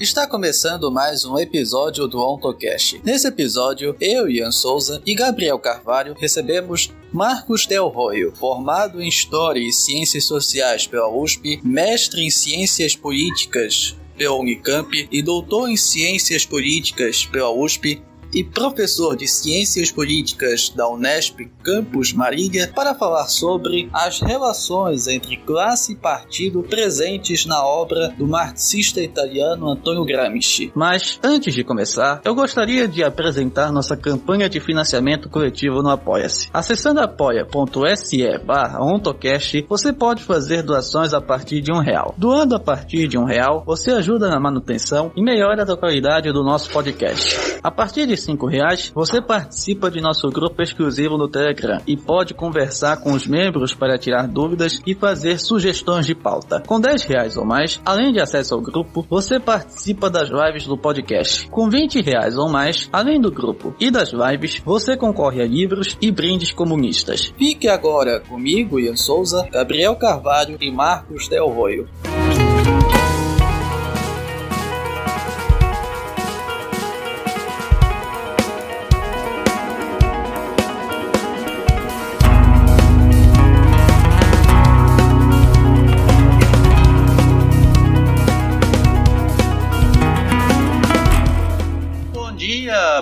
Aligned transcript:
está 0.00 0.26
começando 0.26 0.90
mais 0.90 1.26
um 1.26 1.38
episódio 1.38 2.08
do 2.08 2.18
OntoCast. 2.18 3.02
Nesse 3.04 3.28
episódio, 3.28 3.94
eu, 4.00 4.30
Ian 4.30 4.50
Souza 4.50 5.02
e 5.04 5.14
Gabriel 5.14 5.58
Carvalho 5.58 6.16
recebemos 6.18 6.90
Marcos 7.12 7.66
Del 7.66 7.88
Roio, 7.88 8.32
formado 8.34 9.02
em 9.02 9.08
História 9.08 9.60
e 9.60 9.70
Ciências 9.70 10.24
Sociais 10.24 10.86
pela 10.86 11.14
USP, 11.14 11.60
mestre 11.62 12.24
em 12.24 12.30
Ciências 12.30 12.96
Políticas 12.96 13.94
pela 14.16 14.36
Unicamp 14.36 15.08
e 15.12 15.22
doutor 15.22 15.68
em 15.68 15.76
Ciências 15.76 16.46
Políticas 16.46 17.26
pela 17.26 17.50
USP, 17.50 18.02
e 18.32 18.44
professor 18.44 19.16
de 19.16 19.26
Ciências 19.26 19.90
Políticas 19.90 20.68
da 20.70 20.88
Unesp 20.88 21.40
Campus 21.62 22.12
Marília 22.12 22.70
para 22.74 22.94
falar 22.94 23.26
sobre 23.26 23.88
as 23.92 24.20
relações 24.20 25.06
entre 25.06 25.36
classe 25.36 25.92
e 25.92 25.96
partido 25.96 26.62
presentes 26.62 27.46
na 27.46 27.64
obra 27.64 28.14
do 28.16 28.26
marxista 28.26 29.00
italiano 29.00 29.70
Antonio 29.70 30.04
Gramsci. 30.04 30.72
Mas 30.74 31.18
antes 31.22 31.54
de 31.54 31.64
começar, 31.64 32.20
eu 32.24 32.34
gostaria 32.34 32.86
de 32.86 33.02
apresentar 33.02 33.72
nossa 33.72 33.96
campanha 33.96 34.48
de 34.48 34.60
financiamento 34.60 35.28
coletivo 35.28 35.82
no 35.82 35.90
Apoia-se. 35.90 36.48
Acessando 36.52 37.00
apoia.se 37.00 38.38
barra 38.44 38.82
ontocast, 38.82 39.66
você 39.68 39.92
pode 39.92 40.22
fazer 40.22 40.62
doações 40.62 41.12
a 41.12 41.20
partir 41.20 41.60
de 41.60 41.72
um 41.72 41.80
real. 41.80 42.14
Doando 42.16 42.54
a 42.54 42.60
partir 42.60 43.08
de 43.08 43.18
um 43.18 43.24
real, 43.24 43.62
você 43.66 43.90
ajuda 43.90 44.28
na 44.28 44.40
manutenção 44.40 45.12
e 45.16 45.22
melhora 45.22 45.62
a 45.62 45.76
qualidade 45.76 46.32
do 46.32 46.42
nosso 46.42 46.70
podcast. 46.70 47.58
A 47.62 47.70
partir 47.70 48.06
de 48.06 48.16
cinco 48.20 48.46
reais, 48.46 48.92
você 48.94 49.20
participa 49.20 49.90
de 49.90 50.00
nosso 50.00 50.28
grupo 50.30 50.62
exclusivo 50.62 51.16
no 51.16 51.28
Telegram 51.28 51.80
e 51.86 51.96
pode 51.96 52.34
conversar 52.34 52.98
com 52.98 53.12
os 53.12 53.26
membros 53.26 53.74
para 53.74 53.98
tirar 53.98 54.28
dúvidas 54.28 54.80
e 54.86 54.94
fazer 54.94 55.38
sugestões 55.38 56.06
de 56.06 56.14
pauta. 56.14 56.62
Com 56.66 56.80
10 56.80 57.04
reais 57.04 57.36
ou 57.36 57.44
mais, 57.44 57.80
além 57.84 58.12
de 58.12 58.20
acesso 58.20 58.54
ao 58.54 58.60
grupo, 58.60 59.04
você 59.08 59.40
participa 59.40 60.08
das 60.08 60.28
lives 60.28 60.66
do 60.66 60.76
podcast. 60.76 61.48
Com 61.48 61.68
20 61.68 62.02
reais 62.02 62.36
ou 62.36 62.48
mais, 62.48 62.88
além 62.92 63.20
do 63.20 63.30
grupo 63.30 63.74
e 63.80 63.90
das 63.90 64.12
lives, 64.12 64.60
você 64.64 64.96
concorre 64.96 65.42
a 65.42 65.46
livros 65.46 65.96
e 66.00 66.10
brindes 66.10 66.52
comunistas. 66.52 67.32
Fique 67.36 67.68
agora 67.68 68.20
comigo, 68.20 68.78
Ian 68.78 68.96
Souza, 68.96 69.48
Gabriel 69.50 69.96
Carvalho 69.96 70.56
e 70.60 70.70
Marcos 70.70 71.28
Del 71.28 71.48
Roio. 71.48 71.88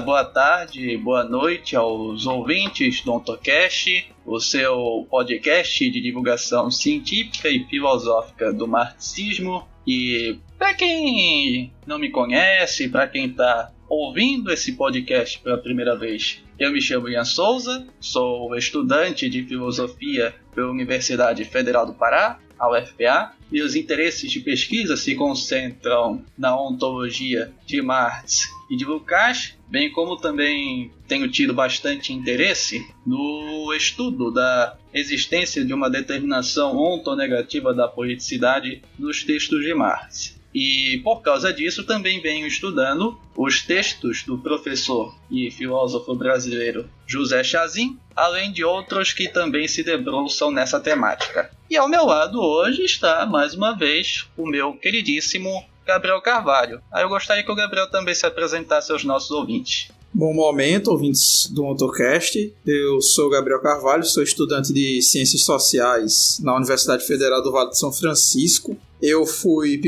Boa 0.08 0.24
tarde, 0.24 0.96
boa 0.96 1.22
noite 1.22 1.76
aos 1.76 2.24
ouvintes 2.24 3.02
do 3.02 3.12
OntoCast, 3.12 4.10
o 4.24 4.40
seu 4.40 5.06
podcast 5.10 5.90
de 5.90 6.00
divulgação 6.00 6.70
científica 6.70 7.50
e 7.50 7.66
filosófica 7.66 8.50
do 8.50 8.66
marxismo. 8.66 9.68
E 9.86 10.38
para 10.58 10.72
quem 10.72 11.70
não 11.86 11.98
me 11.98 12.08
conhece, 12.08 12.88
para 12.88 13.06
quem 13.06 13.26
está 13.26 13.70
ouvindo 13.86 14.50
esse 14.50 14.72
podcast 14.72 15.40
pela 15.40 15.58
primeira 15.58 15.94
vez, 15.94 16.42
eu 16.58 16.72
me 16.72 16.80
chamo 16.80 17.10
Ian 17.10 17.26
Souza, 17.26 17.86
sou 18.00 18.56
estudante 18.56 19.28
de 19.28 19.44
filosofia 19.44 20.34
pela 20.58 20.72
Universidade 20.72 21.44
Federal 21.44 21.86
do 21.86 21.94
Pará, 21.94 22.40
a 22.58 22.68
UFPA. 22.68 23.32
Meus 23.48 23.76
interesses 23.76 24.28
de 24.28 24.40
pesquisa 24.40 24.96
se 24.96 25.14
concentram 25.14 26.24
na 26.36 26.60
ontologia 26.60 27.52
de 27.64 27.80
Marx 27.80 28.48
e 28.68 28.76
de 28.76 28.84
Lukács, 28.84 29.54
bem 29.68 29.88
como 29.92 30.16
também 30.16 30.90
tenho 31.06 31.30
tido 31.30 31.54
bastante 31.54 32.12
interesse 32.12 32.84
no 33.06 33.72
estudo 33.72 34.32
da 34.32 34.76
existência 34.92 35.64
de 35.64 35.72
uma 35.72 35.88
determinação 35.88 36.76
ontonegativa 36.76 37.72
da 37.72 37.86
politicidade 37.86 38.82
nos 38.98 39.22
textos 39.22 39.64
de 39.64 39.72
Marx. 39.72 40.37
E 40.54 41.00
por 41.04 41.20
causa 41.20 41.52
disso 41.52 41.84
também 41.84 42.20
venho 42.20 42.46
estudando 42.46 43.18
os 43.36 43.62
textos 43.62 44.22
do 44.22 44.38
professor 44.38 45.14
e 45.30 45.50
filósofo 45.50 46.14
brasileiro 46.14 46.88
José 47.06 47.44
Chazin, 47.44 47.98
além 48.16 48.50
de 48.50 48.64
outros 48.64 49.12
que 49.12 49.28
também 49.28 49.68
se 49.68 49.82
debruçam 49.82 50.50
nessa 50.50 50.80
temática. 50.80 51.50
E 51.70 51.76
ao 51.76 51.88
meu 51.88 52.06
lado 52.06 52.40
hoje 52.40 52.82
está, 52.82 53.26
mais 53.26 53.54
uma 53.54 53.76
vez, 53.76 54.26
o 54.36 54.46
meu 54.46 54.72
queridíssimo 54.72 55.64
Gabriel 55.86 56.20
Carvalho. 56.20 56.80
Aí 56.92 57.02
eu 57.02 57.08
gostaria 57.08 57.42
que 57.42 57.52
o 57.52 57.56
Gabriel 57.56 57.90
também 57.90 58.14
se 58.14 58.26
apresentasse 58.26 58.90
aos 58.90 59.04
nossos 59.04 59.30
ouvintes. 59.30 59.88
Bom 60.12 60.34
momento, 60.34 60.88
ouvintes 60.88 61.48
do 61.50 61.62
Motocast. 61.62 62.52
Eu 62.66 63.00
sou 63.00 63.30
Gabriel 63.30 63.60
Carvalho, 63.60 64.04
sou 64.04 64.22
estudante 64.22 64.72
de 64.72 65.00
Ciências 65.02 65.44
Sociais 65.44 66.38
na 66.42 66.56
Universidade 66.56 67.06
Federal 67.06 67.42
do 67.42 67.52
Vale 67.52 67.70
de 67.70 67.78
São 67.78 67.92
Francisco. 67.92 68.76
Eu 69.00 69.24
fui 69.24 69.80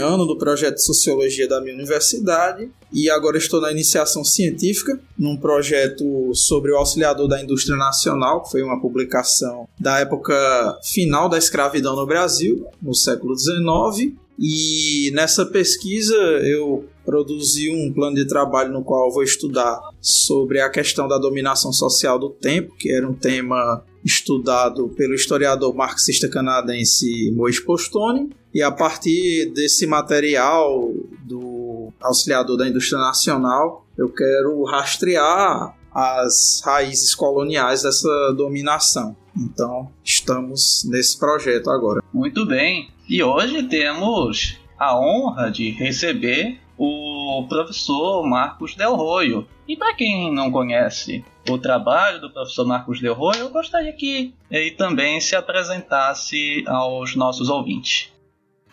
ano 0.00 0.26
do 0.26 0.36
projeto 0.36 0.76
de 0.76 0.84
Sociologia 0.84 1.48
da 1.48 1.60
minha 1.60 1.74
universidade 1.74 2.70
e 2.92 3.10
agora 3.10 3.38
estou 3.38 3.60
na 3.60 3.70
iniciação 3.70 4.24
científica, 4.24 4.98
num 5.18 5.36
projeto 5.36 6.34
sobre 6.34 6.72
o 6.72 6.76
auxiliador 6.76 7.28
da 7.28 7.42
indústria 7.42 7.76
nacional, 7.76 8.42
que 8.42 8.50
foi 8.50 8.62
uma 8.62 8.80
publicação 8.80 9.68
da 9.78 9.98
época 10.00 10.78
final 10.82 11.28
da 11.28 11.38
escravidão 11.38 11.96
no 11.96 12.06
Brasil, 12.06 12.66
no 12.80 12.94
século 12.94 13.34
XIX. 13.36 14.14
E 14.38 15.10
nessa 15.14 15.44
pesquisa 15.44 16.14
eu 16.14 16.84
produzi 17.04 17.70
um 17.70 17.92
plano 17.92 18.16
de 18.16 18.26
trabalho 18.26 18.70
no 18.70 18.84
qual 18.84 19.10
vou 19.10 19.22
estudar 19.22 19.80
sobre 20.00 20.60
a 20.60 20.68
questão 20.68 21.08
da 21.08 21.18
dominação 21.18 21.72
social 21.72 22.18
do 22.18 22.30
tempo, 22.30 22.74
que 22.76 22.92
era 22.92 23.08
um 23.08 23.14
tema 23.14 23.82
estudado 24.08 24.88
pelo 24.96 25.14
historiador 25.14 25.74
marxista 25.74 26.28
canadense 26.28 27.30
Moisés 27.32 27.64
Postone, 27.64 28.30
e 28.52 28.62
a 28.62 28.72
partir 28.72 29.52
desse 29.52 29.86
material 29.86 30.92
do 31.24 31.92
auxiliador 32.00 32.56
da 32.56 32.66
indústria 32.66 32.98
nacional, 32.98 33.86
eu 33.96 34.08
quero 34.08 34.64
rastrear 34.64 35.76
as 35.92 36.62
raízes 36.64 37.14
coloniais 37.14 37.82
dessa 37.82 38.32
dominação. 38.36 39.16
Então, 39.36 39.90
estamos 40.04 40.84
nesse 40.88 41.18
projeto 41.18 41.70
agora. 41.70 42.02
Muito 42.12 42.46
bem. 42.46 42.90
E 43.08 43.22
hoje 43.22 43.62
temos 43.64 44.58
a 44.78 44.98
honra 44.98 45.50
de 45.50 45.70
receber 45.70 46.58
o 46.76 47.46
professor 47.48 48.26
Marcos 48.26 48.74
Del 48.74 48.94
Roio. 48.94 49.46
E 49.68 49.76
para 49.76 49.94
quem 49.94 50.34
não 50.34 50.50
conhece 50.50 51.22
o 51.46 51.58
trabalho 51.58 52.22
do 52.22 52.30
professor 52.32 52.66
Marcos 52.66 53.02
Del 53.02 53.12
Roio, 53.12 53.40
eu 53.40 53.50
gostaria 53.50 53.92
que 53.92 54.32
ele 54.50 54.70
também 54.70 55.20
se 55.20 55.36
apresentasse 55.36 56.64
aos 56.66 57.14
nossos 57.14 57.50
ouvintes. 57.50 58.10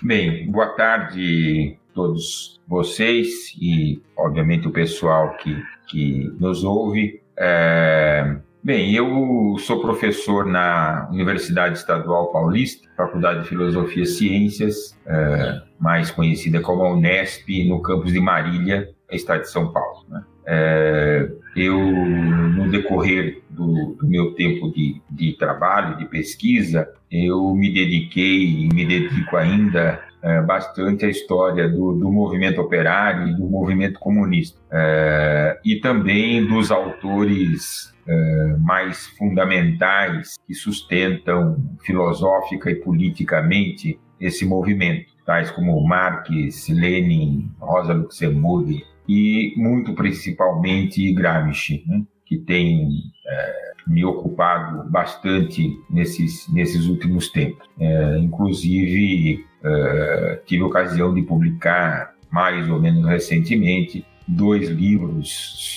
Bem, 0.02 0.50
boa 0.50 0.70
tarde 0.70 1.78
a 1.92 1.94
todos 1.94 2.62
vocês 2.66 3.54
e, 3.60 4.02
obviamente, 4.18 4.70
o 4.70 4.72
pessoal 4.72 5.36
que, 5.36 5.62
que 5.90 6.34
nos 6.40 6.64
ouve. 6.64 7.22
É... 7.38 8.38
Bem, 8.66 8.96
eu 8.96 9.58
sou 9.60 9.80
professor 9.80 10.44
na 10.44 11.08
Universidade 11.12 11.78
Estadual 11.78 12.32
Paulista, 12.32 12.90
Faculdade 12.98 13.44
de 13.44 13.50
Filosofia 13.50 14.02
e 14.02 14.08
Ciências, 14.08 14.98
é, 15.06 15.62
mais 15.80 16.10
conhecida 16.10 16.60
como 16.60 16.82
a 16.82 16.94
Unesp, 16.94 17.48
no 17.68 17.80
campus 17.80 18.12
de 18.12 18.20
Marília, 18.20 18.90
estado 19.12 19.42
de 19.42 19.52
São 19.52 19.72
Paulo. 19.72 20.08
Né? 20.10 20.24
É, 20.48 21.30
eu, 21.56 21.80
no 21.80 22.68
decorrer 22.72 23.44
do, 23.52 23.98
do 24.00 24.08
meu 24.08 24.34
tempo 24.34 24.72
de, 24.72 25.00
de, 25.12 25.34
trabalho, 25.34 26.00
de 26.00 26.06
pesquisa, 26.06 26.90
eu 27.12 27.54
me 27.54 27.72
dediquei 27.72 28.46
e 28.46 28.70
me 28.74 28.84
dedico 28.84 29.38
ainda 29.38 30.04
é, 30.26 30.42
bastante 30.42 31.06
à 31.06 31.10
história 31.10 31.70
do, 31.70 31.94
do, 31.94 32.12
movimento 32.12 32.60
operário 32.60 33.28
e 33.28 33.36
do 33.36 33.48
movimento 33.48 34.00
comunista, 34.00 34.60
é, 34.72 35.60
e 35.64 35.76
também 35.76 36.44
dos 36.48 36.72
autores 36.72 37.94
é, 38.08 38.58
mais 38.60 39.06
fundamentais 39.18 40.36
que 40.48 40.56
sustentam 40.56 41.64
filosófica 41.84 42.72
e 42.72 42.76
politicamente 42.76 44.00
esse 44.20 44.46
movimento, 44.46 45.14
tais 45.26 45.52
como 45.52 45.86
Marx, 45.86 46.70
Lenin, 46.70 47.52
Rosa 47.60 47.94
Luxemburg, 47.94 48.84
e 49.08 49.54
muito 49.56 49.94
principalmente 49.94 51.14
Gramsci, 51.14 51.84
né, 51.86 52.02
que 52.26 52.40
tem 52.40 52.90
é, 53.28 53.66
me 53.88 54.04
ocupado 54.04 54.90
bastante 54.90 55.80
nesses, 55.90 56.52
nesses 56.52 56.88
últimos 56.88 57.30
tempos. 57.30 57.68
É, 57.80 58.18
inclusive, 58.18 59.46
é, 59.66 60.40
tive 60.46 60.64
ocasião 60.64 61.14
de 61.14 61.22
publicar, 61.24 62.14
mais 62.30 62.70
ou 62.70 62.80
menos 62.80 63.06
recentemente, 63.06 64.06
dois 64.28 64.70
livros 64.70 65.30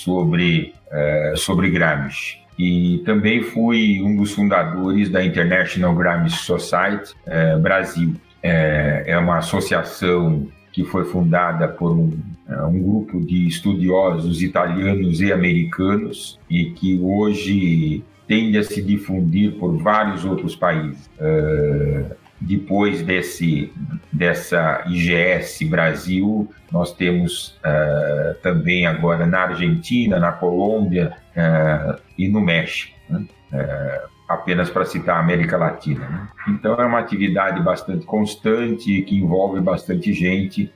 sobre, 0.04 0.74
é, 0.90 1.34
sobre 1.36 1.70
Gramsci. 1.70 2.38
E 2.58 3.02
também 3.04 3.42
fui 3.42 4.02
um 4.02 4.16
dos 4.16 4.32
fundadores 4.32 5.08
da 5.08 5.24
International 5.24 5.94
Gramsci 5.94 6.38
Society 6.38 7.14
é, 7.26 7.56
Brasil. 7.56 8.14
É, 8.42 9.16
uma 9.18 9.38
associação 9.38 10.46
que 10.72 10.84
foi 10.84 11.04
fundada 11.04 11.66
por 11.66 11.92
um, 11.92 12.16
um 12.48 12.82
grupo 12.82 13.20
de 13.20 13.48
estudiosos 13.48 14.42
italianos 14.42 15.20
e 15.20 15.32
americanos 15.32 16.38
e 16.48 16.66
que 16.66 16.98
hoje 17.00 18.04
tende 18.28 18.58
a 18.58 18.62
se 18.62 18.82
difundir 18.82 19.52
por 19.52 19.76
vários 19.78 20.24
outros 20.24 20.54
países. 20.54 21.10
Uh, 21.18 22.14
depois 22.40 23.02
desse, 23.02 23.72
dessa 24.12 24.84
IGS 24.86 25.62
Brasil, 25.68 26.48
nós 26.70 26.92
temos 26.92 27.58
uh, 27.64 28.34
também 28.42 28.86
agora 28.86 29.26
na 29.26 29.40
Argentina, 29.40 30.18
na 30.18 30.32
Colômbia 30.32 31.16
uh, 31.36 32.00
e 32.16 32.28
no 32.28 32.40
México, 32.40 32.96
né? 33.08 33.24
uh, 33.52 34.08
apenas 34.28 34.70
para 34.70 34.84
citar 34.84 35.16
a 35.16 35.20
América 35.20 35.56
Latina. 35.56 36.08
Né? 36.08 36.28
Então 36.48 36.74
é 36.74 36.84
uma 36.84 36.98
atividade 37.00 37.60
bastante 37.62 38.04
constante 38.06 39.02
que 39.02 39.16
envolve 39.16 39.60
bastante 39.60 40.12
gente, 40.12 40.72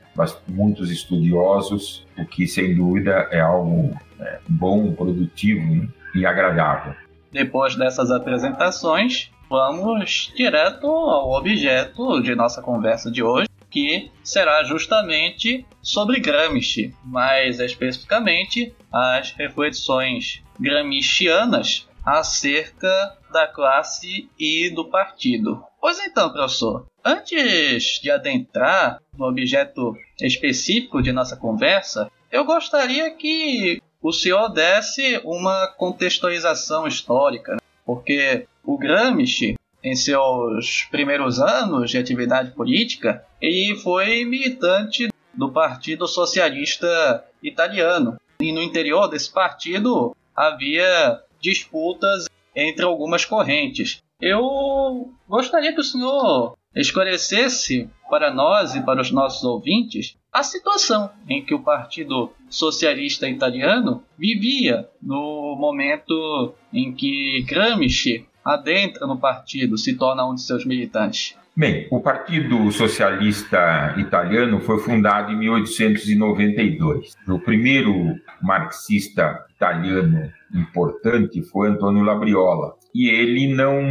muitos 0.48 0.90
estudiosos, 0.90 2.06
o 2.18 2.24
que 2.24 2.46
sem 2.46 2.74
dúvida 2.74 3.28
é 3.30 3.40
algo 3.40 3.94
né, 4.18 4.38
bom, 4.48 4.92
produtivo 4.92 5.64
né? 5.74 5.88
e 6.14 6.26
agradável. 6.26 6.94
Depois 7.30 7.76
dessas 7.76 8.10
apresentações, 8.10 9.31
vamos 9.52 10.32
direto 10.34 10.86
ao 10.86 11.32
objeto 11.32 12.22
de 12.22 12.34
nossa 12.34 12.62
conversa 12.62 13.10
de 13.10 13.22
hoje, 13.22 13.50
que 13.70 14.10
será 14.24 14.64
justamente 14.64 15.66
sobre 15.82 16.20
Gramsci, 16.20 16.94
mais 17.04 17.60
especificamente 17.60 18.74
as 18.90 19.32
reflexões 19.32 20.42
gramscianas 20.58 21.86
acerca 22.02 23.18
da 23.30 23.46
classe 23.46 24.26
e 24.38 24.70
do 24.70 24.86
partido. 24.86 25.62
Pois 25.78 25.98
então, 26.00 26.32
professor, 26.32 26.86
antes 27.04 28.00
de 28.02 28.10
adentrar 28.10 29.02
no 29.14 29.26
objeto 29.26 29.94
específico 30.18 31.02
de 31.02 31.12
nossa 31.12 31.36
conversa, 31.36 32.10
eu 32.30 32.46
gostaria 32.46 33.10
que 33.10 33.82
o 34.00 34.12
senhor 34.12 34.48
desse 34.48 35.20
uma 35.22 35.66
contextualização 35.66 36.86
histórica, 36.86 37.52
né? 37.52 37.58
porque 37.84 38.46
o 38.64 38.78
Gramsci, 38.78 39.54
em 39.82 39.96
seus 39.96 40.86
primeiros 40.90 41.40
anos 41.40 41.90
de 41.90 41.98
atividade 41.98 42.52
política, 42.52 43.24
ele 43.40 43.74
foi 43.76 44.24
militante 44.24 45.08
do 45.34 45.50
Partido 45.50 46.06
Socialista 46.06 47.24
Italiano. 47.42 48.16
E 48.40 48.52
no 48.52 48.62
interior 48.62 49.08
desse 49.08 49.32
partido 49.32 50.14
havia 50.34 51.20
disputas 51.40 52.26
entre 52.54 52.84
algumas 52.84 53.24
correntes. 53.24 54.02
Eu 54.20 55.12
gostaria 55.28 55.72
que 55.72 55.80
o 55.80 55.84
senhor 55.84 56.56
esclarecesse 56.74 57.90
para 58.08 58.32
nós 58.32 58.74
e 58.74 58.82
para 58.82 59.00
os 59.00 59.10
nossos 59.10 59.42
ouvintes 59.42 60.16
a 60.32 60.42
situação 60.42 61.10
em 61.28 61.44
que 61.44 61.54
o 61.54 61.62
Partido 61.62 62.32
Socialista 62.48 63.28
Italiano 63.28 64.02
vivia 64.16 64.88
no 65.02 65.56
momento 65.58 66.54
em 66.72 66.94
que 66.94 67.44
Gramsci 67.46 68.26
adentra 68.44 69.06
no 69.06 69.18
partido, 69.18 69.78
se 69.78 69.94
torna 69.94 70.28
um 70.28 70.34
de 70.34 70.42
seus 70.42 70.64
militantes? 70.64 71.36
Bem, 71.54 71.86
o 71.90 72.00
Partido 72.00 72.72
Socialista 72.72 73.94
Italiano 73.98 74.58
foi 74.60 74.78
fundado 74.78 75.32
em 75.32 75.36
1892. 75.36 77.14
O 77.28 77.38
primeiro 77.38 78.14
marxista 78.40 79.44
italiano 79.54 80.30
importante 80.54 81.42
foi 81.42 81.68
Antonio 81.68 82.02
Labriola. 82.02 82.74
E 82.94 83.08
ele 83.10 83.54
não 83.54 83.82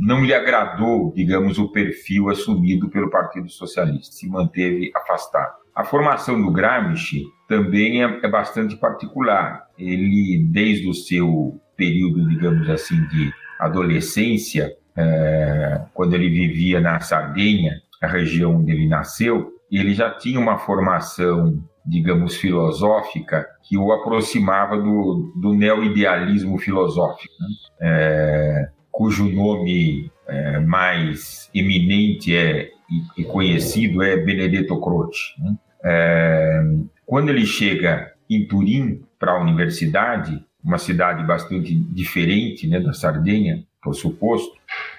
não 0.00 0.24
lhe 0.24 0.32
agradou, 0.32 1.12
digamos, 1.14 1.58
o 1.58 1.70
perfil 1.70 2.30
assumido 2.30 2.88
pelo 2.88 3.10
Partido 3.10 3.48
Socialista, 3.50 4.12
se 4.12 4.28
manteve 4.28 4.90
afastado. 4.96 5.54
A 5.74 5.84
formação 5.84 6.40
do 6.40 6.50
Gramsci 6.50 7.24
também 7.48 8.02
é, 8.02 8.20
é 8.22 8.28
bastante 8.28 8.76
particular. 8.76 9.66
Ele, 9.78 10.48
desde 10.50 10.88
o 10.88 10.94
seu 10.94 11.60
período, 11.80 12.28
digamos 12.28 12.68
assim, 12.68 13.02
de 13.06 13.32
adolescência, 13.58 14.70
é, 14.94 15.80
quando 15.94 16.12
ele 16.12 16.28
vivia 16.28 16.78
na 16.78 17.00
Sardenha, 17.00 17.80
a 18.02 18.06
região 18.06 18.56
onde 18.56 18.70
ele 18.70 18.86
nasceu, 18.86 19.50
ele 19.72 19.94
já 19.94 20.10
tinha 20.10 20.38
uma 20.38 20.58
formação, 20.58 21.58
digamos, 21.86 22.36
filosófica 22.36 23.46
que 23.62 23.78
o 23.78 23.92
aproximava 23.92 24.76
do, 24.76 25.32
do 25.36 25.54
neo-idealismo 25.54 26.58
filosófico, 26.58 27.32
né? 27.40 27.48
é, 27.80 28.68
cujo 28.90 29.24
nome 29.32 30.10
é, 30.28 30.60
mais 30.60 31.50
eminente 31.54 32.36
é, 32.36 32.68
e, 32.90 33.22
e, 33.22 33.24
conhecido 33.24 34.02
é 34.02 34.18
Benedetto 34.18 34.78
Croce. 34.80 35.32
Né? 35.38 35.56
É, 35.82 36.62
quando 37.06 37.30
ele 37.30 37.46
chega 37.46 38.12
em 38.28 38.46
Turim 38.46 39.02
para 39.18 39.32
a 39.32 39.40
universidade, 39.40 40.44
uma 40.62 40.78
cidade 40.78 41.24
bastante 41.24 41.74
diferente 41.74 42.66
né, 42.66 42.80
da 42.80 42.92
Sardenha, 42.92 43.64
por 43.82 43.94
suposto, 43.94 44.52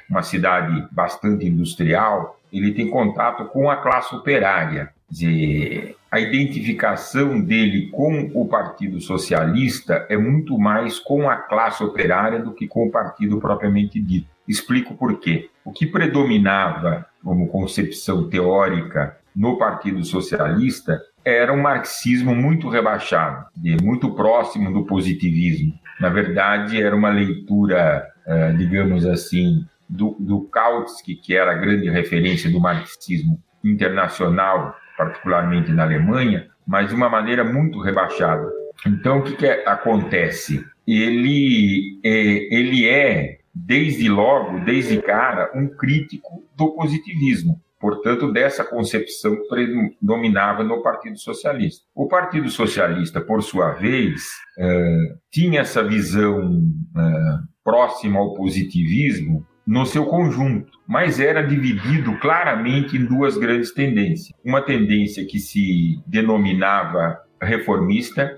uma 0.09 0.23
cidade 0.23 0.87
bastante 0.91 1.45
industrial, 1.45 2.39
ele 2.51 2.73
tem 2.73 2.89
contato 2.89 3.45
com 3.45 3.69
a 3.69 3.77
classe 3.77 4.13
operária. 4.15 4.91
Dizer, 5.09 5.95
a 6.09 6.19
identificação 6.19 7.39
dele 7.39 7.89
com 7.89 8.31
o 8.33 8.47
Partido 8.47 8.99
Socialista 8.99 10.05
é 10.09 10.17
muito 10.17 10.57
mais 10.57 10.99
com 10.99 11.29
a 11.29 11.35
classe 11.35 11.83
operária 11.83 12.39
do 12.39 12.53
que 12.53 12.67
com 12.67 12.87
o 12.87 12.91
partido 12.91 13.39
propriamente 13.39 14.01
dito. 14.01 14.27
Explico 14.47 14.95
por 14.95 15.19
quê. 15.19 15.49
O 15.63 15.71
que 15.71 15.85
predominava 15.85 17.05
como 17.23 17.47
concepção 17.47 18.29
teórica 18.29 19.17
no 19.35 19.57
Partido 19.57 20.03
Socialista 20.03 21.01
era 21.23 21.53
um 21.53 21.61
marxismo 21.61 22.35
muito 22.35 22.69
rebaixado, 22.69 23.45
muito 23.81 24.13
próximo 24.15 24.73
do 24.73 24.85
positivismo. 24.85 25.73
Na 25.99 26.09
verdade, 26.09 26.81
era 26.81 26.95
uma 26.95 27.09
leitura, 27.09 28.07
eh, 28.25 28.53
digamos 28.53 29.05
assim, 29.05 29.65
do, 29.87 30.15
do 30.19 30.41
Kautsky, 30.45 31.15
que 31.15 31.35
era 31.35 31.51
a 31.51 31.55
grande 31.55 31.89
referência 31.89 32.49
do 32.49 32.59
marxismo 32.59 33.39
internacional, 33.63 34.75
particularmente 34.97 35.71
na 35.71 35.83
Alemanha, 35.83 36.47
mas 36.65 36.89
de 36.89 36.95
uma 36.95 37.09
maneira 37.09 37.43
muito 37.43 37.79
rebaixada. 37.79 38.49
Então, 38.85 39.19
o 39.19 39.23
que, 39.23 39.35
que 39.35 39.47
acontece? 39.47 40.65
Ele 40.87 41.99
é, 42.03 42.55
ele 42.55 42.89
é, 42.89 43.37
desde 43.53 44.09
logo, 44.09 44.59
desde 44.65 44.99
cara, 45.01 45.51
um 45.53 45.67
crítico 45.67 46.43
do 46.57 46.71
positivismo 46.71 47.61
portanto, 47.81 48.31
dessa 48.31 48.63
concepção 48.63 49.35
que 49.35 49.47
predominava 49.47 50.63
no 50.63 50.83
Partido 50.83 51.17
Socialista. 51.17 51.83
O 51.95 52.07
Partido 52.07 52.47
Socialista, 52.49 53.19
por 53.19 53.41
sua 53.41 53.71
vez, 53.71 54.21
uh, 54.59 55.17
tinha 55.31 55.61
essa 55.61 55.83
visão 55.83 56.47
uh, 56.47 57.47
próxima 57.63 58.19
ao 58.19 58.35
positivismo 58.35 59.45
no 59.65 59.85
seu 59.85 60.05
conjunto, 60.05 60.71
mas 60.87 61.19
era 61.19 61.41
dividido 61.41 62.17
claramente 62.19 62.97
em 62.97 63.05
duas 63.05 63.37
grandes 63.37 63.73
tendências. 63.73 64.31
Uma 64.45 64.61
tendência 64.61 65.25
que 65.25 65.39
se 65.39 65.99
denominava 66.05 67.17
reformista, 67.41 68.35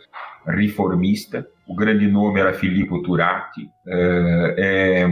reformista, 0.48 1.46
o 1.68 1.76
grande 1.76 2.08
nome 2.08 2.40
era 2.40 2.54
Filippo 2.54 3.02
Turati, 3.02 3.64
uh, 3.64 4.54
é 4.58 5.06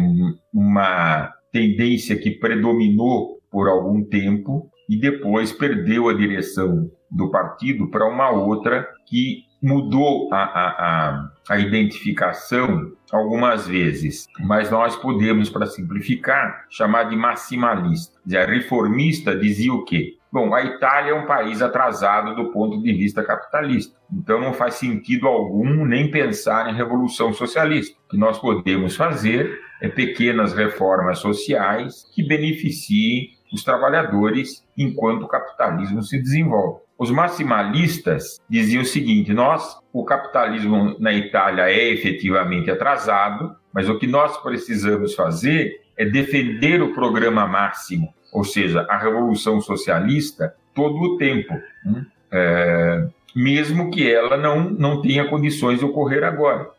uma 0.54 1.34
tendência 1.52 2.16
que 2.16 2.32
predominou 2.32 3.41
por 3.52 3.68
algum 3.68 4.04
tempo 4.04 4.72
e 4.90 5.00
depois 5.00 5.52
perdeu 5.52 6.10
a 6.10 6.14
direção 6.14 6.90
do 7.10 7.30
partido 7.30 7.90
para 7.90 8.08
uma 8.08 8.30
outra 8.30 8.88
que 9.06 9.44
mudou 9.62 10.34
a, 10.34 10.38
a, 10.38 10.70
a, 10.70 11.32
a, 11.50 11.60
identificação 11.60 12.92
algumas 13.12 13.68
vezes, 13.68 14.26
mas 14.40 14.72
nós 14.72 14.96
podemos, 14.96 15.50
para 15.50 15.68
simplificar, 15.68 16.66
chamar 16.70 17.04
de 17.04 17.16
maximalista. 17.16 18.18
A 18.34 18.46
reformista 18.46 19.38
dizia 19.38 19.72
o 19.72 19.84
quê? 19.84 20.16
Bom, 20.32 20.56
a 20.56 20.64
Itália 20.64 21.12
é 21.12 21.14
um 21.14 21.28
país 21.28 21.62
atrasado 21.62 22.36
do 22.36 22.52
ponto 22.52 22.82
de 22.82 22.94
vista 22.94 23.22
capitalista, 23.22 23.96
então 24.12 24.40
não 24.40 24.54
faz 24.54 24.76
sentido 24.76 25.28
algum 25.28 25.86
nem 25.86 26.10
pensar 26.10 26.70
em 26.70 26.76
revolução 26.76 27.34
socialista. 27.34 27.96
O 28.06 28.12
que 28.12 28.18
nós 28.18 28.40
podemos 28.40 28.96
fazer 28.96 29.60
é 29.82 29.90
pequenas 29.90 30.54
reformas 30.54 31.20
sociais 31.20 32.06
que 32.16 32.26
beneficiem 32.26 33.30
os 33.52 33.64
trabalhadores 33.64 34.66
enquanto 34.78 35.24
o 35.24 35.28
capitalismo 35.28 36.02
se 36.04 36.22
desenvolve. 36.22 36.82
Os 36.98 37.10
maximalistas 37.10 38.40
diziam 38.50 38.84
o 38.84 38.86
seguinte: 38.86 39.34
nós, 39.34 39.78
o 39.92 40.06
capitalismo 40.06 40.96
na 41.00 41.12
Itália 41.12 41.64
é 41.64 41.90
efetivamente 41.90 42.70
atrasado, 42.70 43.56
mas 43.74 43.90
o 43.90 43.98
que 43.98 44.08
nós 44.08 44.38
precisamos 44.38 45.16
fazer 45.16 45.82
é 45.98 46.06
defender 46.06 46.82
o 46.82 46.94
programa 46.94 47.48
máximo, 47.48 48.14
ou 48.32 48.44
seja, 48.44 48.86
a 48.90 48.98
revolução 48.98 49.60
socialista, 49.60 50.56
todo 50.74 50.96
o 50.96 51.18
tempo. 51.18 51.54
Né? 51.86 52.06
É, 52.32 53.08
mesmo 53.36 53.92
que 53.92 54.12
ela 54.12 54.38
não, 54.38 54.70
não 54.70 55.02
tenha 55.02 55.28
condições 55.28 55.80
de 55.80 55.86
ocorrer 55.86 56.24
agora. 56.24 56.70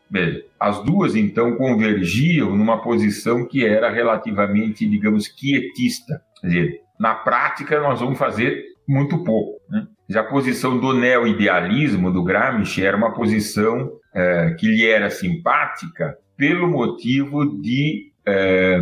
As 0.59 0.83
duas 0.83 1.15
então 1.15 1.55
convergiam 1.55 2.55
numa 2.55 2.81
posição 2.81 3.45
que 3.45 3.65
era 3.65 3.89
relativamente, 3.89 4.87
digamos, 4.87 5.27
quietista. 5.27 6.21
Quer 6.43 6.47
dizer, 6.47 6.79
na 6.99 7.15
prática 7.15 7.79
nós 7.79 8.01
vamos 8.01 8.19
fazer 8.19 8.65
muito 8.87 9.23
pouco. 9.23 9.61
Né? 9.69 9.87
A 10.13 10.23
posição 10.23 10.77
do 10.77 10.93
neo-idealismo 10.93 12.11
do 12.11 12.21
Gramsci 12.21 12.85
era 12.85 12.97
uma 12.97 13.13
posição 13.13 13.89
é, 14.13 14.53
que 14.59 14.67
lhe 14.67 14.85
era 14.85 15.09
simpática 15.09 16.17
pelo 16.35 16.67
motivo 16.67 17.61
de 17.61 18.11
é, 18.27 18.77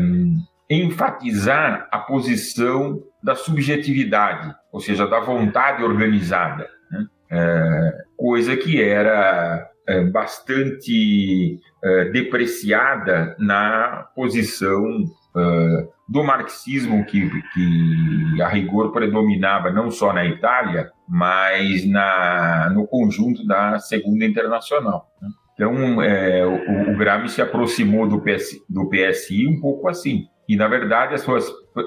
enfatizar 0.70 1.88
a 1.92 2.00
posição 2.00 3.04
da 3.24 3.36
subjetividade, 3.36 4.54
ou 4.72 4.80
seja, 4.80 5.06
da 5.06 5.20
vontade 5.20 5.84
organizada, 5.84 6.68
né? 6.90 7.06
é, 7.30 7.98
coisa 8.18 8.58
que 8.58 8.82
era 8.82 9.70
é, 9.88 10.04
bastante 10.06 11.60
é, 11.84 12.06
depreciada 12.06 13.36
na 13.38 14.08
posição 14.16 15.06
é, 15.36 15.88
do 16.08 16.24
marxismo 16.24 17.06
que, 17.06 17.30
que 17.54 18.42
a 18.42 18.48
rigor 18.48 18.92
predominava 18.92 19.72
não 19.72 19.90
só 19.90 20.12
na 20.12 20.26
Itália, 20.26 20.92
mas 21.08 21.88
na, 21.88 22.70
no 22.74 22.86
conjunto 22.86 23.46
da 23.46 23.80
Segunda 23.80 24.26
Internacional. 24.26 25.08
Né? 25.22 25.30
Então, 25.54 26.02
é, 26.02 26.46
o, 26.46 26.92
o 26.92 26.98
Gramsci 26.98 27.36
se 27.36 27.42
aproximou 27.42 28.08
do, 28.08 28.20
PS, 28.20 28.50
do 28.70 28.90
PSI 28.90 29.48
um 29.48 29.60
pouco 29.62 29.88
assim. 29.88 30.26
E, 30.50 30.56
na 30.56 30.68
verdade, 30.68 31.14
a 31.14 31.18
sua, 31.18 31.40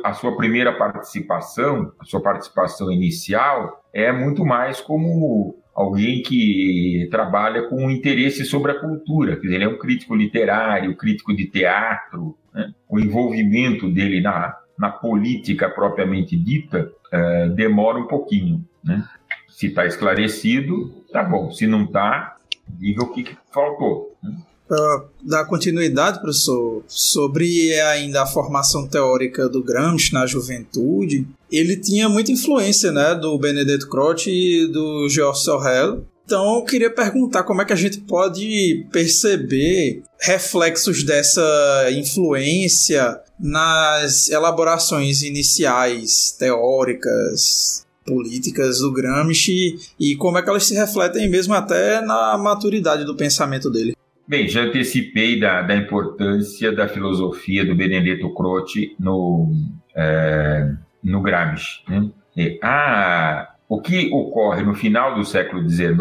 a 0.04 0.12
sua 0.12 0.36
primeira 0.36 0.72
participação, 0.72 1.92
a 2.00 2.04
sua 2.04 2.22
participação 2.22 2.90
inicial, 2.90 3.82
é 3.92 4.10
muito 4.12 4.44
mais 4.44 4.80
como 4.80 5.56
alguém 5.75 6.23
que 6.23 7.09
trabalha 7.11 7.69
com 7.69 7.90
interesse 7.90 8.45
sobre 8.45 8.73
a 8.73 8.81
cultura. 8.81 9.37
Quer 9.37 9.43
dizer, 9.43 9.54
ele 9.57 9.64
é 9.64 9.69
um 9.69 9.78
crítico 9.78 10.14
literário, 10.14 10.97
crítico 10.97 11.35
de 11.35 11.47
teatro. 11.47 12.38
Né? 12.52 12.73
O 12.88 13.00
envolvimento 13.00 13.90
dele 13.90 14.21
na, 14.21 14.57
na 14.78 14.90
política 14.90 15.69
propriamente 15.69 16.37
dita 16.37 16.90
é, 17.12 17.49
demora 17.49 17.99
um 17.99 18.07
pouquinho. 18.07 18.64
Né? 18.83 19.04
Se 19.49 19.66
está 19.66 19.85
esclarecido, 19.85 21.04
tá 21.12 21.25
bom. 21.25 21.50
Se 21.50 21.66
não 21.66 21.85
está, 21.85 22.37
diga 22.69 23.02
o 23.02 23.12
que, 23.12 23.25
que 23.25 23.37
faltou. 23.52 24.16
Né? 24.23 24.37
Para 24.66 25.04
dar 25.23 25.44
continuidade, 25.44 26.21
professor, 26.21 26.83
sobre 26.88 27.78
ainda 27.80 28.23
a 28.23 28.26
formação 28.26 28.87
teórica 28.87 29.49
do 29.49 29.62
Gramsci 29.62 30.12
na 30.12 30.26
juventude, 30.26 31.26
ele 31.52 31.76
tinha 31.76 32.09
muita 32.09 32.33
influência 32.33 32.90
né, 32.90 33.14
do 33.14 33.38
Benedetto 33.38 33.88
Croce 33.88 34.30
e 34.30 34.66
do 34.66 35.09
Georges 35.09 35.44
Sorel. 35.44 36.04
Então, 36.25 36.56
eu 36.56 36.64
queria 36.64 36.90
perguntar 36.90 37.42
como 37.42 37.61
é 37.61 37.64
que 37.66 37.75
a 37.75 37.76
gente 37.76 38.00
pode 38.00 38.87
perceber 38.90 40.02
reflexos 40.18 41.02
dessa 41.02 41.90
influência 41.92 43.21
nas 43.38 44.30
elaborações 44.30 45.23
iniciais 45.23 46.35
teóricas, 46.38 47.85
políticas 48.06 48.78
do 48.78 48.92
Gramsci 48.92 49.78
e 50.00 50.16
como 50.16 50.38
é 50.38 50.42
que 50.42 50.49
elas 50.49 50.64
se 50.64 50.75
refletem 50.75 51.28
mesmo 51.28 51.52
até 51.54 52.00
na 52.00 52.38
maturidade 52.38 53.04
do 53.04 53.16
pensamento 53.16 53.71
dele. 53.71 53.93
Bem, 54.26 54.49
já 54.49 54.62
antecipei 54.62 55.38
da, 55.38 55.61
da 55.62 55.76
importância 55.76 56.73
da 56.73 56.88
filosofia 56.88 57.64
do 57.64 57.75
Benedetto 57.75 58.33
Croce 58.35 58.97
no, 58.99 59.52
é, 59.95 60.73
no 61.02 61.21
Gramsci. 61.21 61.83
Né? 61.88 62.11
E, 62.37 62.59
ah, 62.62 63.54
o 63.69 63.81
que 63.81 64.11
ocorre 64.12 64.62
no 64.62 64.75
final 64.75 65.14
do 65.14 65.25
século 65.25 65.69
XIX 65.69 65.95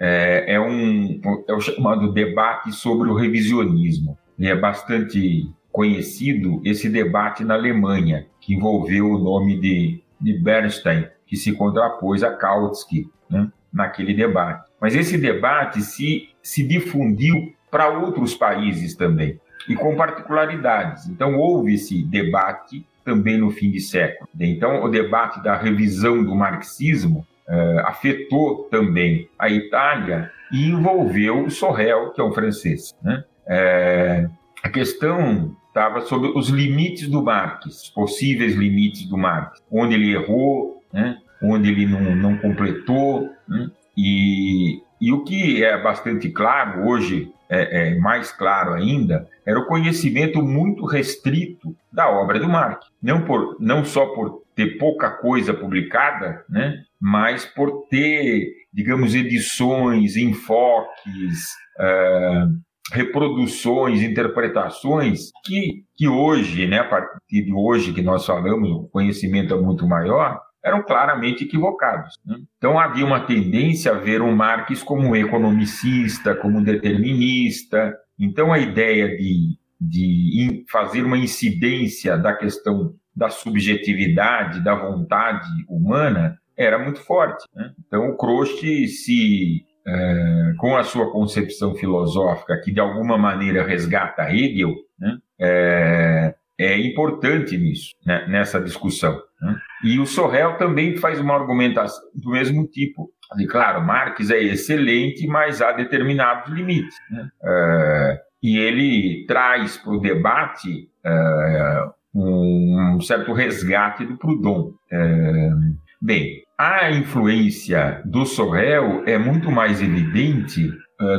é, 0.00 0.54
é, 0.54 0.60
um, 0.60 1.20
é 1.46 1.52
o 1.52 1.60
chamado 1.60 2.12
debate 2.12 2.72
sobre 2.72 3.10
o 3.10 3.14
revisionismo. 3.14 4.18
E 4.38 4.46
é 4.46 4.56
bastante 4.56 5.46
conhecido 5.70 6.60
esse 6.64 6.88
debate 6.88 7.44
na 7.44 7.54
Alemanha, 7.54 8.26
que 8.40 8.54
envolveu 8.54 9.10
o 9.10 9.18
nome 9.18 9.58
de, 9.60 10.02
de 10.20 10.38
Bernstein, 10.38 11.06
que 11.26 11.36
se 11.36 11.52
contrapôs 11.52 12.22
a 12.22 12.30
Kautsky 12.30 13.06
né, 13.30 13.50
naquele 13.72 14.12
debate. 14.12 14.68
Mas 14.80 14.94
esse 14.94 15.16
debate 15.16 15.80
se, 15.80 16.28
se 16.42 16.62
difundiu 16.66 17.54
para 17.70 17.88
outros 17.88 18.34
países 18.34 18.94
também, 18.94 19.40
e 19.68 19.74
com 19.74 19.96
particularidades. 19.96 21.08
Então, 21.08 21.36
houve 21.36 21.74
esse 21.74 22.02
debate 22.04 22.84
também 23.04 23.38
no 23.38 23.50
fim 23.50 23.70
de 23.70 23.80
século. 23.80 24.28
Então, 24.38 24.82
o 24.82 24.88
debate 24.88 25.42
da 25.42 25.56
revisão 25.56 26.22
do 26.22 26.34
marxismo 26.34 27.26
eh, 27.48 27.82
afetou 27.84 28.64
também 28.70 29.28
a 29.38 29.48
Itália 29.48 30.30
e 30.52 30.68
envolveu 30.68 31.44
o 31.44 31.50
Sorel, 31.50 32.10
que 32.10 32.20
é 32.20 32.24
um 32.24 32.32
francês. 32.32 32.94
Né? 33.02 33.24
Eh, 33.46 34.28
a 34.62 34.68
questão 34.68 35.56
estava 35.68 36.02
sobre 36.02 36.30
os 36.36 36.48
limites 36.48 37.08
do 37.08 37.22
Marx, 37.22 37.66
os 37.66 37.88
possíveis 37.88 38.54
limites 38.54 39.08
do 39.08 39.16
Marx, 39.16 39.60
onde 39.70 39.94
ele 39.94 40.12
errou, 40.12 40.82
né? 40.92 41.18
onde 41.42 41.70
ele 41.70 41.86
não, 41.86 42.14
não 42.14 42.36
completou, 42.38 43.28
né? 43.48 43.70
E, 43.96 44.80
e 45.02 45.12
o 45.12 45.24
que 45.24 45.64
é 45.64 45.76
bastante 45.82 46.30
claro 46.30 46.86
hoje, 46.86 47.28
é, 47.50 47.88
é, 47.88 47.98
mais 47.98 48.30
claro 48.30 48.72
ainda, 48.72 49.28
era 49.44 49.58
o 49.58 49.66
conhecimento 49.66 50.40
muito 50.40 50.86
restrito 50.86 51.74
da 51.92 52.08
obra 52.08 52.38
do 52.38 52.48
Marx. 52.48 52.86
Não, 53.02 53.24
por, 53.24 53.56
não 53.58 53.84
só 53.84 54.06
por 54.14 54.44
ter 54.54 54.78
pouca 54.78 55.10
coisa 55.10 55.52
publicada, 55.52 56.44
né, 56.48 56.84
mas 57.00 57.44
por 57.44 57.88
ter, 57.90 58.46
digamos, 58.72 59.12
edições, 59.16 60.16
enfoques, 60.16 61.48
uh, 61.80 62.62
reproduções, 62.92 64.02
interpretações 64.02 65.32
que, 65.44 65.84
que 65.96 66.06
hoje, 66.06 66.68
né, 66.68 66.78
a 66.78 66.88
partir 66.88 67.42
de 67.42 67.52
hoje 67.52 67.92
que 67.92 68.02
nós 68.02 68.24
falamos, 68.24 68.70
o 68.70 68.88
conhecimento 68.88 69.52
é 69.52 69.60
muito 69.60 69.84
maior, 69.84 70.40
eram 70.64 70.82
claramente 70.82 71.44
equivocados. 71.44 72.14
Né? 72.24 72.36
Então 72.56 72.78
havia 72.78 73.04
uma 73.04 73.20
tendência 73.26 73.92
a 73.92 73.98
ver 73.98 74.22
o 74.22 74.30
Marx 74.30 74.82
como 74.82 75.16
economicista, 75.16 76.34
como 76.34 76.62
determinista. 76.62 77.96
Então 78.18 78.52
a 78.52 78.58
ideia 78.58 79.16
de, 79.16 79.58
de 79.80 80.64
fazer 80.70 81.02
uma 81.02 81.18
incidência 81.18 82.16
da 82.16 82.32
questão 82.34 82.94
da 83.14 83.28
subjetividade, 83.28 84.64
da 84.64 84.74
vontade 84.74 85.48
humana, 85.68 86.38
era 86.56 86.78
muito 86.78 87.00
forte. 87.00 87.44
Né? 87.54 87.72
Então 87.86 88.08
o 88.08 88.16
Croce 88.16 88.86
se 88.86 89.64
é, 89.86 90.52
com 90.58 90.76
a 90.76 90.84
sua 90.84 91.10
concepção 91.10 91.74
filosófica, 91.74 92.60
que 92.62 92.72
de 92.72 92.80
alguma 92.80 93.18
maneira 93.18 93.66
resgata 93.66 94.30
Hegel, 94.32 94.74
né? 94.98 95.18
é, 95.40 96.34
é 96.62 96.78
importante 96.78 97.56
nisso, 97.56 97.90
né? 98.04 98.26
nessa 98.28 98.60
discussão. 98.60 99.20
Né? 99.40 99.56
E 99.84 99.98
o 99.98 100.06
Sorrel 100.06 100.56
também 100.56 100.96
faz 100.96 101.20
uma 101.20 101.34
argumentação 101.34 102.02
do 102.14 102.30
mesmo 102.30 102.66
tipo. 102.66 103.10
E, 103.38 103.46
claro, 103.46 103.84
Marx 103.84 104.30
é 104.30 104.42
excelente, 104.42 105.26
mas 105.26 105.62
há 105.62 105.72
determinados 105.72 106.52
limites. 106.52 106.96
Né? 107.10 107.28
Uh, 107.42 108.18
e 108.42 108.58
ele 108.58 109.24
traz 109.26 109.78
para 109.78 109.92
o 109.92 110.00
debate 110.00 110.88
uh, 111.04 111.92
um, 112.14 113.00
certo 113.00 113.32
resgate 113.32 114.04
do 114.04 114.18
Proudhon. 114.18 114.72
Uh, 114.92 115.76
bem, 116.00 116.42
a 116.58 116.90
influência 116.90 118.02
do 118.04 118.26
Sorrel 118.26 119.02
é 119.06 119.16
muito 119.16 119.50
mais 119.50 119.80
evidente 119.80 120.70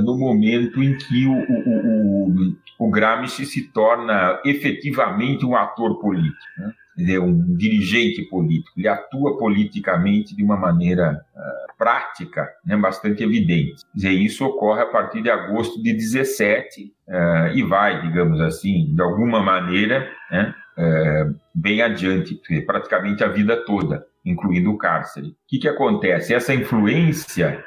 no 0.01 0.17
momento 0.17 0.81
em 0.81 0.97
que 0.97 1.25
o, 1.25 1.33
o, 1.33 2.27
o, 2.27 2.55
o 2.79 2.89
Gramsci 2.89 3.45
se 3.45 3.71
torna 3.71 4.39
efetivamente 4.45 5.45
um 5.45 5.55
ator 5.55 5.99
político. 5.99 6.37
Né? 6.57 6.73
ele 6.97 7.13
é 7.13 7.19
um 7.19 7.55
dirigente 7.55 8.21
político, 8.23 8.79
ele 8.79 8.87
atua 8.87 9.37
politicamente 9.37 10.35
de 10.35 10.43
uma 10.43 10.55
maneira 10.55 11.23
uh, 11.35 11.77
prática, 11.77 12.47
né, 12.65 12.77
bastante 12.77 13.23
evidente. 13.23 13.83
Dizer, 13.93 14.11
isso 14.11 14.45
ocorre 14.45 14.81
a 14.81 14.85
partir 14.85 15.21
de 15.21 15.29
agosto 15.29 15.81
de 15.81 15.93
17 15.93 16.93
uh, 17.07 17.55
e 17.55 17.63
vai, 17.63 18.01
digamos 18.01 18.39
assim, 18.41 18.93
de 18.93 19.01
alguma 19.01 19.41
maneira, 19.41 20.07
né, 20.31 20.53
uh, 20.77 21.35
bem 21.53 21.81
adiante, 21.81 22.39
praticamente 22.65 23.23
a 23.23 23.27
vida 23.27 23.57
toda, 23.65 24.05
incluindo 24.23 24.71
o 24.71 24.77
cárcere. 24.77 25.29
O 25.29 25.35
que, 25.47 25.59
que 25.59 25.67
acontece? 25.67 26.33
Essa 26.33 26.53
influência 26.53 27.63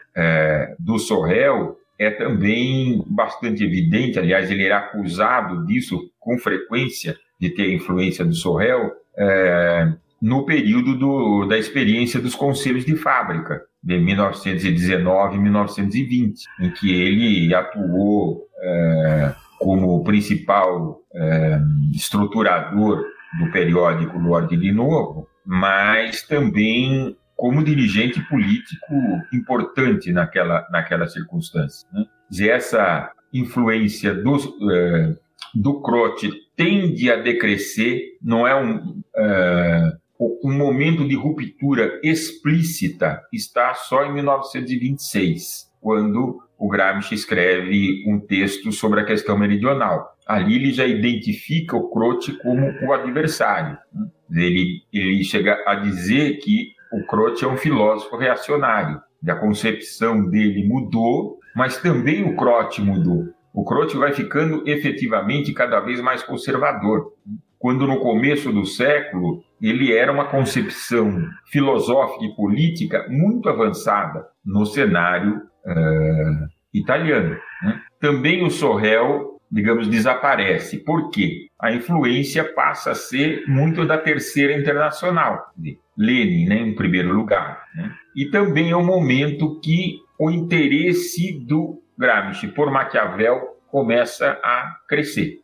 do 0.78 0.98
Sorrel 0.98 1.76
é 1.98 2.10
também 2.10 3.02
bastante 3.06 3.64
evidente, 3.64 4.18
aliás, 4.18 4.50
ele 4.50 4.64
era 4.64 4.78
acusado 4.78 5.64
disso 5.66 5.98
com 6.18 6.38
frequência, 6.38 7.16
de 7.40 7.50
ter 7.50 7.72
influência 7.74 8.24
do 8.24 8.34
Sorrel, 8.34 8.92
é, 9.16 9.92
no 10.20 10.44
período 10.44 10.96
do, 10.96 11.46
da 11.46 11.58
experiência 11.58 12.20
dos 12.20 12.34
conselhos 12.34 12.84
de 12.84 12.96
fábrica, 12.96 13.62
de 13.82 13.98
1919 13.98 15.36
e 15.36 15.40
1920, 15.40 16.44
em 16.60 16.70
que 16.70 16.92
ele 16.92 17.54
atuou 17.54 18.46
é, 18.60 19.34
como 19.58 20.02
principal 20.02 21.00
é, 21.14 21.60
estruturador 21.94 23.04
do 23.38 23.50
periódico 23.52 24.18
Lorde 24.18 24.56
de 24.56 24.72
Novo, 24.72 25.28
mas 25.44 26.22
também 26.22 27.16
como 27.36 27.62
dirigente 27.62 28.20
político 28.28 28.94
importante 29.32 30.10
naquela, 30.10 30.66
naquela 30.70 31.06
circunstância. 31.06 31.86
Né? 31.92 32.06
E 32.32 32.48
essa 32.48 33.12
influência 33.32 34.14
do, 34.14 34.36
é, 34.72 35.14
do 35.54 35.82
Croce 35.82 36.30
tende 36.56 37.10
a 37.10 37.16
decrescer, 37.16 38.16
não 38.22 38.46
é 38.46 38.56
um, 38.56 39.02
uh, 39.14 39.96
um 40.42 40.52
momento 40.52 41.06
de 41.06 41.14
ruptura 41.14 42.00
explícita 42.02 43.20
está 43.32 43.74
só 43.74 44.06
em 44.06 44.14
1926, 44.14 45.70
quando 45.80 46.40
o 46.58 46.68
Gramsci 46.68 47.14
escreve 47.14 48.02
um 48.08 48.18
texto 48.18 48.72
sobre 48.72 49.00
a 49.00 49.04
questão 49.04 49.36
meridional. 49.36 50.16
Ali 50.26 50.56
ele 50.56 50.72
já 50.72 50.86
identifica 50.86 51.76
o 51.76 51.90
Croce 51.90 52.32
como 52.38 52.62
o 52.82 52.92
adversário. 52.94 53.76
Né? 53.92 54.44
Ele, 54.44 54.82
ele 54.92 55.22
chega 55.22 55.62
a 55.66 55.74
dizer 55.74 56.38
que 56.38 56.75
o 56.92 57.04
Croce 57.06 57.44
é 57.44 57.48
um 57.48 57.56
filósofo 57.56 58.16
reacionário. 58.16 59.00
A 59.28 59.34
concepção 59.34 60.28
dele 60.28 60.66
mudou, 60.68 61.38
mas 61.54 61.78
também 61.78 62.24
o 62.24 62.36
Croce 62.36 62.80
mudou. 62.80 63.24
O 63.52 63.64
Croce 63.64 63.96
vai 63.96 64.12
ficando 64.12 64.62
efetivamente 64.66 65.52
cada 65.52 65.80
vez 65.80 66.00
mais 66.00 66.22
conservador. 66.22 67.12
Quando 67.58 67.86
no 67.86 68.00
começo 68.00 68.52
do 68.52 68.66
século 68.66 69.42
ele 69.60 69.92
era 69.92 70.12
uma 70.12 70.26
concepção 70.26 71.26
filosófica 71.46 72.24
e 72.24 72.36
política 72.36 73.06
muito 73.08 73.48
avançada 73.48 74.26
no 74.44 74.66
cenário 74.66 75.36
uh, 75.64 76.48
italiano. 76.72 77.36
Né? 77.62 77.80
Também 77.98 78.44
o 78.44 78.50
Sorrel, 78.50 79.35
digamos, 79.50 79.88
desaparece. 79.88 80.78
Por 80.78 81.10
quê? 81.10 81.46
A 81.60 81.72
influência 81.72 82.44
passa 82.44 82.92
a 82.92 82.94
ser 82.94 83.44
muito 83.46 83.86
da 83.86 83.98
terceira 83.98 84.56
internacional, 84.56 85.52
Lenin, 85.96 86.46
né, 86.46 86.58
em 86.60 86.74
primeiro 86.74 87.12
lugar. 87.12 87.64
Né? 87.74 87.92
E 88.14 88.26
também 88.26 88.70
é 88.70 88.76
o 88.76 88.84
momento 88.84 89.60
que 89.60 90.00
o 90.18 90.30
interesse 90.30 91.38
do 91.46 91.82
Gramsci 91.98 92.48
por 92.48 92.70
Maquiavel 92.70 93.56
começa 93.68 94.38
a 94.42 94.76
crescer. 94.88 95.40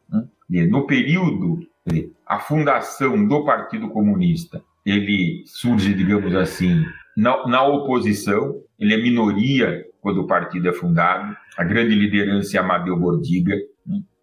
Né? 0.51 0.67
No 0.67 0.87
período, 0.87 1.61
a 2.27 2.39
fundação 2.39 3.27
do 3.27 3.45
Partido 3.45 3.89
Comunista, 3.89 4.63
ele 4.85 5.43
surge, 5.47 5.95
digamos 5.95 6.35
assim, 6.35 6.85
na, 7.17 7.47
na 7.47 7.63
oposição, 7.63 8.61
ele 8.79 8.95
é 8.95 8.97
minoria 8.97 9.85
quando 10.01 10.23
o 10.23 10.27
partido 10.27 10.69
é 10.69 10.73
fundado. 10.73 11.37
A 11.57 11.65
grande 11.65 11.95
liderança 11.95 12.57
é 12.57 12.61
Amadeu 12.61 12.99
Bordiga. 12.99 13.55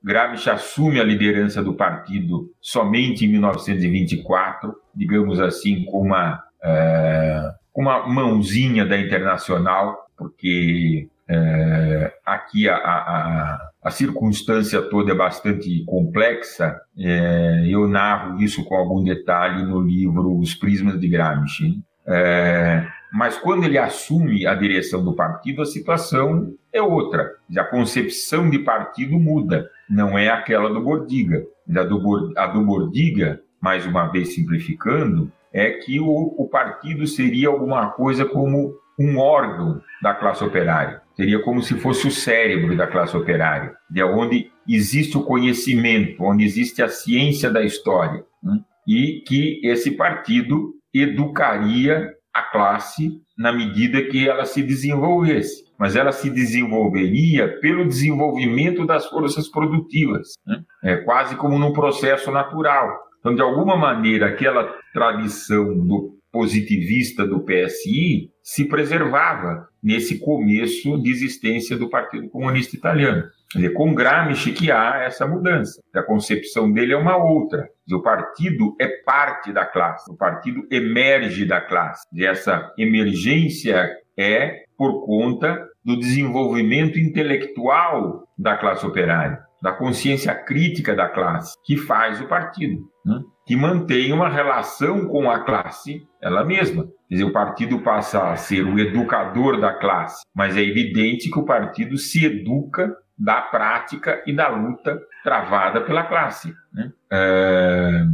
Gramsci 0.04 0.50
assume 0.50 1.00
a 1.00 1.04
liderança 1.04 1.62
do 1.62 1.74
partido 1.74 2.52
somente 2.62 3.26
em 3.26 3.30
1924, 3.30 4.74
digamos 4.96 5.40
assim, 5.40 5.84
com 5.86 6.02
uma, 6.02 6.44
é, 6.64 7.52
uma 7.76 8.08
mãozinha 8.08 8.86
da 8.86 8.98
Internacional, 8.98 9.98
porque 10.18 11.08
é, 11.28 12.14
aqui 12.26 12.68
a, 12.68 12.76
a, 12.76 13.72
a, 13.84 13.92
circunstância 13.92 14.82
toda 14.82 15.12
é 15.12 15.16
bastante 15.16 15.84
complexa. 15.86 16.80
É, 16.98 17.66
eu 17.68 17.88
narro 17.88 18.42
isso 18.42 18.64
com 18.64 18.76
algum 18.76 19.04
detalhe 19.04 19.64
no 19.64 19.82
livro 19.82 20.38
Os 20.38 20.56
Prismas 20.56 21.00
de 21.00 21.08
Gramsci. 21.08 21.84
É, 22.08 22.88
mas 23.12 23.38
quando 23.38 23.64
ele 23.64 23.78
assume 23.78 24.46
a 24.46 24.54
direção 24.54 25.04
do 25.04 25.14
partido, 25.14 25.62
a 25.62 25.66
situação 25.66 26.54
é 26.72 26.82
outra. 26.82 27.36
A 27.58 27.64
concepção 27.64 28.50
de 28.50 28.60
partido 28.60 29.18
muda, 29.18 29.70
não 29.90 30.18
é 30.18 30.30
aquela 30.30 30.70
do 30.70 30.82
Bordiga. 30.82 31.44
A 31.76 31.84
do, 31.84 32.66
Bordiga, 32.66 33.42
mais 33.60 33.86
uma 33.86 34.08
vez 34.08 34.36
simplificando, 34.36 35.32
é 35.52 35.72
que 35.72 36.00
o, 36.00 36.36
o 36.38 36.48
partido 36.48 37.08
seria 37.08 37.48
alguma 37.48 37.90
coisa 37.92 38.26
como 38.26 38.76
um 39.00 39.18
órgão 39.18 39.82
da 40.02 40.14
classe 40.14 40.44
operária. 40.44 41.02
Seria 41.16 41.42
como 41.42 41.64
se 41.64 41.76
fosse 41.76 42.08
o 42.08 42.12
cérebro 42.12 42.78
da 42.78 42.86
classe 42.86 43.16
operária, 43.18 43.74
de 43.90 44.04
onde 44.04 44.52
existe 44.68 45.18
o 45.18 45.24
conhecimento, 45.24 46.24
onde 46.24 46.44
existe 46.44 46.82
a 46.82 46.88
ciência 46.88 47.50
da 47.50 47.64
história. 47.64 48.24
Né? 48.44 48.60
E 48.88 49.24
que 49.26 49.60
esse 49.64 49.92
partido 49.92 50.76
educaria 50.94 52.14
a 52.40 52.44
classe 52.44 53.22
na 53.38 53.52
medida 53.52 54.04
que 54.04 54.28
ela 54.28 54.46
se 54.46 54.64
desenvolvesse. 54.64 55.64
Mas 55.78 55.96
ela 55.96 56.12
se 56.12 56.30
desenvolveria 56.30 57.60
pelo 57.60 57.88
desenvolvimento 57.88 58.86
das 58.86 59.06
forças 59.06 59.50
produtivas, 59.50 60.34
né? 60.46 60.62
é 60.84 60.98
quase 60.98 61.36
como 61.36 61.58
num 61.58 61.72
processo 61.72 62.32
natural. 62.32 62.90
Então, 63.20 63.36
de 63.36 63.42
alguma 63.42 63.78
maneira, 63.78 64.28
aquela 64.28 64.74
tradição 64.94 65.78
do 65.78 66.20
positivista 66.32 67.26
do 67.26 67.44
PSI 67.44 68.30
se 68.44 68.66
preservava 68.66 69.68
nesse 69.82 70.20
começo 70.20 71.02
de 71.02 71.10
existência 71.10 71.78
do 71.78 71.90
Partido 71.90 72.30
Comunista 72.30 72.76
Italiano. 72.76 73.24
Dizer, 73.56 73.74
com 73.74 73.96
Gramsci 73.96 74.52
que 74.52 74.72
há 74.72 75.02
essa 75.04 75.28
mudança. 75.28 75.82
A 75.96 76.04
concepção 76.04 76.72
dele 76.72 76.94
é 76.94 76.98
uma 76.98 77.18
outra. 77.18 77.68
O 77.92 78.02
partido 78.02 78.76
é 78.80 78.88
parte 79.04 79.52
da 79.52 79.66
classe, 79.66 80.12
o 80.12 80.16
partido 80.16 80.68
emerge 80.72 81.46
da 81.46 81.60
classe. 81.60 82.06
E 82.14 82.24
essa 82.24 82.72
emergência 82.78 83.90
é 84.18 84.64
por 84.78 85.04
conta 85.06 85.68
do 85.84 85.98
desenvolvimento 85.98 87.00
intelectual 87.00 88.28
da 88.38 88.56
classe 88.56 88.86
operária, 88.86 89.40
da 89.62 89.72
consciência 89.72 90.36
crítica 90.36 90.96
da 90.96 91.10
classe, 91.10 91.56
que 91.66 91.76
faz 91.76 92.22
o 92.22 92.28
partido, 92.28 92.82
né? 93.04 93.20
que 93.48 93.56
mantém 93.56 94.14
uma 94.14 94.30
relação 94.30 95.08
com 95.08 95.32
a 95.32 95.40
classe 95.40 96.04
ela 96.22 96.46
mesma. 96.46 96.84
Quer 97.08 97.16
dizer, 97.16 97.24
o 97.24 97.34
partido 97.34 97.80
passa 97.80 98.30
a 98.30 98.36
ser 98.36 98.64
o 98.64 98.78
educador 98.78 99.60
da 99.60 99.74
classe, 99.74 100.22
mas 100.36 100.56
é 100.56 100.62
evidente 100.62 101.32
que 101.32 101.40
o 101.40 101.46
partido 101.46 101.98
se 101.98 102.26
educa 102.26 102.96
da 103.20 103.42
prática 103.42 104.24
e 104.26 104.34
da 104.34 104.48
luta 104.48 105.02
travada 105.24 105.82
pela 105.82 106.04
classe. 106.04 106.56
Né? 106.74 106.92
É, 107.12 108.06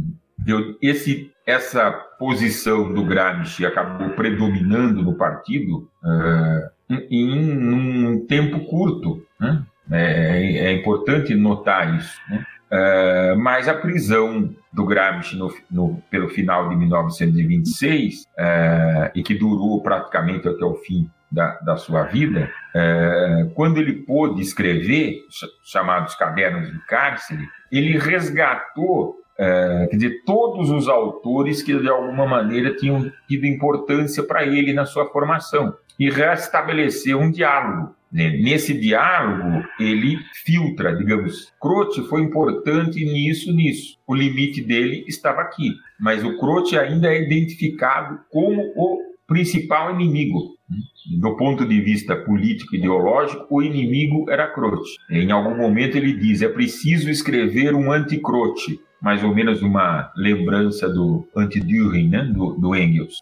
eu, 0.46 0.76
esse, 0.82 1.30
essa 1.46 1.92
posição 2.18 2.92
do 2.92 3.04
Gramsci 3.04 3.64
acabou 3.64 4.10
predominando 4.10 5.02
no 5.02 5.14
partido 5.14 5.88
é, 6.04 6.70
em, 7.10 8.12
um 8.12 8.26
tempo 8.26 8.60
curto. 8.66 9.24
Né? 9.38 9.62
É, 9.90 10.66
é, 10.66 10.72
importante 10.72 11.34
notar 11.34 11.96
isso. 11.96 12.20
Né? 12.28 12.44
É, 12.68 13.34
mas 13.36 13.68
a 13.68 13.74
prisão 13.74 14.52
do 14.72 14.84
Gramsci 14.84 15.36
no, 15.36 15.54
no, 15.70 16.02
pelo 16.10 16.28
final 16.28 16.68
de 16.68 16.76
1926, 16.76 18.26
é, 18.36 19.12
e 19.14 19.22
que 19.22 19.34
durou 19.34 19.80
praticamente 19.82 20.48
até 20.48 20.64
o 20.64 20.74
fim 20.74 21.08
da, 21.30 21.58
da 21.60 21.76
sua 21.76 22.04
vida, 22.04 22.50
é, 22.74 23.48
quando 23.54 23.78
ele 23.78 23.92
pôde 23.92 24.40
escrever, 24.40 25.20
chamados 25.64 26.14
Cadernos 26.14 26.70
do 26.70 26.80
Cárcere, 26.86 27.48
ele 27.70 27.98
resgatou 27.98 29.16
é, 29.38 29.88
todos 30.24 30.70
os 30.70 30.88
autores 30.88 31.62
que 31.62 31.78
de 31.78 31.88
alguma 31.88 32.26
maneira 32.26 32.74
tinham 32.74 33.10
tido 33.28 33.46
importância 33.46 34.22
para 34.22 34.44
ele 34.44 34.72
na 34.72 34.86
sua 34.86 35.06
formação 35.10 35.74
e 35.98 36.10
restabeleceu 36.10 37.18
um 37.18 37.30
diálogo. 37.30 37.94
Nesse 38.12 38.72
diálogo, 38.72 39.66
ele 39.78 40.16
filtra, 40.44 40.96
digamos, 40.96 41.52
Croce 41.60 42.02
foi 42.08 42.22
importante 42.22 43.04
nisso, 43.04 43.52
nisso. 43.52 43.98
O 44.06 44.14
limite 44.14 44.62
dele 44.62 45.04
estava 45.06 45.42
aqui, 45.42 45.74
mas 45.98 46.24
o 46.24 46.38
Croce 46.38 46.78
ainda 46.78 47.12
é 47.12 47.20
identificado 47.20 48.20
como 48.30 48.62
o 48.74 48.98
principal 49.26 49.92
inimigo. 49.92 50.55
Do 51.20 51.36
ponto 51.36 51.64
de 51.64 51.80
vista 51.80 52.16
político 52.16 52.74
e 52.74 52.78
ideológico, 52.78 53.46
o 53.50 53.62
inimigo 53.62 54.28
era 54.28 54.48
Croce. 54.48 54.96
Em 55.10 55.30
algum 55.30 55.56
momento 55.56 55.96
ele 55.96 56.12
diz: 56.12 56.42
é 56.42 56.48
preciso 56.48 57.08
escrever 57.08 57.74
um 57.74 57.92
anti-Croce, 57.92 58.80
mais 59.00 59.22
ou 59.22 59.34
menos 59.34 59.62
uma 59.62 60.10
lembrança 60.16 60.88
do 60.88 61.28
anti-Düren, 61.36 62.08
né? 62.08 62.24
do, 62.24 62.54
do 62.54 62.74
Engels. 62.74 63.20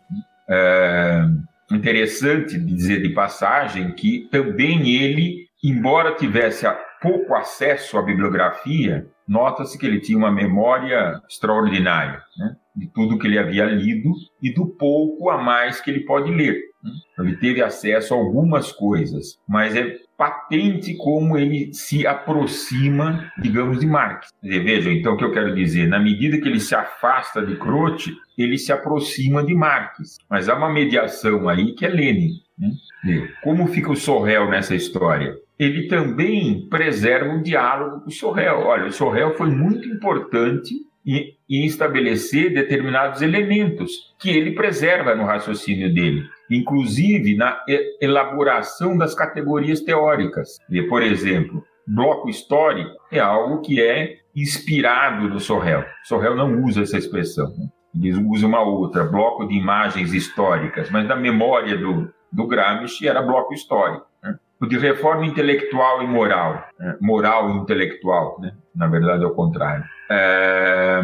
É 0.48 1.24
interessante 1.70 2.58
dizer 2.58 3.02
de 3.02 3.10
passagem 3.10 3.92
que 3.92 4.28
também 4.30 4.94
ele, 4.94 5.46
embora 5.62 6.14
tivesse 6.14 6.66
pouco 7.00 7.34
acesso 7.34 7.98
à 7.98 8.02
bibliografia, 8.02 9.06
nota-se 9.28 9.78
que 9.78 9.84
ele 9.84 10.00
tinha 10.00 10.16
uma 10.16 10.30
memória 10.30 11.20
extraordinária. 11.28 12.22
Né? 12.38 12.56
de 12.76 12.88
tudo 12.88 13.18
que 13.18 13.26
ele 13.26 13.38
havia 13.38 13.64
lido 13.66 14.10
e 14.42 14.52
do 14.52 14.66
pouco 14.66 15.30
a 15.30 15.38
mais 15.38 15.80
que 15.80 15.90
ele 15.90 16.00
pode 16.00 16.30
ler. 16.30 16.60
Ele 17.18 17.36
teve 17.36 17.62
acesso 17.62 18.14
a 18.14 18.16
algumas 18.16 18.72
coisas, 18.72 19.38
mas 19.48 19.74
é 19.74 19.96
patente 20.16 20.96
como 20.96 21.36
ele 21.36 21.72
se 21.72 22.06
aproxima, 22.06 23.30
digamos, 23.38 23.80
de 23.80 23.86
Marx. 23.86 24.28
Vejam, 24.42 24.92
então, 24.92 25.14
o 25.14 25.16
que 25.16 25.24
eu 25.24 25.32
quero 25.32 25.54
dizer, 25.54 25.88
na 25.88 25.98
medida 25.98 26.38
que 26.38 26.48
ele 26.48 26.60
se 26.60 26.74
afasta 26.74 27.44
de 27.44 27.56
Croce, 27.56 28.12
ele 28.38 28.56
se 28.58 28.72
aproxima 28.72 29.44
de 29.44 29.54
Marx, 29.54 30.18
mas 30.28 30.48
há 30.48 30.54
uma 30.54 30.72
mediação 30.72 31.48
aí 31.48 31.72
que 31.74 31.84
é 31.84 31.88
Lenin. 31.88 32.30
Né? 32.58 33.28
Como 33.42 33.66
fica 33.66 33.90
o 33.90 33.96
Sorrel 33.96 34.48
nessa 34.48 34.74
história? 34.74 35.36
Ele 35.58 35.86
também 35.88 36.68
preserva 36.68 37.34
o 37.34 37.42
diálogo 37.42 38.00
com 38.00 38.08
o 38.08 38.12
Sorrel. 38.12 38.60
Olha, 38.60 38.86
o 38.86 38.92
Sorrel 38.92 39.34
foi 39.36 39.50
muito 39.50 39.88
importante 39.88 40.74
e, 41.06 41.34
e 41.48 41.66
estabelecer 41.66 42.52
determinados 42.52 43.22
elementos 43.22 44.14
que 44.18 44.30
ele 44.30 44.52
preserva 44.52 45.14
no 45.14 45.24
raciocínio 45.24 45.92
dele, 45.92 46.24
inclusive 46.50 47.36
na 47.36 47.58
elaboração 48.00 48.96
das 48.96 49.14
categorias 49.14 49.80
teóricas. 49.80 50.58
Por 50.88 51.02
exemplo, 51.02 51.64
bloco 51.86 52.28
histórico 52.28 52.96
é 53.10 53.20
algo 53.20 53.60
que 53.60 53.80
é 53.80 54.18
inspirado 54.34 55.28
no 55.28 55.40
Sorrel. 55.40 55.84
Sorrel 56.04 56.34
não 56.34 56.62
usa 56.64 56.82
essa 56.82 56.98
expressão. 56.98 57.48
Né? 57.56 57.68
eles 58.02 58.18
usam 58.18 58.48
uma 58.48 58.60
outra, 58.60 59.04
bloco 59.04 59.46
de 59.46 59.54
imagens 59.54 60.12
históricas, 60.12 60.90
mas 60.90 61.06
na 61.06 61.14
memória 61.14 61.76
do, 61.76 62.12
do 62.30 62.46
Gramsci 62.46 63.06
era 63.06 63.22
bloco 63.22 63.54
histórico. 63.54 64.06
Né? 64.22 64.36
O 64.60 64.66
de 64.66 64.78
reforma 64.78 65.24
intelectual 65.24 66.02
e 66.02 66.06
moral, 66.06 66.64
né? 66.78 66.96
moral 67.00 67.50
e 67.50 67.58
intelectual, 67.58 68.40
né? 68.40 68.52
na 68.74 68.88
verdade 68.88 69.22
é 69.22 69.26
o 69.26 69.34
contrário. 69.34 69.84
É, 70.10 71.02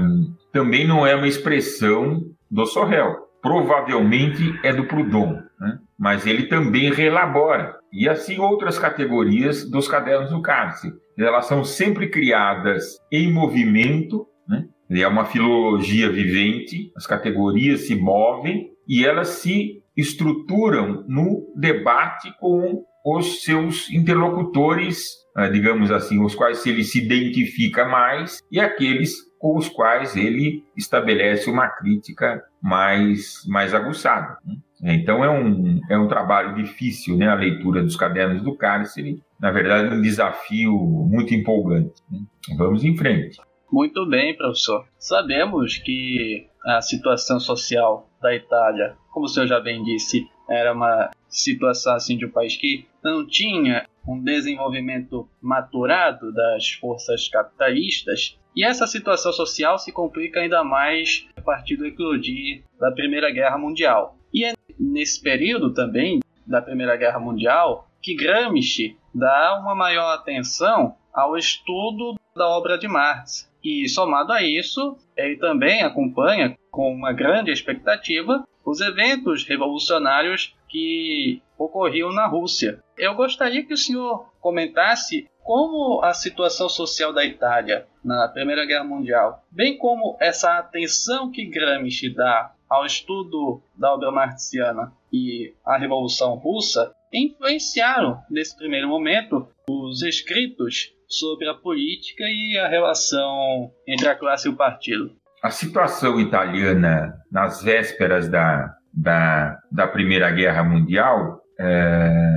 também 0.52 0.86
não 0.86 1.06
é 1.06 1.14
uma 1.14 1.28
expressão 1.28 2.22
do 2.50 2.66
Sorrel, 2.66 3.29
provavelmente 3.42 4.58
é 4.62 4.72
do 4.72 4.86
Proudhon, 4.86 5.40
né? 5.60 5.78
mas 5.98 6.26
ele 6.26 6.46
também 6.46 6.92
relabora. 6.92 7.76
E 7.92 8.08
assim 8.08 8.38
outras 8.38 8.78
categorias 8.78 9.68
dos 9.68 9.88
cadernos 9.88 10.30
do 10.30 10.42
cárcere. 10.42 10.94
Elas 11.18 11.46
são 11.46 11.64
sempre 11.64 12.08
criadas 12.08 12.96
em 13.12 13.32
movimento, 13.32 14.26
né? 14.48 14.66
é 14.90 15.06
uma 15.06 15.24
filologia 15.24 16.10
vivente, 16.10 16.92
as 16.96 17.06
categorias 17.06 17.86
se 17.86 17.94
movem 17.94 18.70
e 18.88 19.04
elas 19.04 19.28
se 19.28 19.82
estruturam 19.96 21.04
no 21.08 21.52
debate 21.56 22.32
com 22.38 22.84
os 23.04 23.42
seus 23.42 23.90
interlocutores, 23.90 25.10
ah, 25.36 25.48
digamos 25.48 25.90
assim, 25.90 26.22
os 26.22 26.34
quais 26.34 26.64
ele 26.66 26.84
se 26.84 27.04
identifica 27.04 27.84
mais 27.86 28.40
e 28.50 28.60
aqueles 28.60 29.29
com 29.40 29.56
os 29.56 29.70
quais 29.70 30.14
ele 30.14 30.62
estabelece 30.76 31.50
uma 31.50 31.66
crítica 31.66 32.44
mais, 32.62 33.42
mais 33.48 33.72
aguçada. 33.72 34.36
Né? 34.80 34.94
Então 34.94 35.24
é 35.24 35.30
um, 35.30 35.80
é 35.88 35.98
um 35.98 36.06
trabalho 36.06 36.54
difícil, 36.54 37.16
né? 37.16 37.26
A 37.26 37.34
leitura 37.34 37.82
dos 37.82 37.96
cadernos 37.96 38.42
do 38.42 38.54
cárcere, 38.54 39.22
na 39.40 39.50
verdade, 39.50 39.88
é 39.88 39.96
um 39.96 40.02
desafio 40.02 40.72
muito 41.10 41.34
empolgante. 41.34 42.02
Né? 42.10 42.20
Vamos 42.58 42.84
em 42.84 42.94
frente. 42.94 43.40
Muito 43.72 44.06
bem, 44.06 44.36
professor. 44.36 44.84
Sabemos 44.98 45.78
que 45.78 46.46
a 46.66 46.82
situação 46.82 47.40
social 47.40 48.10
da 48.20 48.34
Itália, 48.34 48.94
como 49.10 49.24
o 49.24 49.28
senhor 49.28 49.46
já 49.46 49.58
bem 49.58 49.82
disse, 49.82 50.26
era 50.50 50.74
uma 50.74 51.10
situação 51.28 51.94
assim 51.94 52.18
de 52.18 52.26
um 52.26 52.30
país 52.30 52.56
que 52.56 52.86
não 53.02 53.26
tinha 53.26 53.86
um 54.06 54.22
desenvolvimento 54.22 55.28
maturado 55.40 56.32
das 56.32 56.72
forças 56.72 57.28
capitalistas. 57.28 58.38
E 58.54 58.64
essa 58.64 58.86
situação 58.86 59.32
social 59.32 59.78
se 59.78 59.92
complica 59.92 60.40
ainda 60.40 60.64
mais 60.64 61.26
a 61.36 61.40
partir 61.40 61.76
do 61.76 61.86
eclodir 61.86 62.62
da 62.78 62.90
Primeira 62.90 63.30
Guerra 63.30 63.56
Mundial. 63.58 64.16
E 64.32 64.44
é 64.44 64.54
nesse 64.78 65.22
período 65.22 65.72
também 65.72 66.20
da 66.46 66.60
Primeira 66.60 66.96
Guerra 66.96 67.20
Mundial 67.20 67.88
que 68.02 68.14
Gramsci 68.14 68.96
dá 69.14 69.58
uma 69.60 69.74
maior 69.74 70.14
atenção 70.14 70.96
ao 71.12 71.36
estudo 71.36 72.18
da 72.34 72.48
obra 72.48 72.78
de 72.78 72.88
Marx. 72.88 73.50
E 73.62 73.88
somado 73.88 74.32
a 74.32 74.42
isso, 74.42 74.96
ele 75.16 75.36
também 75.36 75.82
acompanha 75.82 76.56
com 76.70 76.92
uma 76.92 77.12
grande 77.12 77.50
expectativa 77.50 78.46
os 78.64 78.80
eventos 78.80 79.44
revolucionários 79.44 80.54
que 80.68 81.42
ocorriam 81.58 82.12
na 82.12 82.26
Rússia. 82.26 82.82
Eu 82.96 83.14
gostaria 83.14 83.64
que 83.64 83.74
o 83.74 83.78
senhor 83.78 84.32
comentasse 84.40 85.28
como 85.50 86.00
a 86.04 86.14
situação 86.14 86.68
social 86.68 87.12
da 87.12 87.24
Itália 87.24 87.84
na 88.04 88.28
Primeira 88.28 88.64
Guerra 88.64 88.84
Mundial, 88.84 89.42
bem 89.50 89.76
como 89.76 90.16
essa 90.20 90.56
atenção 90.56 91.28
que 91.28 91.44
Gramsci 91.44 92.14
dá 92.14 92.52
ao 92.68 92.86
estudo 92.86 93.60
da 93.76 93.92
obra 93.92 94.12
marxiana 94.12 94.92
e 95.12 95.52
a 95.66 95.76
Revolução 95.76 96.36
Russa, 96.36 96.94
influenciaram, 97.12 98.20
nesse 98.30 98.56
primeiro 98.56 98.86
momento, 98.86 99.48
os 99.68 100.02
escritos 100.02 100.94
sobre 101.08 101.48
a 101.48 101.54
política 101.54 102.22
e 102.28 102.56
a 102.56 102.68
relação 102.68 103.72
entre 103.88 104.08
a 104.08 104.14
classe 104.14 104.46
e 104.46 104.52
o 104.52 104.56
partido. 104.56 105.10
A 105.42 105.50
situação 105.50 106.20
italiana 106.20 107.12
nas 107.28 107.60
vésperas 107.60 108.28
da, 108.28 108.72
da, 108.94 109.58
da 109.72 109.88
Primeira 109.88 110.30
Guerra 110.30 110.62
Mundial 110.62 111.40
é, 111.58 112.36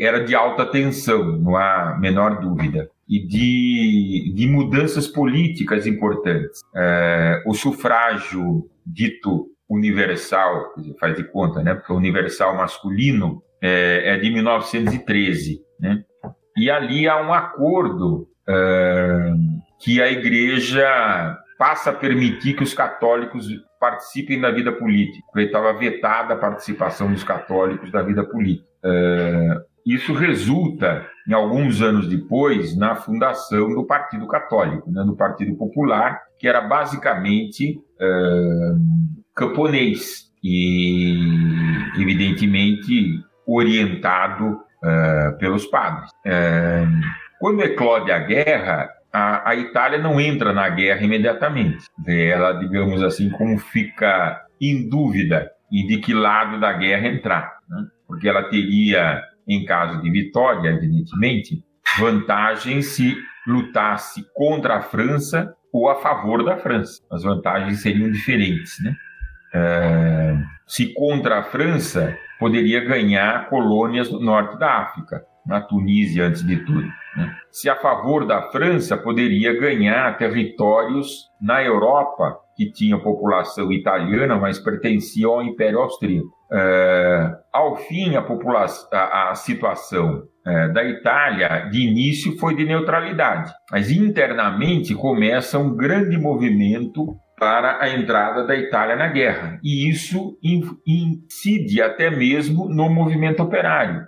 era 0.00 0.24
de 0.24 0.34
alta 0.34 0.64
tensão, 0.64 1.38
não 1.38 1.56
há 1.56 1.96
menor 2.00 2.40
dúvida, 2.40 2.88
e 3.08 3.20
de, 3.20 4.32
de 4.34 4.46
mudanças 4.46 5.06
políticas 5.06 5.86
importantes. 5.86 6.60
É, 6.74 7.42
o 7.46 7.54
sufrágio 7.54 8.68
dito 8.84 9.48
universal, 9.68 10.74
faz 10.98 11.16
de 11.16 11.24
conta, 11.24 11.62
né? 11.62 11.74
Porque 11.74 11.92
o 11.92 11.96
universal 11.96 12.56
masculino 12.56 13.42
é, 13.60 14.14
é 14.14 14.16
de 14.16 14.30
1913, 14.30 15.60
né? 15.80 16.04
E 16.56 16.70
ali 16.70 17.08
há 17.08 17.20
um 17.20 17.34
acordo 17.34 18.28
é, 18.48 19.32
que 19.80 20.00
a 20.00 20.10
igreja 20.10 21.36
passa 21.58 21.90
a 21.90 21.92
permitir 21.92 22.54
que 22.54 22.62
os 22.62 22.74
católicos 22.74 23.48
participem 23.78 24.40
da 24.40 24.50
vida 24.50 24.72
política, 24.72 25.42
estava 25.42 25.72
vetada 25.72 26.34
a 26.34 26.38
participação 26.38 27.12
dos 27.12 27.24
católicos 27.24 27.90
da 27.90 28.02
vida 28.02 28.24
política. 28.24 28.66
É, 28.86 29.60
isso 29.84 30.12
resulta, 30.12 31.06
em 31.28 31.32
alguns 31.32 31.82
anos 31.82 32.08
depois, 32.08 32.76
na 32.76 32.94
fundação 32.94 33.68
do 33.74 33.84
Partido 33.84 34.26
Católico, 34.26 34.90
né, 34.90 35.02
do 35.04 35.16
Partido 35.16 35.56
Popular, 35.56 36.20
que 36.38 36.46
era 36.46 36.60
basicamente 36.60 37.80
é, 38.00 38.72
camponês 39.34 40.30
e, 40.42 41.18
evidentemente, 41.98 43.20
orientado 43.46 44.60
é, 44.84 45.30
pelos 45.38 45.66
padres. 45.66 46.10
Quando 47.38 47.62
eclode 47.62 48.10
a 48.10 48.18
guerra, 48.18 48.88
a, 49.12 49.50
a, 49.50 49.54
Itália 49.56 49.98
não 49.98 50.20
entra 50.20 50.52
na 50.52 50.68
guerra 50.68 51.02
imediatamente. 51.02 51.84
Ela, 52.06 52.52
digamos 52.52 53.02
assim, 53.02 53.30
como 53.30 53.58
fica 53.58 54.42
em 54.60 54.88
dúvida 54.88 55.50
e 55.70 55.86
de 55.86 55.98
que 55.98 56.14
lado 56.14 56.60
da 56.60 56.72
guerra 56.72 57.08
entrar, 57.08 57.55
né? 57.68 57.84
porque 58.06 58.28
ela 58.28 58.44
teria, 58.44 59.22
em 59.46 59.64
caso 59.64 60.00
de 60.02 60.10
vitória, 60.10 60.70
evidentemente, 60.70 61.62
vantagem 61.98 62.82
se 62.82 63.16
lutasse 63.46 64.24
contra 64.34 64.76
a 64.76 64.82
França 64.82 65.54
ou 65.72 65.88
a 65.88 65.96
favor 65.96 66.44
da 66.44 66.56
França. 66.56 67.02
As 67.10 67.22
vantagens 67.22 67.82
seriam 67.82 68.10
diferentes, 68.10 68.82
né? 68.82 68.94
É, 69.54 70.36
se 70.66 70.92
contra 70.92 71.38
a 71.38 71.42
França, 71.44 72.18
poderia 72.38 72.84
ganhar 72.84 73.48
colônias 73.48 74.10
no 74.10 74.20
norte 74.20 74.58
da 74.58 74.82
África, 74.82 75.22
na 75.46 75.60
Tunísia 75.60 76.26
antes 76.26 76.44
de 76.44 76.56
tudo. 76.64 76.86
Né? 77.16 77.36
Se 77.50 77.68
a 77.68 77.76
favor 77.76 78.26
da 78.26 78.42
França, 78.50 78.96
poderia 78.96 79.58
ganhar 79.58 80.18
territórios 80.18 81.30
na 81.40 81.62
Europa, 81.62 82.36
que 82.56 82.70
tinha 82.70 82.98
população 82.98 83.72
italiana, 83.72 84.36
mas 84.36 84.58
pertencia 84.58 85.26
ao 85.26 85.42
Império 85.42 85.78
Austríaco. 85.78 86.35
É, 86.52 87.30
ao 87.52 87.76
fim, 87.76 88.14
a, 88.14 88.22
população, 88.22 88.88
a, 88.92 89.30
a 89.30 89.34
situação 89.34 90.22
é, 90.46 90.68
da 90.68 90.84
Itália, 90.84 91.68
de 91.70 91.80
início, 91.80 92.38
foi 92.38 92.54
de 92.54 92.64
neutralidade, 92.64 93.52
mas 93.70 93.90
internamente 93.90 94.94
começa 94.94 95.58
um 95.58 95.74
grande 95.74 96.16
movimento 96.16 97.16
para 97.38 97.82
a 97.82 97.90
entrada 97.90 98.46
da 98.46 98.54
Itália 98.56 98.96
na 98.96 99.08
guerra. 99.08 99.58
E 99.62 99.88
isso 99.90 100.38
incide 100.86 101.82
até 101.82 102.10
mesmo 102.10 102.68
no 102.68 102.88
movimento 102.88 103.42
operário. 103.42 104.06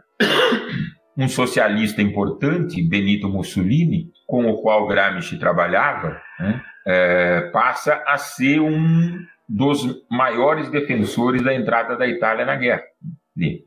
Um 1.16 1.28
socialista 1.28 2.00
importante, 2.00 2.80
Benito 2.88 3.28
Mussolini, 3.28 4.06
com 4.26 4.46
o 4.46 4.62
qual 4.62 4.86
Gramsci 4.86 5.38
trabalhava, 5.38 6.16
né, 6.38 6.62
é, 6.86 7.50
passa 7.52 8.02
a 8.06 8.16
ser 8.16 8.60
um 8.60 9.18
dos 9.48 9.86
maiores 10.10 10.70
defensores 10.70 11.42
da 11.42 11.54
entrada 11.54 11.96
da 11.96 12.06
Itália 12.06 12.44
na 12.44 12.56
guerra. 12.56 12.82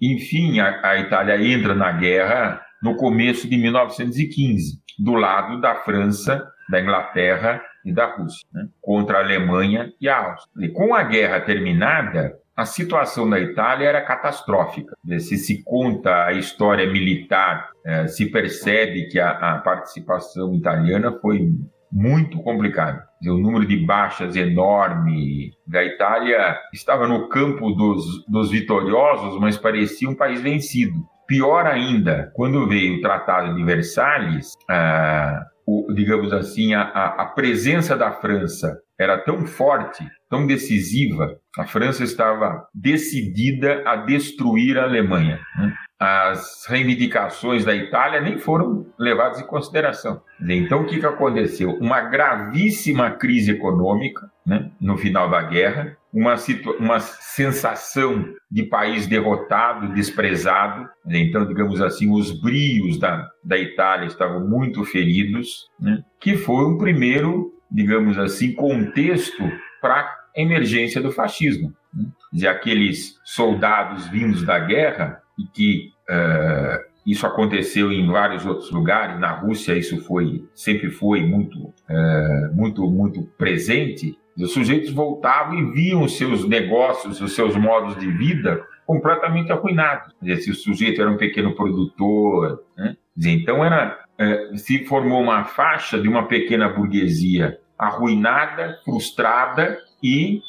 Enfim, 0.02 0.60
a, 0.60 0.89
a 0.89 1.00
Itália 1.00 1.41
entra 1.41 1.74
na 1.74 1.91
guerra 1.94 2.62
no 2.82 2.96
começo 2.96 3.48
de 3.50 3.58
1915, 3.58 4.82
do 5.00 5.13
lado 5.13 5.62
da 5.62 5.76
França, 5.76 6.46
da 6.70 6.82
Inglaterra 6.82 7.62
e 7.86 7.94
da 7.94 8.06
Rússia, 8.06 8.46
né, 8.54 8.67
contra 8.82 9.17
a 9.17 9.22
Alemanha 9.22 9.91
e 10.00 10.10
a 10.10 10.32
Áustria. 10.32 10.67
E 10.67 10.70
com 10.70 10.94
a 10.94 11.04
guerra 11.04 11.39
terminada, 11.41 12.38
a 12.56 12.65
situação 12.65 13.30
da 13.30 13.39
Itália 13.39 13.88
era 13.88 14.02
catastrófica. 14.02 14.96
Se 15.20 15.38
se 15.38 15.63
conta 15.63 16.26
a 16.26 16.34
história 16.34 16.86
militar, 16.91 17.70
é, 17.86 18.08
se 18.08 18.30
percebe 18.30 19.08
que 19.08 19.20
a, 19.20 19.62
participação 19.63 20.54
italiana 20.54 21.12
foi 21.22 21.50
muito 21.91 22.41
complicada. 22.41 23.04
O 23.23 23.38
número 23.38 23.65
de 23.65 23.77
baixas 23.86 24.36
enorme 24.36 25.51
da 25.67 25.84
Itália 25.84 26.58
estava 26.73 27.08
no 27.08 27.27
campo 27.30 27.71
dos, 27.71 28.25
dos 28.27 28.49
vitoriosos, 28.49 29.39
mas 29.39 29.58
parecia 29.58 30.10
um 30.10 30.15
país 30.15 30.41
vencido. 30.41 30.95
Pior 31.27 31.65
ainda, 31.65 32.32
quando 32.34 32.67
veio 32.67 32.97
o 32.97 33.01
Tratado 33.01 33.56
de 33.56 33.63
Versalhes, 33.63 34.51
ah, 34.69 35.45
o, 35.65 35.93
digamos 35.93 36.34
assim, 36.34 36.73
a, 36.73 36.82
a 36.84 37.25
presença 37.27 37.95
da 37.95 38.12
França 38.12 38.77
era 38.99 39.17
tão 39.17 39.45
forte, 39.47 40.06
tão 40.30 40.45
decisiva, 40.45 41.36
a 41.58 41.65
França 41.65 42.04
estava 42.04 42.67
decidida 42.73 43.82
a 43.86 43.95
destruir 43.95 44.77
a 44.77 44.84
Alemanha. 44.84 45.39
Né? 45.58 45.73
As 46.02 46.66
reivindicações 46.68 47.64
da 47.64 47.76
Itália 47.76 48.20
nem 48.20 48.40
foram 48.40 48.88
levadas 48.98 49.40
em 49.40 49.46
consideração. 49.46 50.20
Então, 50.50 50.82
o 50.82 50.86
que, 50.88 51.00
que 51.00 51.06
aconteceu? 51.06 51.78
Uma 51.80 52.02
gravíssima 52.02 53.12
crise 53.12 53.52
econômica 53.52 54.32
né, 54.44 54.72
no 54.82 54.98
final 54.98 55.30
da 55.30 55.44
guerra, 55.44 55.96
uma, 56.12 56.34
uma 56.80 57.00
sensação 57.00 58.34
de 58.50 58.64
país 58.64 59.06
derrotado, 59.06 59.94
desprezado. 59.94 60.90
Então, 61.08 61.46
digamos 61.46 61.80
assim, 61.80 62.12
os 62.12 62.32
brios 62.32 62.98
da, 62.98 63.30
da 63.44 63.60
Itália 63.60 64.08
estavam 64.08 64.40
muito 64.40 64.84
feridos, 64.84 65.70
né, 65.80 66.04
que 66.20 66.36
foi 66.36 66.66
um 66.66 66.80
primeiro, 66.80 67.54
digamos 67.72 68.18
assim, 68.18 68.56
contexto 68.56 69.44
para 69.80 70.00
a 70.00 70.16
emergência 70.36 71.00
do 71.00 71.12
fascismo. 71.12 71.72
Né? 71.94 72.48
Aqueles 72.50 73.20
soldados 73.24 74.08
vindos 74.08 74.44
da 74.44 74.58
guerra 74.58 75.22
e 75.38 75.44
que 75.46 75.91
uh, 76.10 76.91
isso 77.06 77.26
aconteceu 77.26 77.91
em 77.91 78.08
vários 78.08 78.46
outros 78.46 78.72
lugares. 78.72 79.20
Na 79.20 79.32
Rússia 79.32 79.78
isso 79.78 80.02
foi 80.06 80.46
sempre 80.54 80.89
foi 80.89 81.22
muito 81.26 81.58
uh, 81.60 82.54
muito 82.56 82.89
muito 82.89 83.24
presente. 83.38 84.17
Os 84.38 84.54
sujeitos 84.54 84.91
voltavam 84.91 85.56
e 85.56 85.72
viam 85.72 86.04
os 86.04 86.17
seus 86.17 86.48
negócios, 86.48 87.22
os 87.22 87.36
seus 87.36 87.56
modos 87.56 87.98
de 87.98 88.10
vida 88.10 88.63
completamente 88.86 89.52
arruinados. 89.52 90.13
Se 90.39 90.52
o 90.52 90.56
sujeito 90.56 91.02
era 91.02 91.12
um 91.12 91.17
pequeno 91.17 91.54
produtor, 91.54 92.63
né? 92.78 92.96
então 93.26 93.63
era 93.63 94.04
uh, 94.20 94.58
se 94.58 94.86
formou 94.86 95.22
uma 95.22 95.44
faixa 95.44 96.00
de 96.00 96.08
uma 96.08 96.28
pequena 96.28 96.70
burguesia 96.70 97.60
arruinada, 97.78 98.78
frustrada 98.86 99.80
e 100.04 100.39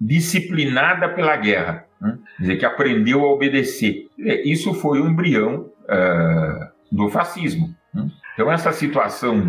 disciplinada 0.00 1.08
pela 1.08 1.36
guerra 1.36 1.85
né? 2.00 2.18
dizer, 2.38 2.56
que 2.56 2.66
aprendeu 2.66 3.24
a 3.24 3.32
obedecer. 3.32 4.08
Isso 4.44 4.74
foi 4.74 5.00
o 5.00 5.06
embrião 5.06 5.70
uh, 5.84 6.66
do 6.90 7.08
fascismo. 7.08 7.74
Né? 7.92 8.08
Então, 8.34 8.50
essa 8.50 8.72
situação 8.72 9.42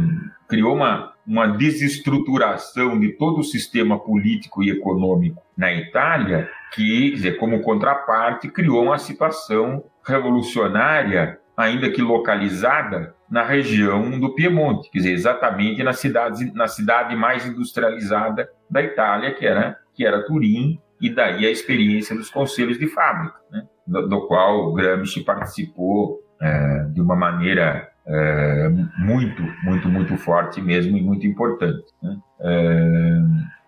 criou 0.47 0.75
uma, 0.75 1.11
uma 1.25 1.47
desestruturação 1.47 2.97
de 2.99 3.09
todo 3.13 3.39
o 3.39 3.43
sistema 3.43 3.99
político 3.99 4.63
e 4.63 4.69
econômico 4.69 5.43
na 5.57 5.73
Itália, 5.73 6.49
que, 6.73 7.11
dizer, 7.11 7.37
como 7.37 7.61
contraparte, 7.61 8.47
criou 8.49 8.85
uma 8.85 8.97
situação 8.97 9.83
revolucionária, 10.05 11.39
ainda 11.55 11.89
que 11.89 12.01
localizada, 12.01 13.15
na 13.29 13.43
região 13.43 14.17
do 14.17 14.33
Piemonte, 14.33 14.89
quer 14.89 14.99
dizer, 14.99 15.11
exatamente 15.11 15.83
na 15.83 15.91
cidade, 15.91 16.49
na 16.53 16.67
cidade 16.67 17.13
mais 17.13 17.45
industrializada 17.45 18.49
da 18.69 18.81
Itália, 18.81 19.33
que 19.33 19.45
era, 19.45 19.77
que 19.93 20.05
era 20.05 20.25
Turim, 20.25 20.79
e 21.01 21.09
daí 21.09 21.45
a 21.45 21.51
experiência 21.51 22.15
dos 22.15 22.29
conselhos 22.29 22.79
de 22.79 22.87
fábrica, 22.87 23.37
né? 23.51 23.63
do, 23.85 24.07
do, 24.07 24.27
qual 24.27 24.73
Gramsci 24.73 25.23
participou 25.23 26.19
é, 26.41 26.85
de 26.93 27.01
uma 27.01 27.15
maneira 27.15 27.89
é, 28.05 28.69
muito, 28.97 29.43
muito, 29.63 29.87
muito 29.89 30.17
forte 30.17 30.61
mesmo 30.61 30.97
e 30.97 31.01
muito 31.01 31.27
importante. 31.27 31.85
Né? 32.01 32.17
É, 32.41 33.19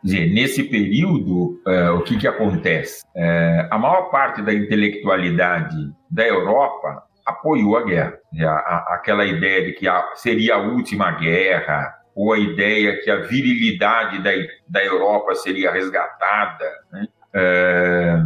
dizer, 0.04 0.34
nesse 0.34 0.64
período, 0.64 1.62
é, 1.68 1.90
o 1.92 2.02
que, 2.02 2.18
que 2.18 2.28
acontece? 2.28 3.04
É, 3.16 3.68
a 3.70 3.78
maior 3.78 4.10
parte 4.10 4.42
da 4.42 4.54
intelectualidade 4.54 5.76
da 6.10 6.26
Europa 6.26 7.04
apoiou 7.26 7.78
a 7.78 7.84
guerra. 7.84 8.18
A, 8.42 8.96
aquela 8.96 9.26
ideia 9.26 9.66
de 9.66 9.74
que 9.74 9.88
a, 9.88 10.04
seria 10.16 10.56
a 10.56 10.60
última 10.60 11.12
guerra, 11.12 11.94
ou 12.16 12.34
a 12.34 12.40
ideia 12.40 13.00
que 13.02 13.10
a 13.10 13.18
virilidade 13.18 14.22
da, 14.24 14.32
da 14.68 14.84
Europa 14.84 15.36
seria 15.36 15.72
resgatada, 15.72 16.66
né? 16.92 17.08
É, 17.34 18.18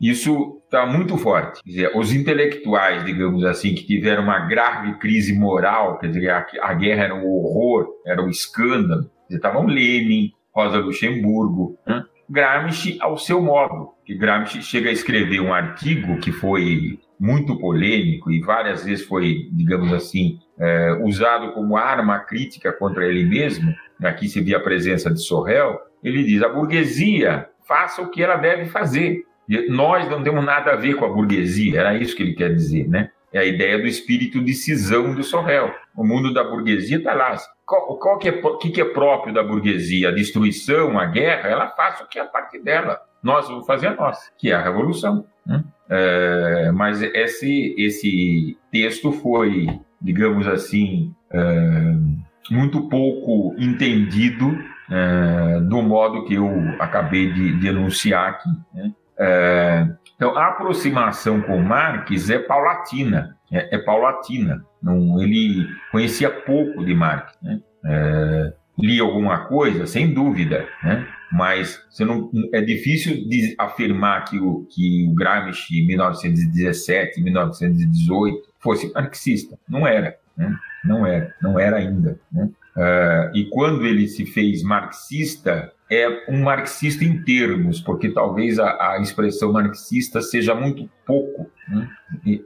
isso 0.00 0.60
está 0.64 0.86
muito 0.86 1.16
forte. 1.16 1.62
Quer 1.62 1.70
dizer, 1.70 1.92
os 1.94 2.12
intelectuais, 2.12 3.04
digamos 3.04 3.44
assim, 3.44 3.74
que 3.74 3.86
tiveram 3.86 4.22
uma 4.22 4.40
grave 4.40 4.98
crise 4.98 5.32
moral, 5.38 5.98
quer 5.98 6.08
dizer, 6.08 6.30
a, 6.30 6.46
a 6.62 6.74
guerra 6.74 7.04
era 7.04 7.14
um 7.14 7.26
horror, 7.26 7.88
era 8.06 8.22
um 8.22 8.28
escândalo. 8.28 9.10
Estavam 9.30 9.66
Lenin, 9.66 10.32
Rosa 10.54 10.78
Luxemburgo, 10.78 11.78
né? 11.86 12.04
Gramsci 12.28 12.96
ao 13.00 13.18
seu 13.18 13.42
modo. 13.42 13.90
Que 14.04 14.14
Gramsci 14.14 14.62
chega 14.62 14.88
a 14.88 14.92
escrever 14.92 15.40
um 15.40 15.52
artigo 15.52 16.18
que 16.18 16.32
foi 16.32 16.98
muito 17.20 17.58
polêmico 17.58 18.30
e 18.30 18.40
várias 18.40 18.84
vezes 18.84 19.06
foi, 19.06 19.48
digamos 19.52 19.92
assim, 19.92 20.38
é, 20.58 20.92
usado 21.04 21.52
como 21.52 21.76
arma 21.76 22.18
crítica 22.20 22.72
contra 22.72 23.06
ele 23.06 23.24
mesmo. 23.24 23.72
Aqui 24.02 24.28
se 24.28 24.40
vê 24.40 24.54
a 24.54 24.60
presença 24.60 25.12
de 25.12 25.20
Sorrel. 25.20 25.78
Ele 26.02 26.24
diz: 26.24 26.42
a 26.42 26.48
burguesia 26.48 27.46
faça 27.66 28.02
o 28.02 28.10
que 28.10 28.22
ela 28.22 28.36
deve 28.36 28.66
fazer. 28.66 29.24
Nós 29.68 30.08
não 30.08 30.22
temos 30.22 30.44
nada 30.44 30.72
a 30.72 30.76
ver 30.76 30.94
com 30.94 31.04
a 31.04 31.08
burguesia, 31.08 31.80
era 31.80 31.96
isso 31.96 32.16
que 32.16 32.22
ele 32.22 32.34
quer 32.34 32.54
dizer, 32.54 32.88
né? 32.88 33.10
É 33.32 33.38
a 33.38 33.44
ideia 33.44 33.78
do 33.78 33.86
espírito 33.86 34.42
de 34.42 34.52
cisão 34.52 35.14
do 35.14 35.22
Sorrel. 35.22 35.74
O 35.96 36.04
mundo 36.04 36.34
da 36.34 36.44
burguesia 36.44 36.98
está 36.98 37.14
lá. 37.14 37.34
Qual, 37.64 37.98
qual 37.98 38.18
que, 38.18 38.28
é, 38.28 38.42
que, 38.60 38.70
que 38.70 38.80
é 38.80 38.84
próprio 38.84 39.32
da 39.32 39.42
burguesia? 39.42 40.10
A 40.10 40.12
destruição, 40.12 40.98
a 40.98 41.06
guerra, 41.06 41.48
ela 41.48 41.68
faça 41.68 42.04
o 42.04 42.08
que 42.08 42.18
é 42.18 42.22
a 42.22 42.26
parte 42.26 42.62
dela. 42.62 43.00
Nós 43.22 43.48
vamos 43.48 43.66
fazer 43.66 43.86
a 43.86 43.94
nossa, 43.94 44.30
que 44.36 44.50
é 44.50 44.54
a 44.54 44.62
revolução. 44.62 45.24
Né? 45.46 45.64
É, 45.88 46.70
mas 46.72 47.00
esse, 47.00 47.74
esse 47.78 48.58
texto 48.70 49.12
foi, 49.12 49.66
digamos 50.00 50.46
assim, 50.46 51.14
é, 51.32 51.94
muito 52.50 52.88
pouco 52.88 53.54
entendido 53.58 54.58
é, 54.92 55.60
do 55.60 55.80
modo 55.80 56.24
que 56.26 56.34
eu 56.34 56.50
acabei 56.78 57.32
de 57.32 57.54
denunciar 57.54 58.28
aqui. 58.28 58.50
Né? 58.74 58.92
É, 59.18 59.88
então, 60.14 60.36
a 60.36 60.48
aproximação 60.48 61.40
com 61.40 61.58
Marx 61.58 62.28
é 62.28 62.38
paulatina, 62.38 63.36
é, 63.50 63.76
é 63.76 63.78
paulatina. 63.78 64.62
Não, 64.82 65.22
ele 65.22 65.66
conhecia 65.90 66.30
pouco 66.30 66.84
de 66.84 66.94
Marx. 66.94 67.32
Né? 67.42 67.60
É, 67.86 68.52
lia 68.78 69.02
alguma 69.02 69.46
coisa, 69.46 69.86
sem 69.86 70.12
dúvida, 70.12 70.68
né? 70.82 71.06
mas 71.30 71.82
você 71.88 72.04
não, 72.04 72.30
é 72.52 72.60
difícil 72.60 73.28
de 73.28 73.54
afirmar 73.58 74.24
que 74.24 74.38
o, 74.38 74.66
que 74.70 75.08
o 75.08 75.14
Gramsci, 75.14 75.80
em 75.80 75.86
1917, 75.86 77.22
1918, 77.22 78.42
fosse 78.60 78.92
marxista. 78.92 79.58
Não 79.66 79.86
era. 79.86 80.18
Né? 80.36 80.54
Não 80.84 81.06
era, 81.06 81.34
não 81.40 81.58
era 81.58 81.76
ainda. 81.76 82.18
Né? 82.30 82.50
Uh, 82.76 83.36
e 83.36 83.48
quando 83.50 83.86
ele 83.86 84.08
se 84.08 84.24
fez 84.24 84.62
marxista, 84.62 85.72
é 85.90 86.24
um 86.28 86.42
marxista 86.42 87.04
em 87.04 87.22
termos, 87.22 87.80
porque 87.80 88.08
talvez 88.10 88.58
a, 88.58 88.92
a 88.92 88.98
expressão 89.00 89.52
marxista 89.52 90.22
seja 90.22 90.54
muito 90.54 90.88
pouco, 91.06 91.50
né? 91.68 91.88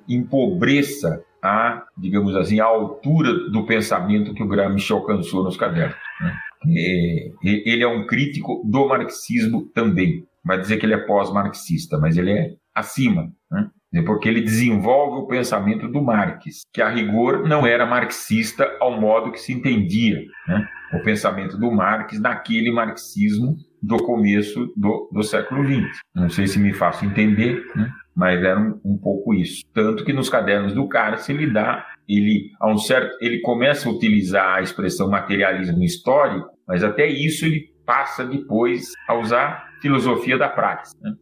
empobreça 0.09 1.23
a, 1.41 1.85
digamos 1.97 2.35
assim, 2.35 2.59
a 2.59 2.65
altura 2.65 3.49
do 3.51 3.65
pensamento 3.65 4.35
que 4.35 4.43
o 4.43 4.49
Gramsci 4.49 4.93
alcançou 4.93 5.45
nos 5.45 5.57
cadernos. 5.57 5.97
Né? 6.21 6.37
E, 6.67 7.33
ele 7.45 7.85
é 7.85 7.89
um 7.89 8.05
crítico 8.05 8.63
do 8.65 8.89
marxismo 8.89 9.67
também. 9.73 10.27
Vai 10.45 10.59
dizer 10.59 10.77
que 10.79 10.87
ele 10.87 10.95
é 10.95 10.99
pós-marxista, 10.99 11.99
mas 11.99 12.17
ele 12.17 12.33
é 12.33 12.55
acima. 12.75 13.33
Né? 13.51 13.71
Porque 14.05 14.29
ele 14.29 14.41
desenvolve 14.41 15.23
o 15.23 15.27
pensamento 15.27 15.89
do 15.89 16.03
Marx, 16.03 16.63
que 16.73 16.83
a 16.83 16.89
rigor 16.89 17.49
não 17.49 17.67
era 17.67 17.87
marxista 17.87 18.71
ao 18.81 19.01
modo 19.01 19.33
que 19.33 19.41
se 19.41 19.53
entendia 19.53 20.21
né? 20.49 20.69
o 20.93 21.03
pensamento 21.03 21.57
do 21.59 21.71
Marx 21.71 22.21
naquele 22.21 22.71
marxismo 22.71 23.57
do 23.83 23.97
começo 23.99 24.73
do, 24.77 25.09
do 25.13 25.23
século 25.23 25.65
XX. 25.65 26.01
Não 26.15 26.29
sei 26.29 26.47
se 26.47 26.59
me 26.59 26.73
faço 26.73 27.05
entender, 27.05 27.65
né? 27.75 27.91
mas 28.15 28.43
era 28.43 28.59
um, 28.59 28.81
um, 28.85 28.99
pouco 28.99 29.35
isso. 29.35 29.63
Tanto 29.73 30.05
que 30.05 30.13
nos 30.13 30.29
cadernos 30.29 30.73
do 30.73 30.89
Cárcere 30.89 31.45
ele 31.45 31.53
dá, 31.53 31.87
ele, 32.09 32.51
a 32.61 32.71
um 32.71 32.79
certo, 32.79 33.17
ele 33.21 33.41
começa 33.41 33.89
a 33.89 33.93
utilizar 33.93 34.57
a 34.57 34.63
expressão 34.63 35.11
materialismo 35.11 35.83
histórico, 35.83 36.49
mas 36.67 36.83
até 36.83 37.07
isso 37.07 37.45
ele 37.45 37.71
passa 37.85 38.25
depois 38.25 38.93
a 39.09 39.15
usar 39.15 39.69
filosofia 39.81 40.37
da 40.37 40.49
prática. 40.49 40.99
Né? 41.01 41.13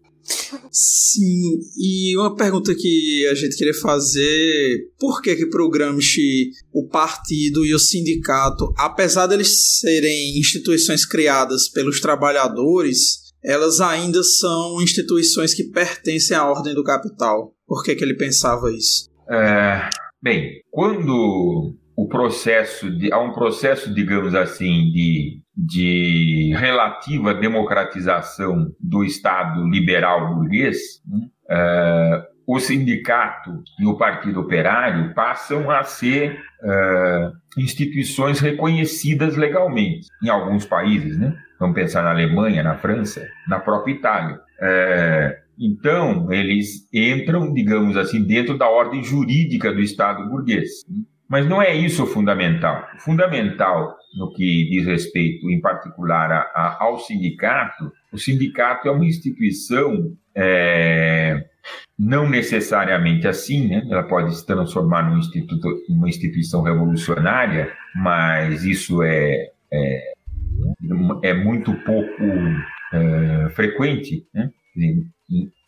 Sim, 0.70 1.60
e 1.78 2.16
uma 2.16 2.34
pergunta 2.34 2.74
que 2.74 3.26
a 3.30 3.34
gente 3.34 3.56
queria 3.56 3.74
fazer: 3.74 4.90
por 4.98 5.20
que 5.20 5.36
que 5.36 5.46
pro 5.46 5.68
Gramsci 5.68 6.50
o 6.72 6.88
partido 6.88 7.64
e 7.64 7.74
o 7.74 7.78
sindicato, 7.78 8.72
apesar 8.76 9.26
deles 9.26 9.78
serem 9.80 10.38
instituições 10.38 11.04
criadas 11.04 11.68
pelos 11.68 12.00
trabalhadores, 12.00 13.24
elas 13.42 13.80
ainda 13.80 14.22
são 14.22 14.80
instituições 14.80 15.52
que 15.52 15.64
pertencem 15.64 16.36
à 16.36 16.48
ordem 16.48 16.74
do 16.74 16.82
capital? 16.82 17.54
Por 17.66 17.82
que 17.82 17.94
que 17.94 18.02
ele 18.02 18.16
pensava 18.16 18.72
isso? 18.72 19.10
É, 19.30 19.88
bem, 20.22 20.62
quando 20.70 21.76
o 21.96 22.08
processo 22.08 22.90
de, 22.90 23.12
há 23.12 23.20
um 23.20 23.32
processo, 23.32 23.92
digamos 23.92 24.34
assim, 24.34 24.90
de 24.90 25.43
de 25.56 26.52
relativa 26.56 27.32
democratização 27.34 28.72
do 28.80 29.04
Estado 29.04 29.66
liberal 29.68 30.34
burguês, 30.34 30.78
né, 31.06 31.28
o 32.46 32.58
sindicato 32.58 33.62
e 33.78 33.86
o 33.86 33.96
Partido 33.96 34.40
Operário 34.40 35.14
passam 35.14 35.70
a 35.70 35.82
ser 35.82 36.38
uh, 36.62 37.32
instituições 37.58 38.38
reconhecidas 38.40 39.36
legalmente 39.36 40.08
em 40.22 40.28
alguns 40.28 40.66
países, 40.66 41.18
né? 41.18 41.34
Vamos 41.58 41.74
pensar 41.74 42.02
na 42.02 42.10
Alemanha, 42.10 42.62
na 42.62 42.76
França, 42.76 43.26
na 43.48 43.58
própria 43.58 43.92
Itália. 43.92 44.36
Uh, 44.36 45.44
Então, 45.56 46.32
eles 46.32 46.88
entram, 46.92 47.52
digamos 47.54 47.96
assim, 47.96 48.26
dentro 48.26 48.58
da 48.58 48.68
ordem 48.68 49.04
jurídica 49.04 49.72
do 49.72 49.80
Estado 49.80 50.28
burguês. 50.28 50.82
Mas 51.28 51.48
não 51.48 51.60
é 51.60 51.74
isso 51.74 52.04
o 52.04 52.06
fundamental. 52.06 52.86
O 52.96 53.00
fundamental, 53.00 53.96
no 54.16 54.32
que 54.32 54.68
diz 54.70 54.86
respeito, 54.86 55.50
em 55.50 55.60
particular, 55.60 56.30
a, 56.30 56.40
a, 56.54 56.76
ao 56.84 56.98
sindicato, 56.98 57.90
o 58.12 58.18
sindicato 58.18 58.88
é 58.88 58.90
uma 58.90 59.06
instituição 59.06 60.12
é, 60.36 61.44
não 61.98 62.28
necessariamente 62.28 63.26
assim, 63.26 63.68
né? 63.68 63.86
ela 63.88 64.02
pode 64.02 64.34
se 64.36 64.44
transformar 64.44 65.08
num 65.08 65.18
instituto, 65.18 65.68
numa 65.88 66.08
instituição 66.08 66.62
revolucionária, 66.62 67.72
mas 67.94 68.64
isso 68.64 69.02
é, 69.02 69.50
é, 69.72 70.12
é 71.22 71.34
muito 71.34 71.72
pouco 71.84 72.22
é, 72.92 73.48
frequente. 73.50 74.26
Né? 74.34 74.50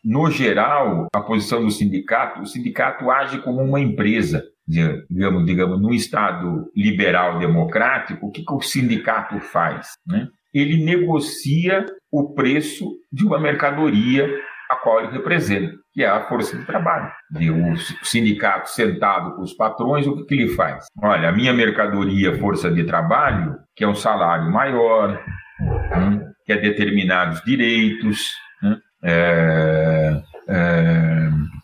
No 0.04 0.30
geral, 0.30 1.06
a 1.14 1.20
posição 1.20 1.64
do 1.64 1.70
sindicato, 1.70 2.40
o 2.40 2.46
sindicato 2.46 3.10
age 3.10 3.38
como 3.38 3.62
uma 3.62 3.80
empresa, 3.80 4.44
digamos, 4.66 5.46
digamos, 5.46 5.80
num 5.80 5.92
Estado 5.92 6.70
liberal 6.74 7.38
democrático, 7.38 8.26
o 8.26 8.30
que, 8.30 8.44
que 8.44 8.52
o 8.52 8.60
sindicato 8.60 9.38
faz? 9.40 9.90
Né? 10.06 10.28
Ele 10.52 10.84
negocia 10.84 11.86
o 12.10 12.34
preço 12.34 12.86
de 13.12 13.24
uma 13.24 13.38
mercadoria 13.38 14.28
a 14.68 14.76
qual 14.76 15.00
ele 15.00 15.12
representa, 15.12 15.72
que 15.92 16.02
é 16.02 16.08
a 16.08 16.26
força 16.28 16.56
de 16.56 16.64
trabalho. 16.64 17.10
E 17.38 17.50
o 17.50 17.76
sindicato 18.02 18.68
sentado 18.70 19.36
com 19.36 19.42
os 19.42 19.54
patrões, 19.54 20.06
o 20.06 20.16
que, 20.16 20.24
que 20.24 20.34
ele 20.34 20.48
faz? 20.48 20.86
Olha, 21.00 21.28
a 21.28 21.32
minha 21.32 21.52
mercadoria, 21.52 22.36
força 22.38 22.70
de 22.70 22.84
trabalho, 22.84 23.56
que 23.76 23.84
é 23.84 23.88
um 23.88 23.94
salário 23.94 24.50
maior, 24.50 25.22
hum, 25.60 26.20
que 26.44 26.52
é 26.52 26.56
determinados 26.56 27.40
direitos, 27.42 28.30
hum, 28.62 28.76
é, 29.04 29.12
é, 29.12 29.85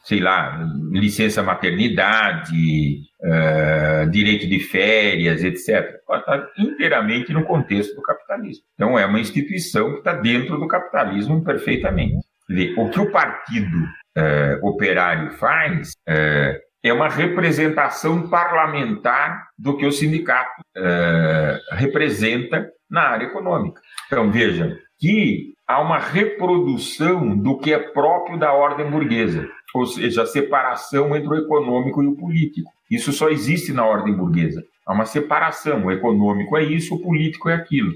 sei 0.05 0.21
lá, 0.21 0.67
licença 0.91 1.43
maternidade, 1.43 3.01
é, 3.23 4.07
direito 4.07 4.49
de 4.49 4.59
férias, 4.59 5.45
etc. 5.45 5.97
Está 6.11 6.49
inteiramente 6.59 7.33
no 7.33 7.45
contexto 7.45 7.95
do 7.95 8.03
capitalismo. 8.03 8.65
Então, 8.75 8.99
é 8.99 9.07
uma 9.07 9.21
instituição 9.21 9.93
que 9.93 9.99
está 9.99 10.15
dentro 10.15 10.59
do 10.59 10.67
capitalismo 10.67 11.45
perfeitamente 11.45 12.19
o 12.77 12.91
que 12.91 13.01
o 13.01 13.11
Partido 13.11 13.89
é, 14.17 14.59
Operário 14.63 15.33
faz 15.33 15.93
é, 16.07 16.61
é, 16.83 16.93
uma 16.93 17.09
representação 17.09 18.29
parlamentar 18.29 19.49
do 19.59 19.77
que 19.77 19.87
o 19.87 19.93
sindicato 19.93 20.63
representa 21.71 22.69
na 22.91 23.03
área 23.03 23.27
econômica. 23.27 23.81
Então, 24.07 24.31
veja 24.31 24.77
que 24.99 25.55
há 25.67 25.81
uma 25.81 25.99
reprodução 25.99 27.37
do 27.37 27.59
que 27.59 27.73
é 27.73 27.79
próprio 27.79 28.39
da 28.39 28.53
ordem 28.53 28.91
burguesa, 28.91 29.49
ou 29.75 29.87
seja, 29.87 30.23
a 30.23 30.27
separação 30.27 31.15
entre 31.17 31.29
o 31.29 31.37
econômico 31.37 32.03
e 32.03 32.07
o 32.07 32.17
político. 32.17 32.71
Isso 32.91 33.13
só 33.13 33.29
existe 33.29 33.73
na 33.73 33.85
ordem 33.87 34.15
burguesa. 34.15 34.63
Há 34.87 34.93
uma 34.93 35.07
separação. 35.07 35.87
O 35.87 35.93
econômico 35.93 36.57
é 36.57 36.65
isso, 36.65 36.95
o 36.95 37.01
político 37.01 37.49
é 37.49 37.55
aquilo. 37.55 37.95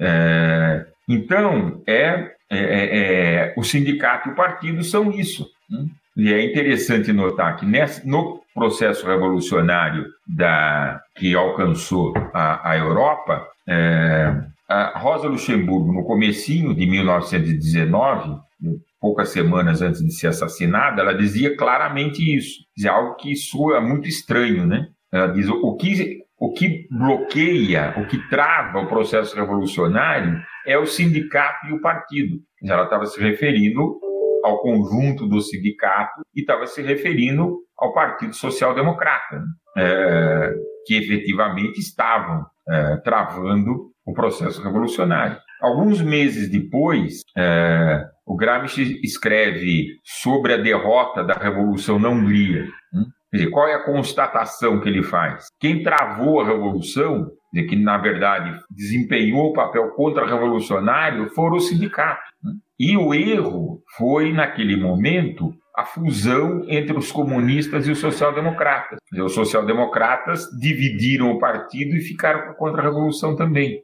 É, 0.00 0.86
então, 1.08 1.82
é 1.86 2.36
é, 2.48 2.58
é, 2.58 2.98
é, 3.48 3.54
o 3.56 3.64
sindicato 3.64 4.28
e 4.28 4.32
o 4.32 4.36
partido 4.36 4.82
são 4.84 5.10
isso. 5.10 5.48
Né? 5.68 5.86
E 6.16 6.32
é 6.32 6.44
interessante 6.44 7.12
notar 7.12 7.56
que 7.56 7.66
nesse, 7.66 8.06
no 8.06 8.40
processo 8.54 9.06
revolucionário 9.06 10.06
da, 10.26 11.00
que 11.16 11.34
alcançou 11.34 12.14
a, 12.32 12.70
a 12.70 12.76
Europa, 12.76 13.46
é, 13.66 14.32
a 14.68 14.98
Rosa 14.98 15.28
Luxemburgo, 15.28 15.92
no 15.92 16.04
comecinho 16.04 16.74
de 16.74 16.86
1919, 16.86 18.38
poucas 19.06 19.28
semanas 19.28 19.82
antes 19.82 20.04
de 20.04 20.12
ser 20.12 20.26
assassinada, 20.26 21.00
ela 21.00 21.14
dizia 21.14 21.56
claramente 21.56 22.20
isso. 22.36 22.58
Dizia 22.76 22.90
algo 22.90 23.14
que 23.14 23.36
soa 23.36 23.80
muito 23.80 24.08
estranho, 24.08 24.66
né? 24.66 24.88
Ela 25.12 25.28
diz 25.28 25.48
o 25.48 25.76
que 25.76 26.26
o 26.38 26.52
que 26.52 26.88
bloqueia, 26.90 27.94
o 27.98 28.06
que 28.08 28.18
trava 28.28 28.80
o 28.80 28.88
processo 28.88 29.36
revolucionário 29.36 30.38
é 30.66 30.76
o 30.76 30.84
sindicato 30.84 31.68
e 31.68 31.72
o 31.72 31.80
partido. 31.80 32.38
Ela 32.64 32.82
estava 32.82 33.06
se 33.06 33.20
referindo 33.20 34.00
ao 34.44 34.60
conjunto 34.60 35.28
do 35.28 35.40
sindicato 35.40 36.22
e 36.34 36.40
estava 36.40 36.66
se 36.66 36.82
referindo 36.82 37.60
ao 37.78 37.94
Partido 37.94 38.34
Social 38.34 38.74
Democrata, 38.74 39.36
né? 39.36 39.46
é, 39.78 40.54
que 40.84 40.96
efetivamente 40.96 41.78
estavam 41.78 42.44
é, 42.68 42.96
travando 42.98 43.92
o 44.04 44.12
processo 44.12 44.60
revolucionário. 44.62 45.38
Alguns 45.62 46.02
meses 46.02 46.50
depois, 46.50 47.22
é, 47.36 48.04
o 48.26 48.36
Gramsci 48.36 49.00
escreve 49.04 50.00
sobre 50.02 50.54
a 50.54 50.56
derrota 50.56 51.22
da 51.22 51.34
Revolução 51.34 51.98
na 51.98 52.08
Hungria. 52.08 52.64
Né? 52.92 53.04
Quer 53.30 53.36
dizer, 53.38 53.50
qual 53.50 53.68
é 53.68 53.74
a 53.74 53.84
constatação 53.84 54.80
que 54.80 54.88
ele 54.88 55.02
faz? 55.02 55.46
Quem 55.60 55.82
travou 55.82 56.40
a 56.40 56.46
revolução, 56.46 57.30
dizer, 57.52 57.68
que 57.68 57.76
na 57.76 57.98
verdade 57.98 58.58
desempenhou 58.70 59.50
o 59.50 59.52
papel 59.52 59.90
contra-revolucionário, 59.90 61.30
foram 61.30 61.56
os 61.56 61.68
sindicatos. 61.68 62.28
Né? 62.42 62.52
E 62.78 62.96
o 62.96 63.14
erro 63.14 63.80
foi, 63.96 64.32
naquele 64.32 64.76
momento, 64.76 65.54
a 65.76 65.84
fusão 65.84 66.64
entre 66.66 66.96
os 66.96 67.12
comunistas 67.12 67.86
e 67.86 67.90
os 67.90 67.98
social-democratas. 67.98 68.98
Os 69.12 69.34
social-democratas 69.34 70.48
dividiram 70.58 71.30
o 71.30 71.38
partido 71.38 71.94
e 71.94 72.00
ficaram 72.00 72.40
com 72.40 72.50
a 72.50 72.54
contra-revolução 72.54 73.36
também. 73.36 73.82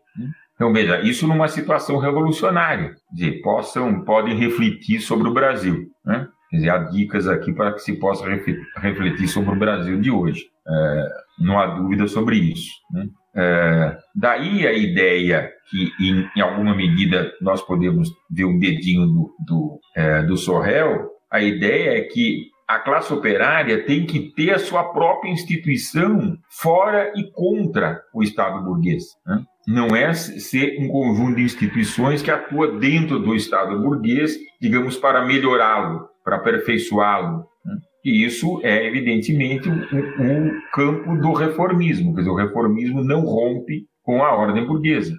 Então, 0.62 0.72
veja, 0.72 1.00
isso 1.00 1.26
numa 1.26 1.48
situação 1.48 1.98
revolucionária, 1.98 2.94
dizer, 3.12 3.40
possam, 3.42 4.04
podem 4.04 4.36
refletir 4.36 5.00
sobre 5.00 5.26
o 5.26 5.34
Brasil. 5.34 5.88
Né? 6.06 6.28
dizer, 6.52 6.70
há 6.70 6.78
dicas 6.78 7.26
aqui 7.26 7.52
para 7.52 7.72
que 7.72 7.80
se 7.80 7.98
possa 7.98 8.24
refletir 8.76 9.26
sobre 9.26 9.56
o 9.56 9.58
Brasil 9.58 10.00
de 10.00 10.08
hoje. 10.08 10.44
É, 10.64 11.08
não 11.40 11.58
há 11.58 11.66
dúvida 11.66 12.06
sobre 12.06 12.36
isso. 12.36 12.70
Né? 12.92 13.08
É, 13.34 13.98
daí 14.14 14.64
a 14.64 14.72
ideia 14.72 15.50
que, 15.68 15.90
em, 16.00 16.30
em, 16.36 16.40
alguma 16.40 16.76
medida, 16.76 17.32
nós 17.40 17.60
podemos 17.60 18.08
ver 18.30 18.44
um 18.44 18.56
dedinho 18.56 19.08
do, 19.08 19.34
do, 19.44 19.80
é, 19.96 20.22
do 20.22 20.36
Sorrel, 20.36 21.08
a 21.28 21.40
ideia 21.40 21.98
é 21.98 22.02
que 22.02 22.52
a 22.68 22.78
classe 22.78 23.12
operária 23.12 23.84
tem 23.84 24.06
que 24.06 24.32
ter 24.32 24.52
a 24.52 24.60
sua 24.60 24.84
própria 24.92 25.28
instituição 25.28 26.38
fora 26.48 27.12
e 27.16 27.32
contra 27.32 28.00
o 28.14 28.22
Estado 28.22 28.62
burguês. 28.62 29.02
Né? 29.26 29.44
Não 29.66 29.94
é 29.94 30.12
ser 30.12 30.76
um 30.80 30.88
conjunto 30.88 31.36
de 31.36 31.42
instituições 31.42 32.20
que 32.20 32.30
atua 32.30 32.78
dentro 32.78 33.18
do 33.18 33.34
Estado 33.34 33.80
burguês, 33.80 34.36
digamos, 34.60 34.96
para 34.96 35.24
melhorá-lo, 35.24 36.08
para 36.24 36.36
aperfeiçoá-lo. 36.36 37.44
Né? 37.64 37.76
E 38.04 38.24
isso 38.24 38.60
é, 38.64 38.86
evidentemente, 38.86 39.68
o 39.68 39.72
um, 39.72 40.46
um 40.46 40.60
campo 40.72 41.16
do 41.16 41.32
reformismo. 41.32 42.12
Quer 42.14 42.22
dizer, 42.22 42.30
o 42.30 42.36
reformismo 42.36 43.04
não 43.04 43.20
rompe 43.20 43.86
com 44.02 44.22
a 44.24 44.34
ordem 44.34 44.66
burguesa. 44.66 45.12
Né? 45.12 45.18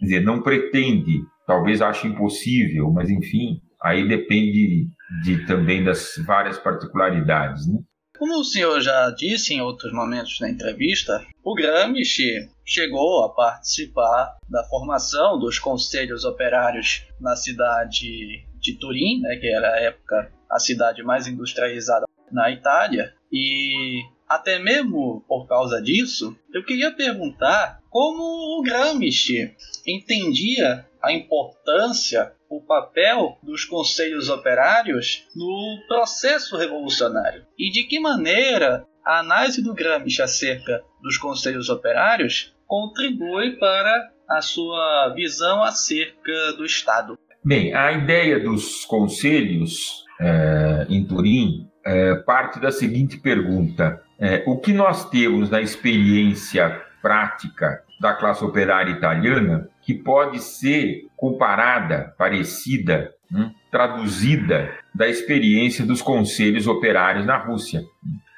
Quer 0.00 0.04
dizer, 0.04 0.20
não 0.20 0.42
pretende, 0.42 1.22
talvez 1.46 1.80
ache 1.80 2.06
impossível, 2.06 2.92
mas 2.92 3.08
enfim, 3.08 3.58
aí 3.82 4.06
depende 4.06 4.86
de, 5.22 5.46
também 5.46 5.82
das 5.82 6.12
várias 6.26 6.58
particularidades. 6.58 7.66
Né? 7.66 7.78
Como 8.18 8.40
o 8.40 8.44
senhor 8.44 8.80
já 8.80 9.10
disse 9.10 9.54
em 9.54 9.60
outros 9.60 9.92
momentos 9.92 10.38
da 10.40 10.50
entrevista, 10.50 11.24
o 11.44 11.54
Gramsci 11.54 12.50
chegou 12.66 13.24
a 13.24 13.28
participar 13.28 14.36
da 14.48 14.64
formação 14.64 15.38
dos 15.38 15.60
conselhos 15.60 16.24
operários 16.24 17.04
na 17.20 17.36
cidade 17.36 18.44
de 18.60 18.74
Turim, 18.74 19.20
né, 19.20 19.36
que 19.36 19.46
era 19.46 19.72
a 19.72 19.80
época 19.80 20.32
a 20.50 20.58
cidade 20.58 21.02
mais 21.04 21.28
industrializada 21.28 22.06
na 22.32 22.50
Itália, 22.50 23.14
e 23.32 24.02
até 24.28 24.58
mesmo 24.58 25.24
por 25.28 25.46
causa 25.46 25.80
disso, 25.80 26.36
eu 26.52 26.64
queria 26.64 26.90
perguntar 26.90 27.80
como 27.88 28.58
o 28.58 28.62
Gramsci 28.62 29.54
entendia 29.86 30.84
a 31.00 31.12
importância, 31.12 32.32
o 32.48 32.62
papel 32.62 33.38
dos 33.42 33.64
conselhos 33.64 34.28
operários 34.28 35.26
no 35.34 35.78
processo 35.86 36.56
revolucionário 36.56 37.44
e 37.58 37.70
de 37.70 37.84
que 37.84 38.00
maneira 38.00 38.86
a 39.04 39.20
análise 39.20 39.62
do 39.62 39.74
Gramsci 39.74 40.22
acerca 40.22 40.82
dos 41.02 41.16
conselhos 41.18 41.68
operários 41.68 42.54
contribui 42.66 43.56
para 43.58 44.10
a 44.28 44.42
sua 44.42 45.12
visão 45.14 45.62
acerca 45.62 46.52
do 46.56 46.64
Estado. 46.64 47.18
Bem, 47.44 47.72
a 47.74 47.92
ideia 47.92 48.38
dos 48.38 48.84
conselhos 48.84 50.04
é, 50.20 50.86
em 50.90 51.04
Turim 51.06 51.68
é, 51.84 52.14
parte 52.16 52.60
da 52.60 52.70
seguinte 52.70 53.18
pergunta: 53.18 54.02
é, 54.18 54.42
o 54.46 54.58
que 54.58 54.72
nós 54.72 55.08
temos 55.08 55.48
na 55.48 55.60
experiência 55.60 56.82
prática 57.00 57.82
da 58.00 58.12
classe 58.12 58.44
operária 58.44 58.90
italiana 58.90 59.68
que 59.88 59.94
pode 59.94 60.38
ser 60.40 61.06
comparada, 61.16 62.14
parecida, 62.18 63.10
hum, 63.32 63.50
traduzida 63.70 64.70
da 64.94 65.08
experiência 65.08 65.82
dos 65.86 66.02
conselhos 66.02 66.66
operários 66.66 67.24
na 67.24 67.38
Rússia? 67.38 67.80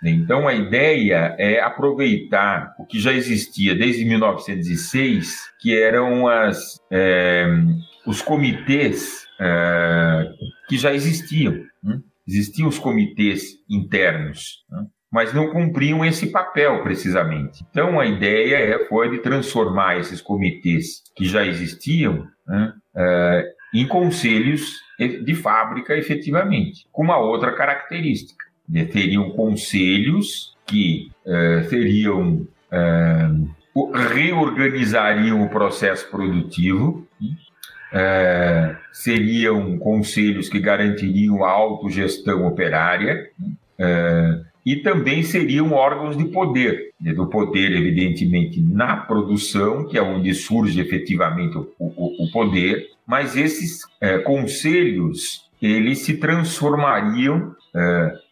Então, 0.00 0.46
a 0.46 0.54
ideia 0.54 1.34
é 1.40 1.60
aproveitar 1.60 2.72
o 2.78 2.86
que 2.86 3.00
já 3.00 3.12
existia 3.12 3.74
desde 3.74 4.04
1906, 4.04 5.50
que 5.60 5.76
eram 5.76 6.28
as, 6.28 6.80
é, 6.88 7.48
os 8.06 8.22
comitês 8.22 9.26
é, 9.40 10.30
que 10.68 10.78
já 10.78 10.94
existiam. 10.94 11.64
Né? 11.82 11.98
Existiam 12.28 12.68
os 12.68 12.78
comitês 12.78 13.56
internos, 13.68 14.64
né? 14.70 14.86
Mas 15.10 15.34
não 15.34 15.50
cumpriam 15.50 16.04
esse 16.04 16.28
papel 16.28 16.82
precisamente. 16.82 17.64
Então 17.70 17.98
a 17.98 18.06
ideia 18.06 18.56
é, 18.56 18.86
foi 18.86 19.10
de 19.10 19.18
transformar 19.18 19.98
esses 19.98 20.20
comitês 20.20 21.02
que 21.16 21.24
já 21.24 21.44
existiam 21.44 22.26
né, 22.46 22.72
uh, 22.94 23.76
em 23.76 23.86
conselhos 23.86 24.78
de 24.98 25.34
fábrica 25.34 25.96
efetivamente, 25.96 26.86
com 26.92 27.02
uma 27.02 27.18
outra 27.18 27.52
característica. 27.52 28.44
Teriam 28.92 29.30
conselhos 29.30 30.54
que 30.66 31.10
uh, 31.26 31.68
seriam 31.68 32.46
uh, 32.72 33.92
reorganizariam 33.92 35.42
o 35.42 35.48
processo 35.48 36.08
produtivo, 36.08 37.06
uh, 37.20 38.76
seriam 38.92 39.78
conselhos 39.78 40.48
que 40.48 40.60
garantiriam 40.60 41.44
a 41.44 41.50
autogestão 41.50 42.46
operária 42.46 43.28
uh, 43.40 44.49
e 44.64 44.76
também 44.76 45.22
seriam 45.22 45.72
órgãos 45.72 46.16
de 46.16 46.24
poder, 46.26 46.90
né, 47.00 47.12
do 47.12 47.26
poder, 47.26 47.72
evidentemente, 47.72 48.60
na 48.60 48.96
produção, 48.96 49.86
que 49.86 49.96
é 49.96 50.02
onde 50.02 50.34
surge 50.34 50.80
efetivamente 50.80 51.56
o, 51.56 51.68
o, 51.78 52.24
o 52.24 52.30
poder, 52.32 52.88
mas 53.06 53.36
esses 53.36 53.84
uh, 53.84 54.22
conselhos 54.24 55.48
eles 55.60 55.98
se 55.98 56.16
transformariam 56.16 57.54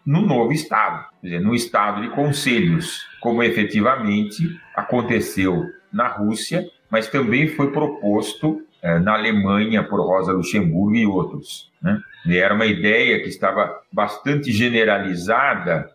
no 0.04 0.22
novo 0.22 0.50
Estado, 0.52 1.04
quer 1.20 1.26
dizer, 1.26 1.40
no 1.40 1.54
Estado 1.54 2.00
de 2.00 2.08
conselhos, 2.08 3.06
como 3.20 3.42
efetivamente 3.42 4.42
aconteceu 4.74 5.66
na 5.92 6.08
Rússia, 6.08 6.66
mas 6.90 7.08
também 7.08 7.48
foi 7.48 7.70
proposto 7.70 8.62
eh, 8.82 8.98
na 8.98 9.14
Alemanha 9.14 9.82
por 9.82 10.00
Rosa 10.00 10.32
Luxemburgo 10.32 10.96
e 10.96 11.06
outros. 11.06 11.70
Né? 11.82 12.00
E 12.26 12.36
era 12.36 12.54
uma 12.54 12.66
ideia 12.66 13.20
que 13.20 13.28
estava 13.28 13.80
bastante 13.92 14.52
generalizada 14.52 15.90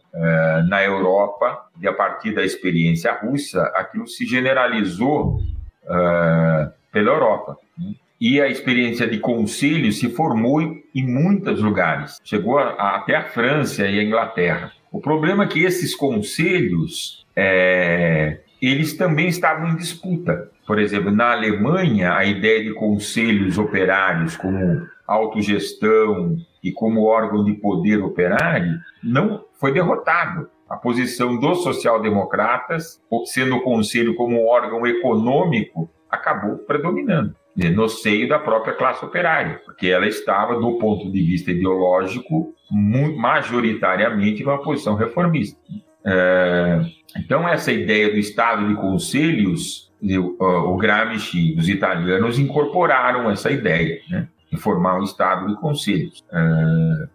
na 0.68 0.84
Europa 0.84 1.66
e 1.82 1.88
a 1.88 1.94
partir 1.94 2.34
da 2.34 2.44
experiência 2.44 3.12
russa, 3.14 3.64
aquilo 3.76 4.08
se 4.08 4.26
generalizou 4.26 5.40
eh, 5.86 6.70
pela 6.92 7.10
Europa. 7.12 7.58
Né? 7.78 7.94
E 8.22 8.40
a 8.40 8.48
experiência 8.48 9.08
de 9.08 9.20
conselho 9.20 9.92
se 9.92 10.10
formou 10.10 10.62
em 10.62 11.06
muitos 11.06 11.62
lugares, 11.62 12.22
chegou 12.24 12.58
até 12.58 13.16
a 13.16 13.24
França 13.24 13.86
e 13.88 14.00
a 14.00 14.04
Inglaterra. 14.04 14.72
O 14.92 15.02
problema 15.02 15.44
é 15.44 15.48
que 15.48 15.64
esses 15.64 15.96
conselhos 15.96 17.26
é, 17.36 18.40
eles 18.62 18.96
também 18.96 19.28
estavam 19.28 19.70
em 19.70 19.76
disputa. 19.76 20.50
Por 20.66 20.80
exemplo, 20.80 21.12
na 21.12 21.34
Alemanha, 21.34 22.16
a 22.16 22.24
ideia 22.24 22.64
de 22.64 22.74
conselhos 22.74 23.58
operários 23.58 24.38
como 24.38 24.88
autogestão 25.06 26.38
e 26.64 26.72
como 26.72 27.04
órgão 27.04 27.44
de 27.44 27.54
poder 27.54 28.02
operário 28.02 28.80
não 29.04 29.44
foi 29.60 29.74
derrotado. 29.74 30.50
A 30.70 30.78
posição 30.78 31.38
dos 31.38 31.62
social-democratas, 31.62 33.02
sendo 33.26 33.58
o 33.58 33.62
conselho 33.62 34.16
como 34.16 34.48
órgão 34.48 34.88
econômico, 34.88 35.90
acabou 36.10 36.58
predominando 36.60 37.36
no 37.76 37.88
seio 37.88 38.28
da 38.28 38.40
própria 38.40 38.74
classe 38.74 39.06
operária, 39.06 39.62
porque 39.66 39.88
ela 39.88 40.08
estava, 40.08 40.60
do 40.60 40.80
ponto 40.80 41.12
de 41.12 41.22
vista 41.22 41.52
ideológico, 41.52 42.56
majoritariamente 42.72 44.44
numa 44.44 44.64
posição 44.64 44.96
reformista. 44.96 45.60
É, 46.04 46.82
então, 47.18 47.48
essa 47.48 47.72
ideia 47.72 48.10
do 48.10 48.18
Estado 48.18 48.68
de 48.68 48.76
conselhos, 48.76 49.92
o 50.40 50.76
Gramsci, 50.78 51.56
os 51.58 51.70
italianos 51.70 52.40
incorporaram 52.40 53.30
essa 53.30 53.52
ideia, 53.52 54.00
né, 54.10 54.28
de 54.54 54.62
formar 54.62 55.00
um 55.00 55.04
Estado 55.04 55.48
de 55.48 55.56
conselhos, 55.56 56.24
é, 56.32 57.08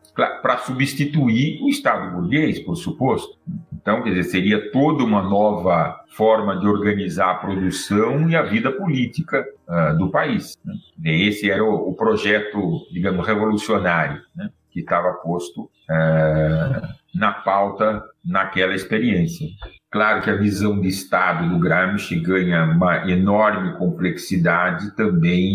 para 0.43 0.59
substituir 0.59 1.63
o 1.63 1.69
Estado 1.69 2.11
burguês, 2.11 2.59
por 2.59 2.75
suposto. 2.75 3.39
Então, 3.73 4.03
quer 4.03 4.11
dizer, 4.11 4.25
seria 4.25 4.73
toda 4.73 5.05
uma 5.05 5.23
nova 5.23 6.01
forma 6.11 6.59
de 6.59 6.67
organizar 6.67 7.31
a 7.31 7.35
produção 7.37 8.29
e 8.29 8.35
a 8.35 8.43
vida 8.43 8.73
política 8.73 9.47
uh, 9.69 9.97
do 9.97 10.11
país. 10.11 10.59
Né? 10.65 10.75
Esse 11.05 11.49
era 11.49 11.63
o, 11.63 11.91
o, 11.91 11.95
projeto, 11.95 12.59
digamos, 12.93 13.25
revolucionário, 13.25 14.21
né? 14.35 14.51
que 14.73 14.81
estava 14.81 15.13
posto 15.23 15.63
uh, 15.63 16.89
na 17.15 17.33
pauta 17.33 18.03
naquela 18.25 18.75
experiência. 18.75 19.47
Claro 19.91 20.23
que 20.23 20.31
a 20.31 20.37
visão 20.37 20.81
de 20.81 20.89
Estado 20.89 21.49
do 21.49 21.59
Gramsci 21.59 22.21
ganha 22.21 22.65
uma 22.65 23.09
enorme 23.09 23.79
complexidade 23.79 24.95
também 24.97 25.55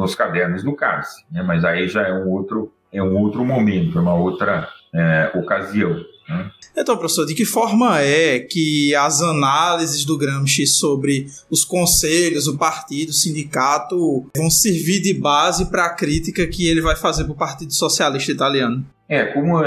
nos 0.00 0.14
cadernos 0.14 0.64
do 0.64 0.74
Cárcere, 0.74 1.24
né? 1.30 1.42
mas 1.42 1.64
aí 1.64 1.86
já 1.86 2.02
é 2.08 2.12
um 2.12 2.28
outro, 2.30 2.72
é 2.92 3.02
um 3.02 3.16
outro 3.16 3.44
momento, 3.44 3.98
é 3.98 4.00
uma 4.00 4.14
outra 4.14 4.66
é, 4.94 5.30
ocasião. 5.34 5.94
Né? 6.28 6.50
Então, 6.76 6.96
professor, 6.96 7.26
de 7.26 7.34
que 7.34 7.44
forma 7.44 8.00
é 8.00 8.38
que 8.38 8.94
as 8.94 9.20
análises 9.20 10.04
do 10.04 10.16
Gramsci 10.16 10.66
sobre 10.66 11.26
os 11.50 11.64
conselhos, 11.64 12.46
o 12.46 12.56
partido, 12.56 13.10
o 13.10 13.12
sindicato 13.12 14.26
vão 14.34 14.48
servir 14.48 15.00
de 15.00 15.12
base 15.12 15.70
para 15.70 15.84
a 15.84 15.94
crítica 15.94 16.46
que 16.46 16.66
ele 16.66 16.80
vai 16.80 16.96
fazer 16.96 17.24
para 17.24 17.32
o 17.32 17.36
Partido 17.36 17.74
Socialista 17.74 18.32
Italiano? 18.32 18.86
É, 19.08 19.24
como 19.26 19.60
uh, 19.60 19.64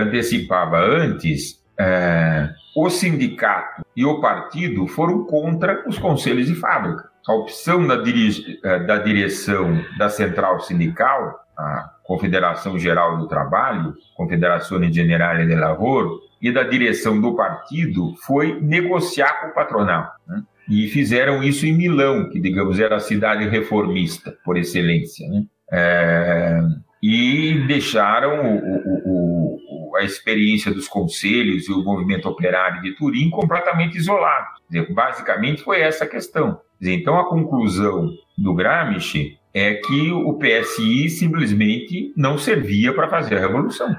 antecipava 0.00 0.78
antes, 0.78 1.60
uh, 1.78 2.48
o 2.76 2.88
sindicato 2.88 3.82
e 3.96 4.04
o 4.04 4.20
partido 4.20 4.86
foram 4.86 5.24
contra 5.24 5.84
os 5.88 5.98
conselhos 5.98 6.46
de 6.46 6.54
fábrica. 6.54 7.07
A 7.28 7.32
opção 7.34 7.86
da, 7.86 7.96
dire 7.96 8.58
uh, 8.64 8.86
da 8.86 8.98
direção 8.98 9.84
da 9.98 10.08
central 10.08 10.60
sindical, 10.60 11.40
a 11.56 11.90
Confederação 12.04 12.78
Geral 12.78 13.18
do 13.18 13.28
Trabalho, 13.28 13.94
Confederazione 14.16 14.92
Generale 14.92 15.46
del 15.46 15.60
Lavoro, 15.60 16.20
e 16.40 16.50
da 16.50 16.62
direção 16.62 17.20
do 17.20 17.36
partido 17.36 18.14
foi 18.24 18.60
negociar 18.60 19.40
com 19.40 19.48
o 19.48 19.54
patronal. 19.54 20.10
Né? 20.26 20.42
E 20.70 20.88
fizeram 20.88 21.42
isso 21.42 21.66
em 21.66 21.76
Milão, 21.76 22.30
que, 22.30 22.40
digamos, 22.40 22.78
era 22.78 22.96
a 22.96 23.00
cidade 23.00 23.46
reformista 23.48 24.34
por 24.44 24.56
excelência. 24.56 25.28
Né? 25.28 25.44
É 25.70 26.60
e 27.02 27.64
deixaram 27.66 28.56
o, 28.56 28.58
o, 28.58 29.90
o, 29.90 29.96
a 29.96 30.02
experiência 30.02 30.72
dos 30.72 30.88
conselhos 30.88 31.68
e 31.68 31.72
o 31.72 31.82
movimento 31.82 32.28
operário 32.28 32.82
de 32.82 32.94
Turim 32.96 33.30
completamente 33.30 33.96
isolados. 33.96 34.60
Basicamente 34.90 35.62
foi 35.62 35.80
essa 35.80 36.04
a 36.04 36.08
questão. 36.08 36.60
Então 36.80 37.18
a 37.18 37.28
conclusão 37.28 38.10
do 38.36 38.54
Gramsci 38.54 39.38
é 39.52 39.74
que 39.74 40.12
o 40.12 40.38
PSI 40.38 41.08
simplesmente 41.08 42.12
não 42.16 42.38
servia 42.38 42.92
para 42.92 43.08
fazer 43.08 43.36
a 43.36 43.40
revolução. 43.40 43.96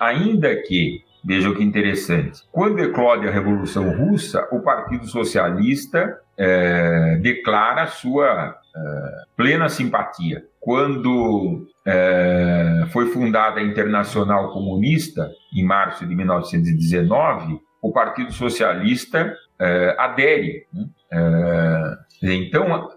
Ainda 0.00 0.54
que 0.62 1.02
Vejam 1.22 1.54
que 1.54 1.62
interessante. 1.62 2.40
Quando 2.50 2.80
eclode 2.80 3.28
a 3.28 3.30
Revolução 3.30 3.90
Russa, 3.94 4.48
o 4.50 4.60
Partido 4.60 5.06
Socialista 5.06 6.18
é, 6.36 7.16
declara 7.16 7.86
sua 7.86 8.56
é, 8.74 9.24
plena 9.36 9.68
simpatia. 9.68 10.44
Quando 10.58 11.66
é, 11.86 12.86
foi 12.90 13.06
fundada 13.06 13.60
a 13.60 13.62
Internacional 13.62 14.50
Comunista, 14.50 15.30
em 15.54 15.62
março 15.62 16.06
de 16.06 16.14
1919, 16.14 17.60
o 17.82 17.92
Partido 17.92 18.32
Socialista 18.32 19.34
é, 19.58 19.96
adere. 19.98 20.66
Né? 20.72 20.86
É, 21.12 21.96
então, 22.22 22.88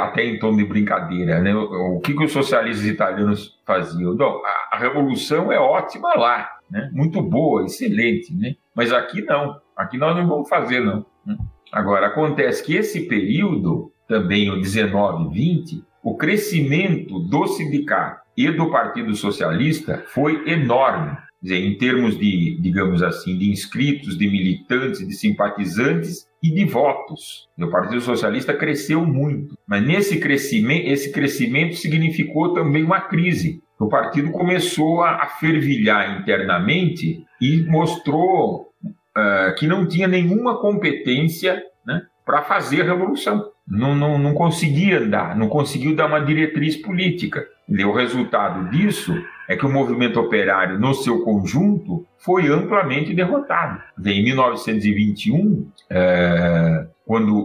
até 0.00 0.24
em 0.24 0.38
tom 0.38 0.56
de 0.56 0.64
brincadeira, 0.64 1.40
né? 1.40 1.54
o 1.54 2.00
que, 2.00 2.14
que 2.14 2.24
os 2.24 2.32
socialistas 2.32 2.86
italianos 2.86 3.60
faziam? 3.66 4.16
A, 4.20 4.76
a 4.76 4.78
revolução 4.78 5.50
é 5.50 5.58
ótima 5.58 6.14
lá, 6.14 6.48
né? 6.70 6.90
muito 6.92 7.20
boa, 7.20 7.64
excelente, 7.64 8.34
né? 8.34 8.54
mas 8.74 8.92
aqui 8.92 9.22
não, 9.22 9.60
aqui 9.76 9.98
nós 9.98 10.16
não 10.16 10.28
vamos 10.28 10.48
fazer, 10.48 10.80
não. 10.80 11.04
Né? 11.26 11.36
Agora, 11.72 12.06
acontece 12.06 12.62
que 12.62 12.76
esse 12.76 13.08
período, 13.08 13.92
também 14.06 14.50
o 14.50 14.60
19 14.60 15.32
20, 15.32 15.84
o 16.02 16.16
crescimento 16.16 17.18
do 17.18 17.46
sindicato 17.46 18.22
e 18.36 18.50
do 18.50 18.70
Partido 18.70 19.14
Socialista 19.14 20.04
foi 20.08 20.48
enorme. 20.50 21.16
Dizer, 21.42 21.58
em 21.58 21.76
termos 21.76 22.16
de, 22.16 22.56
digamos 22.60 23.02
assim, 23.02 23.36
de 23.36 23.50
inscritos, 23.50 24.16
de 24.16 24.30
militantes, 24.30 25.06
de 25.06 25.12
simpatizantes 25.12 26.26
e 26.42 26.50
de 26.50 26.64
votos. 26.64 27.48
O 27.58 27.68
Partido 27.68 28.00
Socialista 28.00 28.54
cresceu 28.54 29.04
muito, 29.04 29.58
mas 29.66 29.84
nesse 29.84 30.20
crescimento, 30.20 30.86
esse 30.86 31.10
crescimento 31.10 31.74
significou 31.74 32.54
também 32.54 32.84
uma 32.84 33.00
crise. 33.00 33.60
O 33.78 33.88
partido 33.88 34.30
começou 34.30 35.02
a, 35.02 35.26
fervilhar 35.26 36.20
internamente 36.20 37.24
e 37.40 37.62
mostrou 37.62 38.72
uh, 38.84 39.54
que 39.58 39.66
não 39.66 39.86
tinha 39.86 40.06
nenhuma 40.06 40.60
competência 40.60 41.60
né, 41.84 42.02
para 42.24 42.42
fazer 42.42 42.82
a 42.82 42.84
revolução 42.84 43.50
não, 43.66 43.94
não, 43.94 44.18
não 44.18 44.34
conseguia 44.34 44.98
andar, 44.98 45.36
não 45.36 45.48
conseguiu 45.48 45.94
dar 45.94 46.06
uma 46.06 46.20
diretriz 46.20 46.76
política. 46.76 47.46
E 47.68 47.84
o 47.84 47.92
resultado 47.92 48.70
disso 48.70 49.14
é 49.48 49.56
que 49.56 49.64
o 49.64 49.72
movimento 49.72 50.20
operário, 50.20 50.78
no 50.78 50.94
seu 50.94 51.22
conjunto, 51.22 52.06
foi 52.18 52.48
amplamente 52.48 53.14
derrotado. 53.14 53.80
Em 54.04 54.22
1921, 54.22 55.70
é, 55.90 56.86
quando 57.06 57.36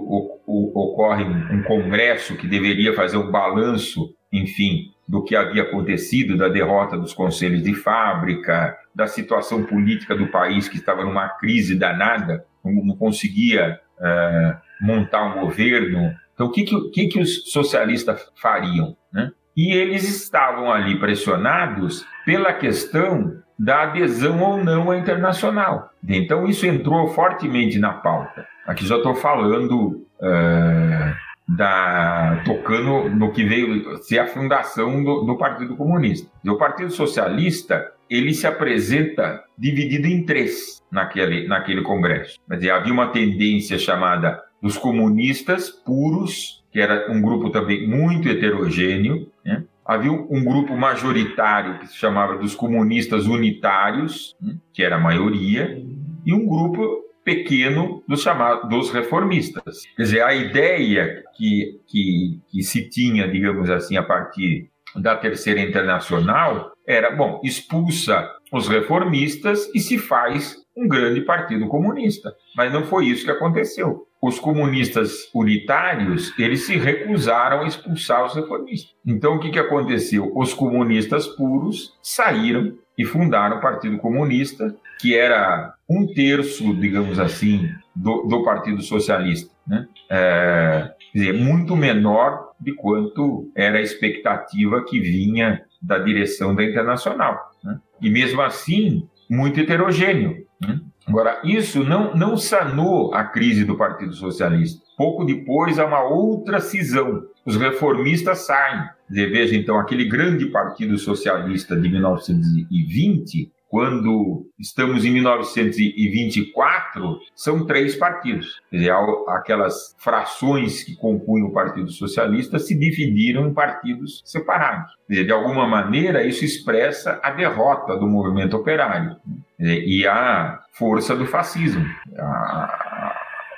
ocorre 0.48 1.24
um 1.24 1.64
congresso 1.64 2.36
que 2.36 2.48
deveria 2.48 2.94
fazer 2.94 3.18
um 3.18 3.32
balanço, 3.32 4.14
enfim, 4.32 4.92
do 5.08 5.24
que 5.24 5.36
havia 5.36 5.64
acontecido, 5.64 6.38
da 6.38 6.50
derrota 6.50 6.98
dos 6.98 7.14
conselhos 7.14 7.64
de 7.64 7.74
fábrica, 7.74 8.78
da 8.94 9.08
situação 9.08 9.64
política 9.64 10.16
do 10.16 10.28
país 10.28 10.68
que 10.68 10.78
estava 10.78 11.04
numa 11.04 11.30
crise 11.30 11.76
danada, 11.76 12.46
não, 12.64 12.96
conseguia 12.98 13.80
uh, 14.00 14.67
montar 14.82 15.24
um 15.26 15.42
governo. 15.42 16.14
Então, 16.34 16.48
o 16.48 16.52
que, 16.52 16.64
que, 16.92 17.08
que 17.08 17.20
os 17.20 17.52
socialistas 17.52 18.32
fariam? 18.36 18.96
Né? 19.12 19.32
E 19.56 19.74
eles 19.74 20.04
estavam 20.04 20.72
ali 20.72 21.00
pressionados 21.00 22.06
pela 22.26 22.54
questão 22.54 23.42
da 23.58 23.84
adesão 23.84 24.42
ou 24.42 24.64
não 24.64 24.92
à 24.92 24.98
internacional. 24.98 25.90
Então, 26.08 26.46
isso 26.48 26.66
entrou 26.66 27.08
fortemente 27.08 27.80
na 27.80 27.94
pauta. 27.94 28.48
Aqui 28.66 28.86
já 28.86 28.98
estou 28.98 29.16
falando. 29.16 30.06
Uh, 30.20 31.28
da 31.48 32.42
tocando 32.46 33.10
no 33.10 33.32
que 33.32 33.46
veio 33.46 33.98
ser 34.04 34.20
a 34.20 34.28
fundação 34.28 35.02
do, 35.04 35.22
do 35.22 35.38
Partido 35.38 35.78
Comunista. 35.78 36.30
E 36.44 36.50
o 36.50 36.58
Partido 36.58 36.92
Socialista 36.92 37.94
ele 38.10 38.34
se 38.34 38.46
apresenta 38.46 39.44
dividido 39.58 40.08
em 40.08 40.26
três 40.26 40.84
naquele, 40.92 41.48
naquele 41.48 41.82
congresso. 41.82 42.40
Dizer, 42.50 42.72
havia 42.72 42.94
uma 42.94 43.08
tendência 43.08 43.78
chamada 43.78 44.42
dos 44.62 44.78
comunistas 44.78 45.70
puros, 45.70 46.64
que 46.72 46.80
era 46.80 47.12
um 47.12 47.22
grupo 47.22 47.50
também 47.50 47.88
muito 47.88 48.28
heterogêneo. 48.28 49.32
Né? 49.44 49.64
Havia 49.86 50.12
um 50.12 50.44
grupo 50.44 50.76
majoritário 50.76 51.80
que 51.80 51.88
se 51.88 51.96
chamava 51.96 52.38
dos 52.38 52.56
comunistas 52.56 53.28
unitários, 53.28 54.36
né? 54.42 54.56
que 54.74 54.84
era 54.84 54.96
a 54.96 55.00
maioria, 55.00 55.82
e 56.26 56.34
um 56.34 56.46
grupo 56.46 57.08
pequeno 57.24 58.04
dos 58.08 58.22
chamados 58.22 58.70
dos 58.70 58.90
reformistas. 58.90 59.84
Quer 59.96 60.04
dizer, 60.04 60.22
a 60.24 60.34
ideia 60.34 61.24
que, 61.36 61.82
que, 61.86 62.40
que 62.50 62.64
se 62.64 62.90
tinha, 62.90 63.28
digamos 63.28 63.70
assim, 63.70 63.98
a 63.98 64.04
partir 64.04 64.70
da 64.96 65.16
Terceira 65.16 65.60
Internacional 65.60 66.72
era, 66.86 67.14
bom, 67.14 67.42
expulsa 67.44 68.30
os 68.52 68.70
reformistas 68.70 69.70
e 69.76 69.80
se 69.80 69.98
faz 69.98 70.56
um 70.78 70.88
grande 70.88 71.22
partido 71.22 71.68
comunista. 71.68 72.34
Mas 72.56 72.72
não 72.72 72.84
foi 72.84 73.08
isso 73.08 73.26
que 73.26 73.32
aconteceu. 73.32 74.06
Os 74.22 74.40
comunistas 74.40 75.30
unitários, 75.34 76.38
eles 76.38 76.66
se 76.66 76.78
recusaram 76.78 77.62
a 77.62 77.68
expulsar 77.68 78.26
os 78.26 78.36
reformistas. 78.36 78.96
Então, 79.06 79.36
o 79.36 79.40
que, 79.40 79.50
que 79.50 79.60
aconteceu? 79.60 80.32
Os 80.36 80.54
comunistas 80.54 81.28
puros 81.28 81.94
saíram 82.02 82.74
e 82.98 83.06
fundaram 83.06 83.58
o 83.58 83.62
Partido 83.62 83.98
Comunista, 83.98 84.76
que 85.00 85.16
era 85.16 85.74
um 85.88 86.08
terço, 86.08 86.74
digamos 86.76 87.20
assim, 87.20 87.70
do, 87.96 88.24
do 88.24 88.44
Partido 88.44 88.82
Socialista. 88.82 89.54
Né? 89.68 89.88
É, 90.10 90.92
quer 91.12 91.20
dizer, 91.20 91.34
muito 91.34 91.76
menor 91.76 92.52
de 92.60 92.74
quanto 92.74 93.52
era 93.56 93.78
a 93.78 93.82
expectativa 93.82 94.84
que 94.84 95.00
vinha 95.00 95.62
da 95.80 96.00
direção 96.00 96.56
da 96.56 96.64
Internacional. 96.64 97.38
Né? 97.64 97.80
E 98.02 98.10
mesmo 98.10 98.42
assim, 98.42 99.08
muito 99.30 99.60
heterogêneo. 99.60 100.47
Né? 100.62 100.80
Agora, 101.08 101.40
isso 101.44 101.84
não, 101.84 102.14
não 102.16 102.36
sanou 102.36 103.14
a 103.14 103.24
crise 103.24 103.64
do 103.64 103.78
Partido 103.78 104.14
Socialista. 104.14 104.82
Pouco 104.98 105.24
depois 105.24 105.80
há 105.80 105.86
uma 105.86 106.04
outra 106.04 106.60
cisão. 106.60 107.24
Os 107.46 107.56
reformistas 107.56 108.40
saem. 108.40 108.90
Veja, 109.10 109.56
então, 109.56 109.80
aquele 109.80 110.06
grande 110.06 110.48
Partido 110.48 110.98
Socialista 110.98 111.80
de 111.80 111.88
1920 111.88 113.52
quando 113.70 114.50
estamos 114.58 115.04
em 115.04 115.12
1924, 115.12 117.20
são 117.36 117.66
três 117.66 117.96
partidos. 117.96 118.62
Quer 118.70 118.78
dizer, 118.78 118.94
aquelas 119.28 119.96
frações 120.00 120.84
que 120.84 120.96
compunham 120.96 121.48
o 121.48 121.54
Partido 121.54 121.92
Socialista 121.92 122.60
se 122.60 122.78
dividiram 122.78 123.48
em 123.48 123.54
partidos 123.54 124.22
separados. 124.26 124.94
Quer 125.08 125.14
dizer, 125.14 125.26
de 125.26 125.32
alguma 125.32 125.68
maneira, 125.68 126.26
isso 126.26 126.46
expressa 126.46 127.20
a 127.22 127.32
derrota 127.32 127.98
do 127.98 128.08
movimento 128.08 128.56
operário 128.56 129.18
dizer, 129.60 129.84
e 129.86 130.08
a 130.08 130.62
força 130.72 131.16
do 131.16 131.26
fascismo. 131.26 131.86
A, 132.18 133.16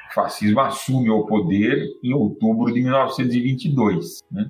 o 0.10 0.14
fascismo 0.14 0.60
assume 0.62 1.10
o 1.12 1.26
poder 1.26 1.86
em 2.03 2.14
outubro 2.14 2.74
de 2.74 2.82
1922. 2.82 4.24
Né? 4.32 4.49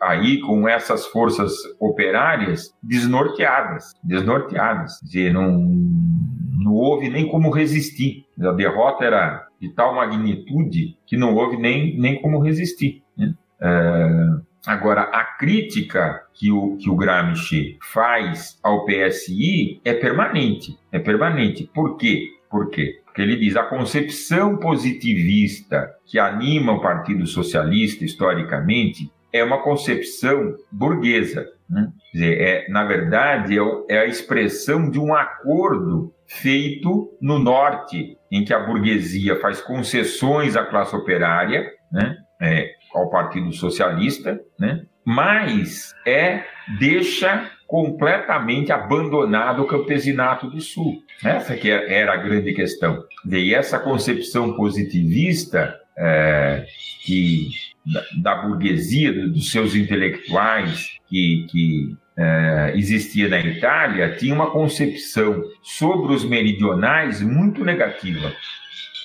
Aí 0.00 0.40
com 0.40 0.68
essas 0.68 1.06
forças 1.06 1.52
operárias 1.78 2.74
desnorteadas, 2.82 3.92
desnorteadas, 4.02 4.98
dizer, 5.02 5.32
não, 5.32 5.52
não 5.52 6.74
houve 6.74 7.08
nem 7.08 7.28
como 7.28 7.50
resistir. 7.50 8.26
A 8.40 8.52
derrota 8.52 9.04
era 9.04 9.46
de 9.60 9.68
tal 9.70 9.94
magnitude 9.94 10.96
que 11.06 11.16
não 11.16 11.34
houve 11.34 11.56
nem, 11.56 11.98
nem 11.98 12.20
como 12.20 12.40
resistir. 12.40 13.02
Né? 13.16 13.34
É, 13.60 14.28
agora, 14.66 15.02
a 15.02 15.24
crítica 15.24 16.22
que 16.34 16.50
o, 16.50 16.76
que 16.76 16.90
o 16.90 16.96
Gramsci 16.96 17.78
faz 17.92 18.58
ao 18.62 18.84
PSI 18.84 19.80
é 19.84 19.94
permanente, 19.94 20.76
é 20.90 20.98
permanente. 20.98 21.70
Por 21.72 21.96
quê? 21.96 22.28
Por 22.50 22.68
quê? 22.70 23.00
Porque 23.04 23.22
ele 23.22 23.36
diz 23.36 23.56
a 23.56 23.62
concepção 23.62 24.56
positivista 24.56 25.88
que 26.04 26.18
anima 26.18 26.72
o 26.72 26.80
Partido 26.80 27.26
Socialista 27.26 28.04
historicamente 28.04 29.10
é 29.32 29.42
uma 29.42 29.62
concepção 29.62 30.54
burguesa. 30.70 31.46
Né? 31.68 31.88
Dizer, 32.12 32.40
é, 32.40 32.68
na 32.68 32.84
verdade, 32.84 33.58
é, 33.58 33.62
é 33.88 33.98
a 34.00 34.06
expressão 34.06 34.90
de 34.90 34.98
um 34.98 35.14
acordo 35.14 36.12
feito 36.26 37.16
no 37.20 37.38
norte, 37.38 38.16
em 38.30 38.44
que 38.44 38.52
a 38.52 38.60
burguesia 38.60 39.36
faz 39.40 39.60
concessões 39.60 40.56
à 40.56 40.64
classe 40.64 40.94
operária, 40.94 41.70
né? 41.90 42.16
é, 42.40 42.70
ao 42.94 43.08
Partido 43.10 43.52
Socialista, 43.52 44.40
né? 44.58 44.84
mas 45.04 45.94
é 46.06 46.44
deixa 46.78 47.50
completamente 47.66 48.70
abandonado 48.70 49.62
o 49.62 49.66
campesinato 49.66 50.50
do 50.50 50.60
Sul. 50.60 51.02
Essa 51.24 51.56
que 51.56 51.70
era 51.70 52.12
a 52.12 52.16
grande 52.18 52.52
questão. 52.52 53.02
E 53.26 53.54
essa 53.54 53.78
concepção 53.78 54.54
positivista 54.54 55.74
é, 55.96 56.66
que 57.02 57.48
da, 57.86 58.04
da, 58.22 58.34
burguesia, 58.42 59.12
dos 59.28 59.50
seus 59.50 59.74
intelectuais 59.74 60.90
que, 61.08 61.46
que 61.50 61.96
é, 62.16 62.72
existia 62.76 63.28
na 63.28 63.40
Itália, 63.40 64.16
tinha 64.16 64.34
uma 64.34 64.50
concepção 64.50 65.42
sobre 65.62 66.14
os 66.14 66.24
meridionais 66.24 67.20
muito 67.20 67.64
negativa, 67.64 68.32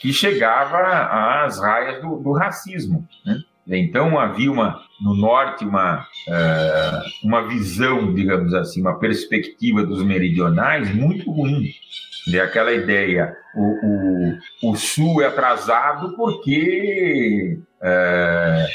que 0.02 0.14
chegava 0.14 1.44
às 1.44 1.60
raias 1.60 2.02
do, 2.02 2.18
do 2.18 2.34
racismo. 2.34 3.08
Né? 3.26 3.42
Então 3.68 4.20
havia 4.20 4.52
uma 4.52 4.87
no 5.02 5.16
norte 5.16 5.66
uma 5.66 6.00
uh, 6.00 7.28
uma 7.28 7.48
visão, 7.48 8.14
digamos 8.14 8.54
assim, 8.54 8.82
uma 8.82 9.00
perspectiva 9.00 9.86
dos 9.86 10.04
meridionais 10.04 10.94
muito 10.94 11.32
ruim. 11.32 11.70
É 12.34 12.40
aquela 12.42 12.74
ideia, 12.74 13.34
o, 13.56 14.68
o, 14.68 14.72
o 14.72 14.76
sul 14.76 15.22
é 15.22 15.28
atrasado 15.28 16.14
porque 16.18 17.58
é, 17.82 18.66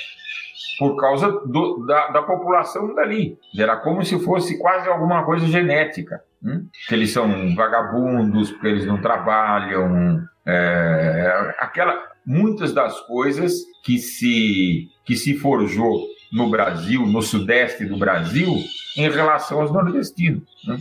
por 0.78 0.96
causa 0.96 1.30
do, 1.30 1.84
da, 1.86 2.08
da, 2.08 2.22
população 2.22 2.94
dali. 2.94 3.38
Era 3.56 3.76
como 3.76 4.04
se 4.04 4.18
fosse 4.18 4.58
quase 4.58 4.88
alguma 4.88 5.24
coisa 5.24 5.46
genética. 5.46 6.22
Hum? 6.42 6.66
Que 6.88 6.94
eles 6.94 7.12
são 7.12 7.54
vagabundos, 7.54 8.50
porque 8.50 8.68
eles 8.68 8.86
não 8.86 9.00
trabalham. 9.00 10.20
É, 10.44 11.54
aquela, 11.58 12.02
muitas 12.26 12.72
das 12.72 12.98
coisas 13.02 13.52
que 13.84 13.98
se, 13.98 14.88
que 15.04 15.14
se 15.14 15.34
forjou 15.34 16.04
no 16.32 16.48
Brasil, 16.48 17.06
no 17.06 17.20
sudeste 17.20 17.84
do 17.84 17.96
Brasil, 17.96 18.56
em 18.96 19.10
relação 19.10 19.60
aos 19.60 19.70
nordestinos. 19.70 20.42
Né? 20.66 20.78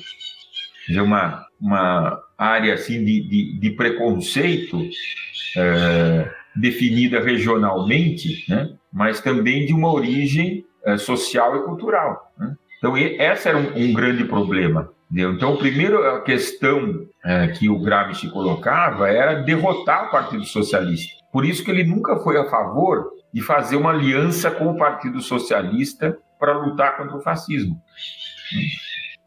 Uma, 1.01 1.45
uma 1.59 2.19
área 2.37 2.73
assim 2.73 3.03
de, 3.03 3.21
de, 3.27 3.59
de 3.59 3.69
preconceito 3.71 4.81
é, 5.57 6.31
definida 6.55 7.19
regionalmente, 7.19 8.45
né? 8.49 8.71
mas 8.91 9.19
também 9.21 9.65
de 9.65 9.73
uma 9.73 9.91
origem 9.91 10.65
é, 10.85 10.97
social 10.97 11.57
e 11.57 11.63
cultural. 11.63 12.31
Né? 12.37 12.55
Então, 12.77 12.97
esse 12.97 13.47
era 13.47 13.57
um, 13.57 13.77
um 13.77 13.93
grande 13.93 14.23
problema. 14.25 14.89
Entendeu? 15.11 15.33
Então, 15.33 15.53
a 15.53 15.57
primeira 15.57 16.21
questão 16.21 17.05
é, 17.23 17.49
que 17.49 17.67
o 17.67 17.79
Gramsci 17.79 18.29
colocava 18.29 19.09
era 19.09 19.41
derrotar 19.43 20.07
o 20.07 20.11
Partido 20.11 20.45
Socialista. 20.45 21.20
Por 21.31 21.45
isso 21.45 21.63
que 21.63 21.71
ele 21.71 21.83
nunca 21.83 22.17
foi 22.17 22.37
a 22.37 22.49
favor 22.49 23.09
de 23.33 23.41
fazer 23.41 23.75
uma 23.75 23.91
aliança 23.91 24.51
com 24.51 24.67
o 24.67 24.77
Partido 24.77 25.21
Socialista 25.21 26.17
para 26.39 26.57
lutar 26.57 26.97
contra 26.97 27.17
o 27.17 27.21
fascismo 27.21 27.81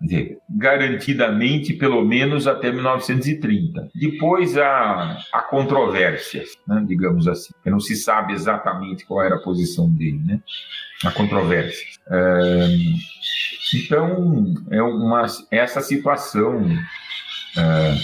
dizer, 0.05 0.38
garantidamente 0.48 1.72
pelo 1.72 2.05
menos 2.05 2.46
até 2.46 2.70
1930. 2.70 3.88
Depois 3.94 4.57
há, 4.57 5.18
há 5.32 5.42
controvérsias, 5.42 6.50
né, 6.68 6.84
digamos 6.86 7.26
assim, 7.26 7.52
não 7.66 7.80
se 7.80 7.96
sabe 7.96 8.32
exatamente 8.32 9.07
qual 9.07 9.24
era 9.24 9.36
a 9.36 9.42
posição 9.42 9.90
dele, 9.90 10.20
né? 10.24 10.40
Há 11.05 11.11
controvérsias. 11.11 11.98
É, 12.11 12.68
então, 13.74 14.55
é 14.70 14.82
uma, 14.82 15.26
essa 15.50 15.80
situação 15.80 16.66
é, 17.57 17.94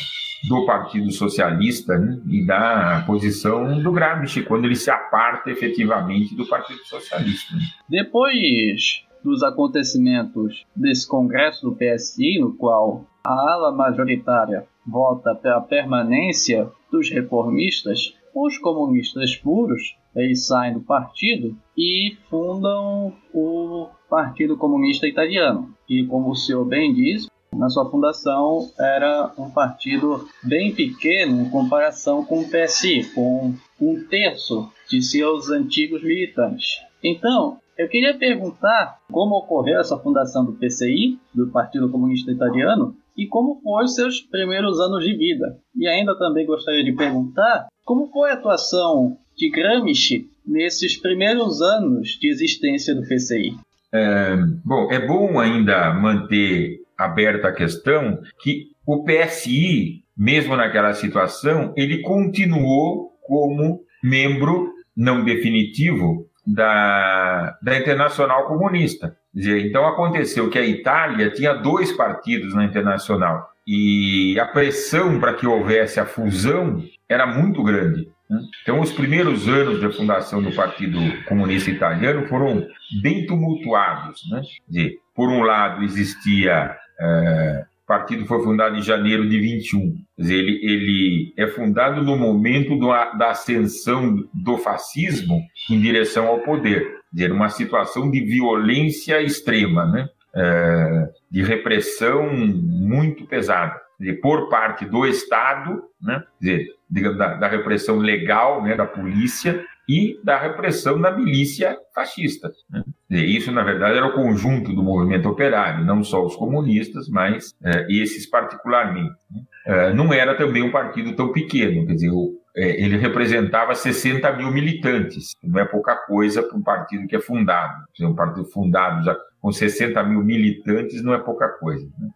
do 0.49 0.65
Partido 0.65 1.11
Socialista 1.11 1.99
né, 1.99 2.21
e 2.29 2.45
da 2.47 3.05
posição 3.07 3.83
do 3.83 3.93
Gramsci, 3.93 4.43
quando 4.43 4.65
ele 4.65 4.77
se 4.77 4.91
aparta 4.91 5.51
efetivamente 5.51 6.35
do 6.35 6.47
Partido 6.47 6.81
Socialista. 6.85 7.55
Né? 7.55 7.63
Depois 7.89 9.05
dos 9.23 9.43
acontecimentos 9.43 10.65
desse 10.75 11.07
congresso 11.07 11.69
do 11.69 11.77
PSI, 11.77 12.39
no 12.41 12.55
qual 12.55 13.05
a 13.25 13.33
ala 13.33 13.73
majoritária 13.73 14.65
vota 14.87 15.35
pela 15.35 15.61
permanência 15.61 16.71
dos 16.91 17.11
reformistas, 17.11 18.15
os 18.35 18.57
comunistas 18.59 19.37
puros 19.37 19.97
eles 20.15 20.47
saem 20.47 20.75
do 20.75 20.81
partido 20.81 21.57
e 21.77 22.17
fundam 22.29 23.15
o 23.33 23.89
Partido 24.09 24.57
Comunista 24.57 25.07
Italiano, 25.07 25.73
que, 25.87 26.05
como 26.07 26.31
o 26.31 26.35
senhor 26.37 26.65
bem 26.65 26.93
diz, 26.93 27.30
na 27.61 27.69
sua 27.69 27.91
fundação 27.91 28.71
era 28.79 29.31
um 29.37 29.51
partido 29.51 30.27
bem 30.43 30.75
pequeno 30.75 31.43
em 31.43 31.51
comparação 31.51 32.25
com 32.25 32.41
o 32.41 32.49
PSI, 32.49 33.05
com 33.15 33.55
um 33.79 34.03
terço 34.09 34.67
de 34.89 35.03
seus 35.03 35.51
antigos 35.51 36.03
militantes. 36.03 36.81
Então, 37.05 37.59
eu 37.77 37.87
queria 37.87 38.17
perguntar 38.17 38.97
como 39.13 39.37
ocorreu 39.37 39.79
essa 39.79 39.99
fundação 39.99 40.43
do 40.43 40.55
PCI, 40.55 41.19
do 41.35 41.49
Partido 41.49 41.91
Comunista 41.91 42.31
Italiano, 42.33 42.97
e 43.15 43.27
como 43.27 43.61
foram 43.61 43.87
seus 43.87 44.23
primeiros 44.23 44.81
anos 44.81 45.05
de 45.05 45.15
vida. 45.15 45.59
E 45.77 45.87
ainda 45.87 46.19
também 46.19 46.47
gostaria 46.47 46.83
de 46.83 46.93
perguntar 46.93 47.67
como 47.85 48.07
foi 48.11 48.31
a 48.31 48.35
atuação 48.35 49.19
de 49.37 49.51
Gramsci 49.51 50.31
nesses 50.47 50.97
primeiros 50.97 51.61
anos 51.61 52.19
de 52.19 52.31
existência 52.31 52.95
do 52.95 53.03
PCI. 53.03 53.55
É, 53.93 54.37
bom, 54.65 54.91
é 54.91 55.07
bom 55.07 55.39
ainda 55.39 55.93
manter 55.93 56.80
aberta 57.05 57.49
a 57.49 57.53
questão 57.53 58.21
que 58.41 58.69
o 58.87 59.05
PSI, 59.05 60.05
mesmo 60.17 60.57
naquela 60.57 60.93
situação, 60.95 61.73
ele 61.77 62.03
continuou 62.03 63.13
como 63.23 63.81
membro 64.03 64.73
não 64.97 65.25
definitivo 65.25 66.27
da, 66.47 67.57
da 67.63 67.79
Internacional 67.79 68.47
Comunista. 68.47 69.17
Dizer, 69.33 69.65
então 69.65 69.87
aconteceu 69.87 70.51
que 70.51 70.59
a 70.59 70.67
Itália 70.67 71.31
tinha 71.31 71.55
dois 71.55 71.93
partidos 71.93 72.55
na 72.55 72.65
Internacional 72.65 73.49
e 73.67 74.39
a 74.41 74.47
pressão 74.47 75.21
para 75.21 75.35
que 75.35 75.47
houvesse 75.47 76.01
a 76.01 76.07
fusão 76.07 76.83
era 77.09 77.27
muito 77.27 77.63
grande. 77.63 78.09
Né? 78.29 78.41
Então, 78.63 78.81
os 78.81 78.93
primeiros 78.93 79.49
anos 79.49 79.81
da 79.81 79.91
fundação 79.91 80.43
do 80.43 80.53
Partido 80.53 80.99
Comunista 81.27 81.71
Italiano 81.71 82.27
foram 82.27 82.67
bem 83.03 83.27
tumultuados. 83.27 84.23
Né? 84.31 84.91
Por 85.15 85.29
um 85.29 85.43
lado, 85.43 85.83
existia 85.83 86.77
é, 87.01 87.65
o 87.83 87.87
partido 87.87 88.27
foi 88.27 88.43
fundado 88.43 88.77
em 88.77 88.83
janeiro 88.83 89.29
de 89.29 89.39
21. 89.41 89.95
Dizer, 90.19 90.35
ele, 90.35 90.61
ele 90.63 91.35
é 91.37 91.47
fundado 91.47 92.03
no 92.03 92.17
momento 92.17 92.77
do, 92.77 92.89
da 93.17 93.31
ascensão 93.31 94.17
do 94.33 94.57
fascismo 94.59 95.41
em 95.71 95.81
direção 95.81 96.27
ao 96.27 96.41
poder. 96.41 96.87
Dizer, 97.13 97.33
uma 97.33 97.49
situação 97.49 98.11
de 98.11 98.21
violência 98.21 99.21
extrema, 99.21 99.87
né? 99.87 100.09
É, 100.33 101.09
de 101.29 101.43
repressão 101.43 102.33
muito 102.33 103.27
pesada. 103.27 103.81
Dizer, 104.01 104.15
por 104.15 104.49
parte 104.49 104.87
do 104.87 105.07
Estado, 105.07 105.83
né? 106.01 106.25
Dizer, 106.41 106.67
digamos, 106.91 107.19
da, 107.19 107.35
da 107.35 107.47
repressão 107.47 107.99
legal 107.99 108.63
né? 108.63 108.75
da 108.75 108.87
polícia 108.87 109.63
e 109.87 110.19
da 110.25 110.39
repressão 110.39 110.99
da 110.99 111.11
milícia 111.11 111.77
fascista. 111.95 112.51
Né? 112.71 112.83
Isso, 113.11 113.53
na 113.53 113.63
verdade, 113.63 113.99
era 113.99 114.07
o 114.07 114.15
conjunto 114.15 114.73
do 114.73 114.83
movimento 114.83 115.29
operário, 115.29 115.85
não 115.85 116.03
só 116.03 116.25
os 116.25 116.35
comunistas, 116.35 117.11
mas 117.11 117.55
é, 117.63 117.87
esses 117.91 118.25
particularmente. 118.25 119.17
Né? 119.31 119.43
É, 119.67 119.93
não 119.93 120.15
era 120.15 120.35
também 120.35 120.63
um 120.63 120.71
partido 120.71 121.15
tão 121.15 121.31
pequeno, 121.31 121.87
quer 121.87 121.95
dizer, 121.95 122.11
o, 122.11 122.41
é, 122.57 122.83
ele 122.83 122.97
representava 122.97 123.75
60 123.75 124.33
mil 124.33 124.51
militantes, 124.51 125.37
não 125.43 125.61
é 125.61 125.65
pouca 125.67 125.95
coisa 125.95 126.43
para 126.43 126.57
um 126.57 126.63
partido 126.63 127.07
que 127.07 127.17
é 127.17 127.21
fundado. 127.21 127.85
Dizer, 127.93 128.07
um 128.07 128.15
partido 128.15 128.47
fundado 128.47 129.05
já 129.05 129.15
com 129.41 129.53
60 129.53 130.03
mil 130.05 130.25
militantes 130.25 131.03
não 131.03 131.13
é 131.13 131.19
pouca 131.19 131.49
coisa. 131.49 131.87
Né? 131.99 132.09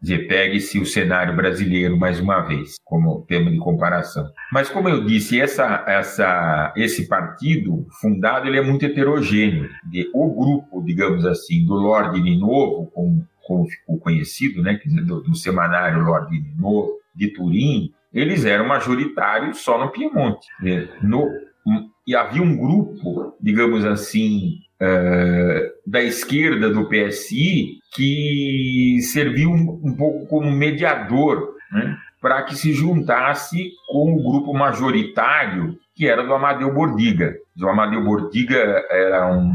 É, 0.00 0.04
dizer, 0.04 0.26
pegue-se 0.26 0.78
o 0.78 0.86
cenário 0.86 1.36
brasileiro 1.36 1.96
mais 1.96 2.20
uma 2.20 2.40
vez, 2.40 2.76
como 2.84 3.22
tema 3.22 3.50
de 3.50 3.58
comparação. 3.58 4.30
Mas, 4.52 4.68
como 4.68 4.88
eu 4.88 5.04
disse, 5.04 5.40
essa, 5.40 5.84
essa, 5.86 6.72
esse 6.76 7.06
partido 7.08 7.86
fundado 8.00 8.48
ele 8.48 8.58
é 8.58 8.62
muito 8.62 8.84
heterogêneo. 8.84 9.68
O 10.14 10.34
grupo, 10.34 10.82
digamos 10.84 11.24
assim, 11.26 11.64
do 11.64 11.74
Lorde 11.74 12.36
Novo, 12.36 12.90
como, 12.94 13.26
como 13.46 13.68
ficou 13.68 13.98
conhecido, 13.98 14.62
né, 14.62 14.80
do, 15.06 15.20
do 15.20 15.34
semanário 15.34 16.02
Lorde 16.02 16.42
Novo, 16.58 16.98
de 17.14 17.28
Turim, 17.28 17.92
eles 18.12 18.44
eram 18.44 18.66
majoritários 18.66 19.58
só 19.58 19.78
no 19.78 19.90
Piemonte. 19.90 20.46
No, 21.02 21.28
e 22.06 22.14
havia 22.14 22.42
um 22.42 22.56
grupo, 22.56 23.36
digamos 23.40 23.84
assim, 23.84 24.58
uh, 24.80 25.70
da 25.86 26.02
esquerda 26.02 26.70
do 26.70 26.88
PSI 26.88 27.79
que 27.92 28.98
serviu 29.12 29.50
um, 29.50 29.94
pouco 29.96 30.26
como 30.26 30.50
mediador 30.50 31.54
né, 31.72 31.96
para 32.20 32.42
que 32.42 32.54
se 32.54 32.72
juntasse 32.72 33.70
com 33.88 34.14
o 34.14 34.22
grupo 34.22 34.52
majoritário 34.54 35.76
que 35.94 36.08
era 36.08 36.22
do 36.22 36.32
Amadeu 36.32 36.72
Bordiga. 36.72 37.34
O 37.60 37.68
Amadeu 37.68 38.02
Bordiga 38.02 38.84
era 38.90 39.30
um, 39.30 39.52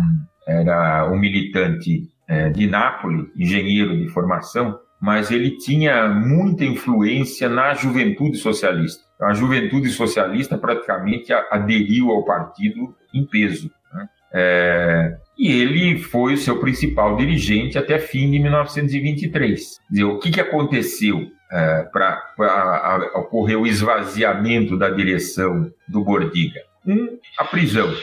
era 0.48 1.10
um 1.12 1.18
militante 1.18 2.04
é, 2.28 2.50
de 2.50 2.68
Nápoles, 2.68 3.28
engenheiro 3.36 3.98
de 3.98 4.08
formação, 4.10 4.78
mas 5.02 5.32
ele 5.32 5.58
tinha 5.58 6.08
muita 6.08 6.64
influência 6.64 7.50
na 7.50 7.74
juventude 7.74 8.38
socialista. 8.38 9.04
A 9.22 9.34
juventude 9.34 9.90
socialista 9.90 10.58
praticamente 10.58 11.32
aderiu 11.34 12.12
ao 12.12 12.26
partido 12.26 12.96
em 13.14 13.26
peso. 13.26 13.72
Né? 13.94 14.10
É, 14.34 15.18
e 15.38 15.52
ele 15.52 16.00
foi 16.00 16.34
o 16.34 16.38
seu 16.38 16.60
principal 16.60 17.16
dirigente 17.18 17.78
até 17.78 18.00
fim 18.00 18.32
de 18.32 18.40
1923. 18.40 19.80
Dizer, 19.90 20.04
o 20.04 20.20
que, 20.20 20.32
que 20.32 20.42
aconteceu 20.42 21.28
é, 21.52 21.84
para 21.92 23.12
ocorrer 23.16 23.60
o 23.60 23.68
esvaziamento 23.68 24.78
da 24.78 24.90
direção 24.90 25.72
do 25.88 26.04
Bordiga? 26.04 26.62
Um, 26.86 27.18
a 27.38 27.44
prisão. 27.44 27.94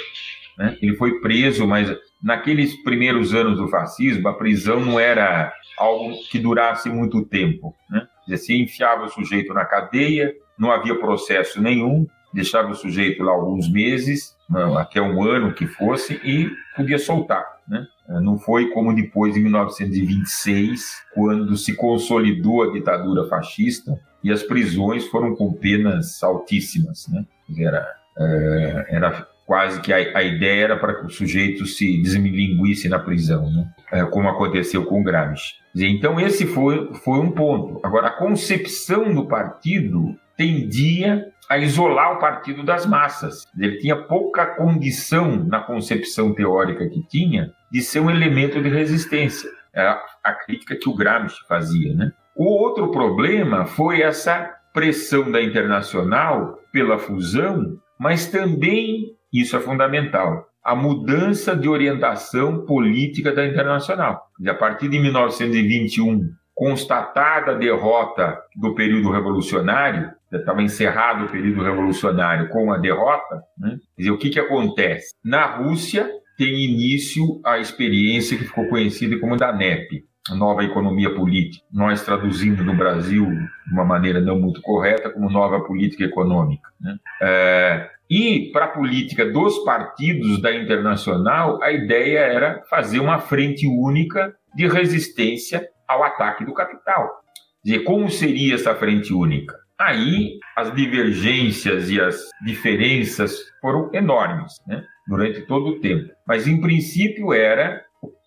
Né? 0.59 0.77
Ele 0.83 0.95
foi 0.97 1.21
preso, 1.21 1.67
mas 1.67 1.95
naqueles 2.23 2.75
primeiros 2.83 3.35
anos 3.35 3.59
do 3.59 3.69
fascismo, 3.69 4.29
a 4.29 4.35
prisão 4.35 4.81
não 4.81 5.01
era 5.01 5.53
algo 5.79 6.15
que 6.31 6.39
durasse 6.39 6.89
muito 6.89 7.25
tempo. 7.25 7.75
Né? 7.91 8.07
Você 8.29 8.55
enfiava 8.55 9.05
o 9.05 9.09
sujeito 9.09 9.55
na 9.55 9.65
cadeia, 9.65 10.33
não 10.59 10.71
havia 10.71 10.95
processo 10.95 11.61
nenhum, 11.61 12.07
deixava 12.33 12.71
o 12.71 12.75
sujeito 12.75 13.23
lá 13.23 13.33
alguns 13.33 13.71
meses, 13.71 14.37
até 14.79 15.01
um 15.01 15.23
ano 15.23 15.55
que 15.55 15.67
fosse, 15.67 16.21
e 16.25 16.51
podia 16.77 16.99
soltar. 16.99 17.45
Né? 17.69 17.87
Não 18.21 18.39
foi 18.39 18.71
como 18.71 18.95
depois, 18.95 19.37
em 19.37 19.43
1926, 19.43 20.83
quando 21.15 21.57
se 21.57 21.75
consolidou 21.77 22.63
a 22.63 22.73
ditadura 22.73 23.29
fascista 23.29 23.99
e 24.23 24.31
as 24.31 24.43
prisões 24.43 25.07
foram 25.07 25.35
com 25.35 25.53
penas 25.53 26.23
altíssimas. 26.23 27.07
Né? 27.09 27.25
Era, 27.59 27.87
é, 28.19 28.87
era 28.91 29.27
quase 29.47 29.81
que 29.81 29.93
a, 29.93 29.97
a, 29.97 30.23
ideia 30.23 30.65
era 30.65 30.77
para 30.77 30.95
que 30.95 31.07
o 31.07 31.11
sujeito 31.11 31.67
se 31.67 32.01
desmilinguisse 32.01 32.89
na 32.89 32.99
prisão, 32.99 33.51
né? 33.51 33.69
é, 33.91 34.05
como 34.05 34.29
aconteceu 34.29 34.85
com 34.85 35.03
Gramsci. 35.03 35.55
Então, 35.75 36.21
esse 36.21 36.47
foi, 36.47 36.93
foi 36.97 37.19
um 37.19 37.31
ponto. 37.31 37.81
Agora, 37.83 38.09
a 38.09 38.17
concepção 38.19 39.15
do 39.15 39.27
partido 39.27 40.15
tendia 40.37 41.32
a 41.49 41.59
isolar 41.59 42.15
o 42.15 42.19
partido 42.19 42.63
das 42.63 42.87
massas. 42.87 43.47
Ele 43.59 43.79
tinha 43.79 43.97
pouca 43.97 44.47
condição, 44.47 45.45
na 45.45 45.61
concepção 45.61 46.35
teórica 46.35 46.89
que 46.89 47.07
tinha, 47.07 47.53
de 47.71 47.81
ser 47.81 48.01
um 48.01 48.11
elemento 48.11 48.63
de 48.63 48.69
resistência. 48.69 49.51
Era 49.73 50.03
a 50.23 50.33
crítica 50.33 50.77
que 50.77 50.89
o 50.89 50.95
Gramsci 50.95 51.47
fazia. 51.49 51.95
Né? 51.95 52.13
O 52.37 52.45
outro 52.45 52.91
problema 52.91 53.65
foi 53.65 54.03
essa 54.03 54.55
pressão 54.73 55.31
da 55.31 55.43
internacional 55.43 56.59
pela 56.73 56.99
fusão, 56.99 57.79
mas 57.99 58.27
também, 58.27 59.15
isso 59.33 59.57
é 59.57 59.61
fundamental, 59.61 60.49
a 60.65 60.75
mudança 60.75 61.57
de 61.57 61.69
orientação 61.69 62.65
política 62.65 63.33
da 63.33 63.45
internacional. 63.45 64.29
A 64.47 64.55
partir 64.55 64.89
de 64.89 64.99
1921, 64.99 66.31
constatada 66.63 67.51
a 67.51 67.55
derrota 67.57 68.41
do 68.55 68.73
período 68.73 69.11
revolucionário, 69.11 70.13
estava 70.31 70.63
encerrado 70.63 71.25
o 71.25 71.29
período 71.29 71.61
revolucionário 71.61 72.49
com 72.51 72.73
a 72.73 72.79
derrota, 72.79 73.43
né? 73.59 73.81
Quer 73.97 74.03
dizer, 74.03 74.11
o 74.13 74.17
que, 74.17 74.31
que 74.31 74.39
acontece? 74.39 75.13
Na 75.25 75.45
Rússia 75.45 76.09
tem 76.39 76.65
início 76.65 77.41
a 77.45 77.59
experiência 77.59 78.39
que 78.39 78.45
ficou 78.45 78.69
conhecida 78.69 79.19
como 79.19 79.37
da 79.37 79.53
NEP, 79.53 80.05
nova 80.37 80.63
economia 80.63 81.13
política. 81.13 81.65
Nós 81.73 82.05
traduzindo 82.05 82.63
no 82.63 82.77
Brasil 82.77 83.27
de 83.27 83.73
uma 83.73 83.85
maneira 83.85 84.21
não 84.21 84.39
muito 84.39 84.63
correta 84.63 85.11
como 85.11 85.29
nova 85.29 85.63
política 85.63 86.05
econômica. 86.05 86.69
Né? 86.81 86.97
É, 87.21 87.91
e 88.09 88.53
para 88.53 88.67
a 88.67 88.69
política 88.69 89.27
dos 89.27 89.59
partidos 89.65 90.41
da 90.41 90.55
Internacional, 90.55 91.61
a 91.61 91.73
ideia 91.73 92.21
era 92.21 92.63
fazer 92.71 93.01
uma 93.01 93.19
frente 93.19 93.67
única 93.67 94.33
de 94.55 94.69
resistência 94.69 95.67
ao 95.93 96.05
ataque 96.05 96.45
do 96.45 96.55
capital. 96.55 97.23
Dizer, 97.65 97.85
como 97.85 98.11
seria 98.11 98.55
essa 98.55 98.75
frente 98.75 99.13
única? 99.13 99.57
Aí 99.79 100.39
as 100.57 100.73
divergências 100.75 101.91
e 101.91 102.01
as 102.01 102.29
diferenças 102.45 103.37
foram 103.61 103.91
enormes 103.93 104.53
né, 104.67 104.85
durante 105.07 105.43
todo 105.43 105.69
o 105.69 105.81
tempo. 105.81 106.13
Mas, 106.27 106.47
em 106.47 106.61
princípio, 106.61 107.33
era 107.33 107.83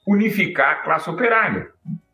unificar 0.08 0.72
a 0.72 0.84
classe 0.84 1.10
operária. 1.10 1.68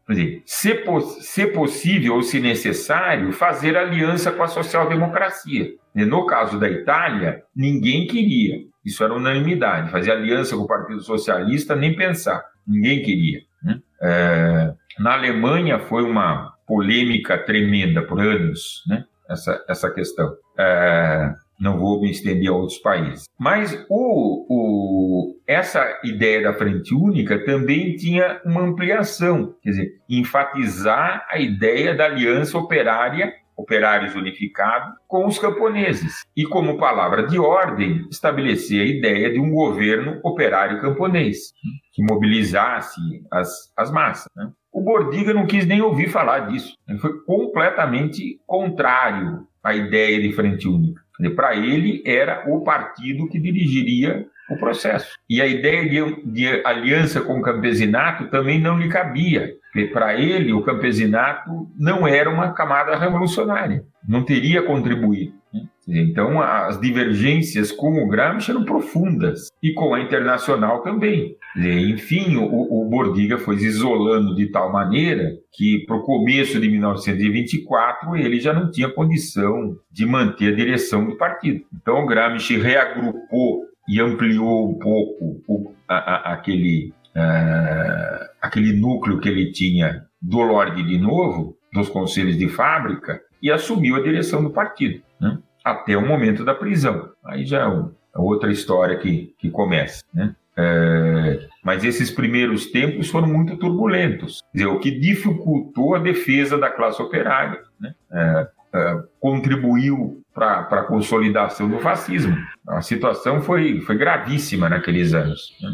Quer 0.06 0.14
dizer, 0.14 0.44
se, 0.46 0.84
se 1.22 1.48
possível 1.48 2.16
ou 2.16 2.24
se 2.24 2.40
necessário, 2.40 3.32
fazer 3.32 3.78
aliança 3.78 4.32
com 4.32 4.44
a 4.44 4.48
social-democracia. 4.48 5.74
No 5.94 6.26
caso 6.26 6.60
da 6.60 6.70
Itália, 6.70 7.44
ninguém 7.56 8.08
queria. 8.08 8.58
Isso 8.84 9.04
era 9.04 9.14
unanimidade. 9.14 9.92
Fazer 9.92 10.12
aliança 10.12 10.56
com 10.56 10.64
o 10.64 10.68
Partido 10.68 11.02
Socialista, 11.02 11.76
nem 11.76 11.96
pensar. 11.96 12.44
Ninguém 12.68 13.02
queria. 13.02 13.42
Né? 13.64 13.80
É, 14.02 14.74
na 15.00 15.14
Alemanha 15.14 15.80
foi 15.80 16.04
uma 16.04 16.54
polêmica 16.68 17.38
tremenda 17.38 18.02
por 18.02 18.20
anos, 18.22 18.84
né? 18.88 19.06
essa, 19.32 19.64
essa 19.68 19.92
questão. 19.92 20.34
É, 20.58 21.34
não 21.60 21.78
vou 21.78 22.02
me 22.02 22.10
estender 22.10 22.50
a 22.50 22.54
outros 22.54 22.80
países. 22.80 23.26
Mas 23.40 23.74
o, 23.90 24.46
o, 24.50 25.36
essa 25.48 26.00
ideia 26.04 26.44
da 26.44 26.54
frente 26.54 26.94
única 26.94 27.44
também 27.46 27.96
tinha 27.96 28.42
uma 28.44 28.62
ampliação, 28.62 29.56
quer 29.62 29.70
dizer, 29.70 29.90
enfatizar 30.10 31.26
a 31.30 31.40
ideia 31.40 31.94
da 31.96 32.06
aliança 32.06 32.58
operária, 32.58 33.32
operários 33.62 34.16
unificados, 34.16 34.94
com 35.08 35.26
os 35.26 35.38
camponeses. 35.38 36.24
E, 36.36 36.46
como 36.46 36.78
palavra 36.78 37.28
de 37.28 37.40
ordem, 37.40 38.08
estabelecer 38.10 38.82
a 38.82 38.86
ideia 38.86 39.32
de 39.32 39.40
um 39.40 39.52
governo 39.52 40.20
operário 40.24 40.82
camponês, 40.82 41.54
que 41.94 42.04
mobilizasse 42.04 43.00
as, 43.32 43.72
as 43.78 43.92
massas. 43.92 44.28
Né? 44.36 44.50
O 44.72 44.82
Bordiga 44.82 45.34
não 45.34 45.46
quis 45.46 45.66
nem 45.66 45.82
ouvir 45.82 46.10
falar 46.10 46.48
disso. 46.48 46.76
Ele 46.88 47.00
foi 47.00 47.22
completamente 47.24 48.40
contrário 48.46 49.46
à 49.64 49.76
ideia 49.76 50.22
de 50.22 50.32
frente 50.34 50.68
única. 50.68 51.02
Para 51.30 51.56
ele, 51.56 52.02
era 52.06 52.44
o 52.48 52.64
partido 52.64 53.28
que 53.30 53.40
dirigiria 53.40 54.26
o 54.50 54.58
processo. 54.58 55.18
E 55.30 55.42
a 55.42 55.48
ideia 55.48 55.88
de, 55.88 56.32
de 56.32 56.66
aliança 56.66 57.22
com 57.22 57.40
o 57.40 57.42
campesinato 57.42 58.28
também 58.30 58.60
não 58.60 58.78
lhe 58.78 58.90
cabia. 58.90 59.54
Para 59.94 60.20
ele, 60.20 60.52
o 60.52 60.64
campesinato 60.64 61.70
não 61.80 62.06
era 62.06 62.30
uma 62.30 62.52
camada 62.54 62.98
revolucionária, 62.98 63.86
não 64.08 64.24
teria 64.24 64.62
contribuído. 64.62 65.41
Então, 65.88 66.42
as 66.42 66.80
divergências 66.80 67.72
com 67.72 68.04
o 68.04 68.08
Gramsci 68.08 68.52
eram 68.52 68.64
profundas 68.64 69.50
e 69.62 69.74
com 69.74 69.94
a 69.94 70.02
internacional 70.02 70.82
também. 70.82 71.36
Enfim, 71.56 72.38
o, 72.38 72.46
o 72.46 72.90
Bordiga 72.90 73.38
foi 73.38 73.58
se 73.58 73.66
isolando 73.66 74.36
de 74.36 74.48
tal 74.48 74.72
maneira 74.72 75.32
que, 75.52 75.84
para 75.86 75.98
o 75.98 76.04
começo 76.04 76.60
de 76.60 76.70
1924, 76.70 78.16
ele 78.16 78.40
já 78.40 78.54
não 78.54 78.70
tinha 78.70 78.90
condição 78.90 79.76
de 79.92 80.06
manter 80.06 80.54
a 80.54 80.56
direção 80.56 81.06
do 81.06 81.18
partido. 81.18 81.66
Então, 81.74 82.04
o 82.04 82.08
Gramsci 82.08 82.58
reagrupou 82.58 83.66
e 83.88 84.00
ampliou 84.00 84.70
um 84.70 84.80
pouco 84.80 85.42
o, 85.48 85.74
a, 85.88 85.96
a, 85.96 86.34
aquele, 86.34 86.94
uh, 87.16 88.26
aquele 88.42 88.74
núcleo 88.80 89.20
que 89.20 89.28
ele 89.28 89.52
tinha 89.52 90.06
do 90.22 90.40
Lorde 90.42 90.84
de 90.84 90.98
Novo, 90.98 91.58
dos 91.74 91.90
conselhos 91.90 92.38
de 92.38 92.48
fábrica, 92.48 93.20
e 93.42 93.52
assumiu 93.52 93.96
a 93.96 94.02
direção 94.02 94.44
do 94.44 94.52
partido, 94.52 95.02
né? 95.20 95.40
Até 95.64 95.96
o 95.98 96.06
momento 96.06 96.44
da 96.44 96.56
prisão. 96.56 97.10
Aí 97.24 97.46
já 97.46 97.68
é, 97.68 98.18
é 98.18 98.20
outra 98.20 98.52
história 98.52 98.98
que, 98.98 99.34
que 99.38 99.50
começa. 99.50 100.04
Né? 100.14 100.36
É, 100.58 101.48
mas 101.64 101.84
esses 101.84 102.12
primeiros 102.12 102.68
tempos 102.68 103.10
foram 103.10 103.28
muito 103.28 103.58
turbulentos, 103.58 104.42
dizer, 104.54 104.68
o 104.68 104.80
que 104.80 104.92
dificultou 104.92 105.96
a 105.96 106.00
defesa 106.00 106.58
da 106.58 106.70
classe 106.70 107.02
operária, 107.02 107.62
né? 107.80 107.94
é, 108.12 108.48
é, 108.74 109.04
contribuiu 109.20 110.22
para 110.34 110.60
a 110.60 110.84
consolidação 110.84 111.70
do 111.70 111.80
fascismo. 111.80 112.36
A 112.68 112.82
situação 112.82 113.42
foi, 113.42 113.82
foi 113.82 113.98
gravíssima 113.98 114.70
naqueles 114.70 115.14
anos. 115.14 115.58
Né? 115.62 115.74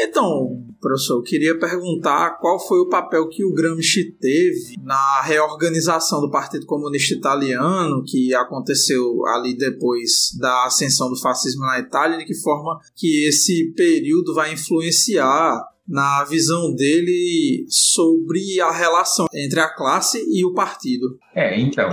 Então, 0.00 0.64
professor, 0.80 1.16
eu 1.16 1.22
queria 1.22 1.58
perguntar 1.58 2.38
qual 2.38 2.56
foi 2.60 2.78
o 2.78 2.88
papel 2.88 3.28
que 3.28 3.44
o 3.44 3.52
Gramsci 3.52 4.12
teve 4.12 4.76
na 4.80 5.22
reorganização 5.22 6.20
do 6.20 6.30
Partido 6.30 6.64
Comunista 6.66 7.14
Italiano, 7.14 8.04
que 8.06 8.32
aconteceu 8.32 9.26
ali 9.26 9.56
depois 9.56 10.36
da 10.38 10.66
ascensão 10.66 11.10
do 11.10 11.20
fascismo 11.20 11.62
na 11.62 11.80
Itália, 11.80 12.16
de 12.16 12.24
que 12.24 12.34
forma 12.34 12.78
que 12.94 13.26
esse 13.26 13.72
período 13.74 14.32
vai 14.34 14.52
influenciar 14.52 15.64
na 15.88 16.22
visão 16.24 16.74
dele 16.74 17.64
sobre 17.68 18.60
a 18.60 18.70
relação 18.70 19.26
entre 19.34 19.58
a 19.58 19.74
classe 19.74 20.22
e 20.28 20.44
o 20.44 20.52
partido. 20.52 21.18
É, 21.34 21.58
então, 21.58 21.88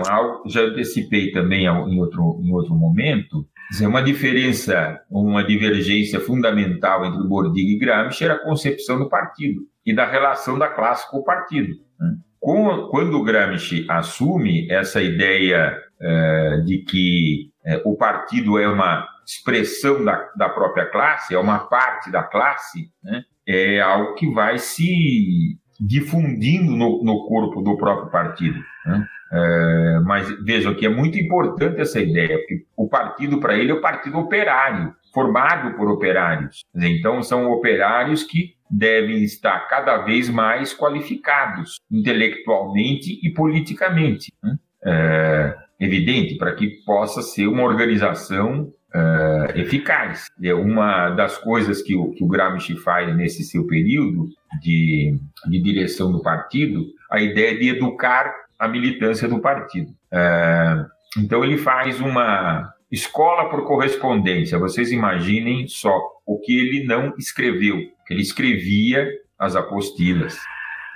já 0.46 0.62
antecipei 0.62 1.32
também 1.32 1.66
em 1.66 2.00
outro, 2.00 2.40
em 2.44 2.52
outro 2.54 2.76
momento 2.76 3.48
dizer, 3.70 3.88
uma 3.88 4.02
diferença, 4.02 5.02
uma 5.10 5.44
divergência 5.44 6.20
fundamental 6.20 7.06
entre 7.06 7.22
o 7.22 7.28
Bordiga 7.28 7.72
e 7.72 7.78
Gramsci 7.78 8.24
era 8.24 8.36
a 8.36 8.44
concepção 8.44 9.00
do 9.00 9.10
partido 9.10 9.62
e 9.86 9.94
da 9.94 10.06
relação 10.06 10.58
da 10.58 10.68
classe 10.68 11.10
com 11.10 11.18
o 11.18 11.24
partido. 11.24 11.74
Né? 12.00 12.16
Quando 12.40 13.24
Gramsci 13.24 13.86
assume 13.90 14.70
essa 14.70 15.02
ideia 15.02 15.78
é, 16.00 16.62
de 16.66 16.80
que 16.80 17.50
é, 17.66 17.82
o 17.84 17.96
partido 17.96 18.60
é 18.60 18.68
uma 18.68 19.08
expressão 19.26 20.06
da, 20.06 20.30
da 20.36 20.50
própria 20.50 20.86
classe, 20.86 21.34
é 21.34 21.40
uma 21.40 21.60
parte 21.60 22.12
da 22.12 22.22
classe, 22.22 22.92
né? 23.04 23.24
é 23.48 23.82
algo 23.82 24.14
que 24.14 24.32
vai 24.32 24.60
se 24.60 25.58
difundindo 25.80 26.72
no, 26.76 27.04
no 27.04 27.28
corpo 27.28 27.62
do 27.62 27.76
próprio 27.78 28.12
partido. 28.12 28.60
Né? 28.86 29.08
É, 29.36 30.00
mas 30.06 30.30
vejam 30.46 30.74
que 30.74 30.86
é 30.86 30.90
muito 30.90 31.20
importante 31.20 31.82
essa 31.82 32.00
ideia, 32.00 32.38
porque 32.38 32.64
o 32.78 32.88
partido 32.88 33.38
para 33.40 33.58
ele 33.58 33.72
é 33.72 33.74
o 33.74 33.82
partido 33.82 34.18
operário, 34.18 34.94
formado 35.14 35.76
por 35.76 35.90
operários. 35.90 36.64
Então 36.74 37.22
são 37.22 37.52
operários 37.52 38.24
que 38.24 38.54
devem 38.72 39.24
estar 39.24 39.68
cada 39.68 39.98
vez 39.98 40.30
mais 40.30 40.74
qualificados 40.74 41.80
intelectualmente 41.92 43.20
e 43.22 43.30
politicamente. 43.34 44.32
Né? 44.42 44.56
É, 44.86 45.56
evidente, 45.80 46.38
para 46.38 46.54
que 46.54 46.68
possa 46.86 47.22
ser 47.22 47.48
uma 47.48 47.64
organização 47.64 48.72
é, 48.94 49.60
eficaz. 49.60 50.28
É 50.42 50.54
uma 50.54 51.10
das 51.10 51.38
coisas 51.38 51.82
que 51.82 51.96
o, 51.96 52.12
que 52.12 52.24
o 52.24 52.28
Gramsci 52.28 52.78
faz 52.78 53.14
nesse 53.16 53.44
seu 53.44 53.68
período 53.68 54.30
de, 54.62 55.18
de 55.48 55.62
direção 55.62 56.12
do 56.12 56.22
partido, 56.22 56.86
a 57.12 57.20
ideia 57.20 57.58
de 57.58 57.70
educar 57.70 58.34
a 58.58 58.68
militância 58.68 59.28
do 59.28 59.40
partido. 59.40 59.92
É, 60.12 60.86
então 61.18 61.44
ele 61.44 61.58
faz 61.58 62.00
uma 62.00 62.74
escola 62.92 63.50
por 63.50 63.66
correspondência. 63.66 64.60
Vocês 64.60 64.92
imaginem 64.92 65.68
só 65.68 65.96
o 66.26 66.40
que 66.40 66.58
ele 66.58 66.86
não 66.86 67.14
escreveu. 67.18 67.78
Ele 68.10 68.22
escrevia 68.22 69.08
as 69.38 69.56
apostilas 69.56 70.38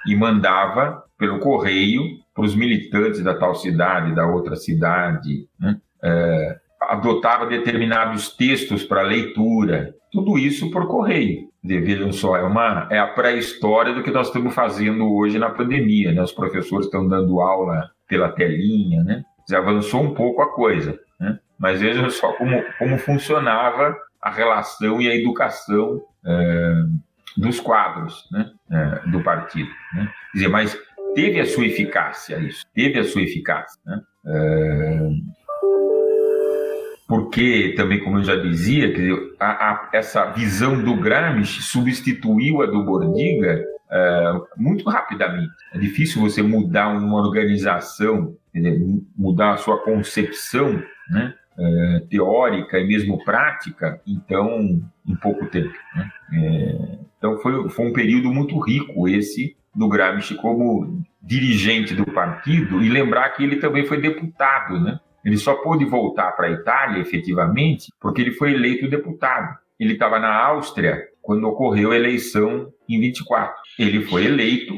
e 0.08 0.16
mandava 0.16 1.04
pelo 1.18 1.40
correio 1.40 2.02
para 2.34 2.46
os 2.46 2.56
militantes 2.56 3.22
da 3.22 3.38
tal 3.38 3.56
cidade, 3.56 4.16
da 4.16 4.26
outra 4.26 4.56
cidade. 4.56 5.48
Né? 5.60 5.78
É, 6.02 6.60
adotava 6.82 7.46
determinados 7.46 8.30
textos 8.36 8.84
para 8.84 9.02
leitura. 9.02 9.94
Tudo 10.12 10.38
isso 10.38 10.72
por 10.72 10.88
correio. 10.88 11.49
Vejam 11.64 12.12
só, 12.14 12.38
é, 12.38 12.44
uma, 12.44 12.88
é 12.90 12.98
a 12.98 13.08
pré-história 13.08 13.94
do 13.94 14.02
que 14.02 14.12
nós 14.12 14.28
estamos 14.28 14.54
fazendo 14.54 15.14
hoje 15.14 15.38
na 15.38 15.50
pandemia. 15.50 16.14
Né? 16.14 16.22
Os 16.22 16.32
professores 16.32 16.86
estão 16.86 17.08
dando 17.08 17.42
aula 17.42 17.92
pela 18.08 18.30
telinha, 18.30 19.04
né? 19.04 19.24
Já 19.48 19.60
avançou 19.60 20.02
um 20.02 20.14
pouco 20.14 20.42
a 20.42 20.54
coisa, 20.54 21.00
né? 21.20 21.40
Mas 21.58 21.82
vejam 21.82 22.10
só 22.10 22.34
como, 22.34 22.64
como 22.78 22.98
funcionava 22.98 23.96
a 24.22 24.32
relação 24.32 25.02
e 25.02 25.10
a 25.10 25.16
educação 25.16 26.02
é, 26.26 26.74
dos 27.38 27.60
quadros 27.60 28.28
né? 28.32 28.52
É, 28.72 29.10
do 29.10 29.22
partido. 29.22 29.70
Né? 29.94 30.10
Quer 30.32 30.38
dizer, 30.38 30.48
mas 30.48 30.78
teve 31.14 31.40
a 31.40 31.46
sua 31.46 31.66
eficácia 31.66 32.38
isso, 32.40 32.66
teve 32.74 33.00
a 33.00 33.04
sua 33.04 33.22
eficácia. 33.22 33.80
Né? 33.86 34.02
É, 34.26 35.10
porque 37.10 37.74
também, 37.76 38.00
como 38.04 38.20
eu 38.20 38.24
já 38.24 38.36
dizia, 38.36 38.94
dizer, 38.94 39.36
a, 39.40 39.48
a, 39.48 39.90
essa 39.92 40.26
visão 40.26 40.80
do 40.80 40.96
Gramsci 40.96 41.64
substituiu 41.64 42.62
a 42.62 42.68
do 42.68 42.86
Bordiga 42.86 43.66
é, 43.90 44.34
muito 44.56 44.88
rapidamente. 44.88 45.52
É 45.74 45.80
difícil 45.80 46.22
você 46.22 46.44
mudar 46.44 46.90
uma 46.90 47.18
organização, 47.18 48.36
dizer, 48.54 48.80
mudar 49.18 49.54
a 49.54 49.58
sua 49.58 49.80
concepção 49.80 50.84
né, 51.10 51.34
é, 51.58 52.04
teórica 52.12 52.78
e 52.78 52.86
mesmo 52.86 53.26
prática, 53.26 54.00
então, 54.06 54.80
em 55.04 55.16
pouco 55.16 55.48
tempo. 55.48 55.74
Né? 55.96 56.12
É, 56.32 56.98
então, 57.18 57.40
foi, 57.40 57.70
foi 57.70 57.88
um 57.88 57.94
período 57.94 58.32
muito 58.32 58.56
rico 58.60 59.10
esse 59.10 59.58
do 59.76 59.90
Gramsci 59.90 60.36
como 60.36 61.04
dirigente 61.24 61.96
do 61.96 62.06
partido 62.06 62.84
e 62.84 62.88
lembrar 62.88 63.30
que 63.30 63.44
ele 63.44 63.56
também 63.56 63.84
foi 63.88 64.00
deputado, 64.00 64.80
né? 64.80 65.00
Ele 65.24 65.38
só 65.38 65.56
pôde 65.56 65.86
voltar 65.86 66.32
para 66.32 66.48
a 66.48 66.52
Itália, 66.52 67.02
efetivamente, 67.02 67.92
porque 68.00 68.22
ele 68.22 68.32
foi 68.32 68.54
eleito 68.54 68.90
deputado. 68.90 69.58
Ele 69.80 69.94
estava 69.94 70.20
na 70.20 70.34
Áustria 70.34 71.08
quando 71.22 71.48
ocorreu 71.48 71.92
a 71.92 71.96
eleição 71.96 72.72
em 72.88 73.00
24. 73.00 73.56
Ele 73.78 74.02
foi 74.02 74.26
eleito, 74.26 74.74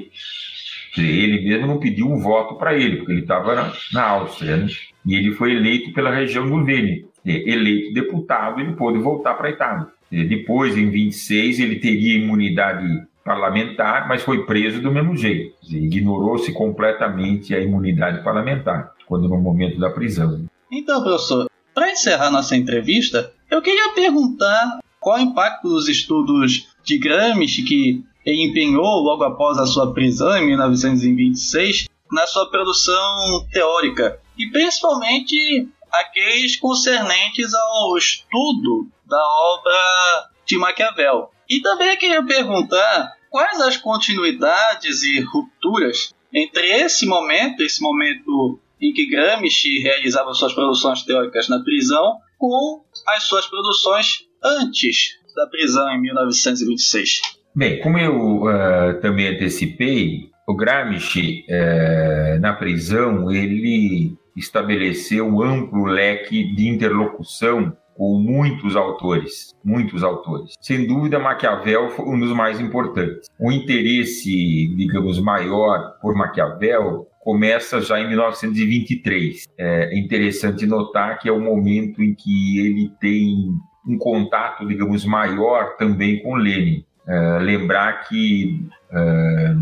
ele 0.97 1.47
mesmo 1.47 1.67
não 1.67 1.79
pediu 1.79 2.07
um 2.07 2.19
voto 2.19 2.55
para 2.55 2.75
ele, 2.75 2.97
porque 2.97 3.11
ele 3.13 3.21
estava 3.21 3.55
na, 3.55 3.73
na, 3.93 4.03
Áustria, 4.03 4.57
né? 4.57 4.67
E 5.05 5.15
ele 5.15 5.31
foi 5.31 5.53
eleito 5.53 5.93
pela 5.93 6.13
região 6.13 6.47
do 6.47 6.63
Vêneto. 6.63 7.09
Eleito 7.25 7.93
deputado, 7.93 8.59
ele 8.59 8.73
pôde 8.73 8.99
voltar 8.99 9.35
para 9.35 9.47
a 9.47 9.51
Itália. 9.51 9.87
Depois, 10.11 10.77
em 10.77 10.89
26, 10.89 11.59
ele 11.59 11.77
teria 11.77 12.17
imunidade 12.17 12.85
parlamentar, 13.23 14.07
mas 14.07 14.23
foi 14.23 14.45
preso 14.45 14.81
do 14.81 14.91
mesmo 14.91 15.15
jeito. 15.15 15.55
Ignorou-se 15.69 16.51
completamente 16.51 17.55
a 17.55 17.59
imunidade 17.59 18.23
parlamentar, 18.23 18.91
quando 19.11 19.27
no 19.27 19.41
momento 19.41 19.77
da 19.77 19.89
prisão. 19.89 20.45
Então, 20.71 21.03
professor, 21.03 21.49
para 21.75 21.91
encerrar 21.91 22.31
nossa 22.31 22.55
entrevista, 22.55 23.33
eu 23.49 23.61
queria 23.61 23.93
perguntar 23.93 24.79
qual 25.01 25.17
o 25.17 25.21
impacto 25.21 25.67
dos 25.67 25.89
estudos 25.89 26.69
de 26.81 26.97
Gramsci 26.97 27.63
que 27.63 28.05
empenhou 28.25 29.01
logo 29.01 29.25
após 29.25 29.57
a 29.57 29.65
sua 29.65 29.93
prisão 29.93 30.37
em 30.37 30.47
1926 30.47 31.89
na 32.09 32.25
sua 32.25 32.49
produção 32.49 33.45
teórica 33.51 34.17
e 34.37 34.49
principalmente 34.49 35.67
aqueles 35.91 36.55
concernentes 36.55 37.53
ao 37.53 37.97
estudo 37.97 38.87
da 39.05 39.21
obra 39.21 40.29
de 40.45 40.57
Maquiavel. 40.57 41.31
E 41.49 41.61
também 41.61 41.97
queria 41.97 42.23
perguntar 42.23 43.11
quais 43.29 43.59
as 43.59 43.75
continuidades 43.75 45.03
e 45.03 45.19
rupturas 45.19 46.13
entre 46.33 46.65
esse 46.65 47.05
momento, 47.05 47.61
esse 47.61 47.81
momento 47.81 48.57
em 48.81 48.93
que 48.93 49.07
Gramsci 49.07 49.79
realizava 49.79 50.33
suas 50.33 50.53
produções 50.53 51.03
teóricas 51.03 51.47
na 51.47 51.61
prisão, 51.63 52.17
com 52.37 52.83
as 53.07 53.23
suas 53.23 53.45
produções 53.45 54.25
antes 54.43 55.19
da 55.35 55.47
prisão 55.47 55.87
em 55.91 56.01
1926. 56.01 57.21
Bem, 57.55 57.79
como 57.81 57.97
eu 57.97 58.43
uh, 58.43 58.99
também 59.01 59.27
antecipei, 59.27 60.31
o 60.47 60.55
Gramsci, 60.55 61.45
uh, 61.47 62.39
na 62.39 62.53
prisão, 62.53 63.29
ele 63.31 64.15
estabeleceu 64.35 65.27
um 65.27 65.41
amplo 65.41 65.85
leque 65.85 66.55
de 66.55 66.67
interlocução 66.67 67.75
com 67.95 68.17
muitos 68.17 68.75
autores, 68.75 69.53
muitos 69.63 70.01
autores. 70.01 70.53
Sem 70.59 70.87
dúvida, 70.87 71.19
Maquiavel 71.19 71.89
foi 71.89 72.05
um 72.05 72.19
dos 72.19 72.31
mais 72.31 72.59
importantes. 72.59 73.29
O 73.39 73.51
interesse, 73.51 74.73
digamos, 74.75 75.19
maior 75.19 75.99
por 76.01 76.15
Maquiavel 76.15 77.07
começa 77.21 77.79
já 77.81 77.99
em 77.99 78.09
1923. 78.09 79.47
É 79.57 79.97
interessante 79.97 80.65
notar 80.65 81.19
que 81.19 81.29
é 81.29 81.31
o 81.31 81.39
momento 81.39 82.01
em 82.01 82.13
que 82.13 82.59
ele 82.59 82.91
tem 82.99 83.53
um 83.87 83.97
contato, 83.97 84.67
digamos, 84.67 85.05
maior 85.05 85.77
também 85.77 86.21
com 86.21 86.35
Lenin. 86.35 86.83
É, 87.07 87.39
lembrar 87.39 88.07
que 88.07 88.63
é, 88.91 89.55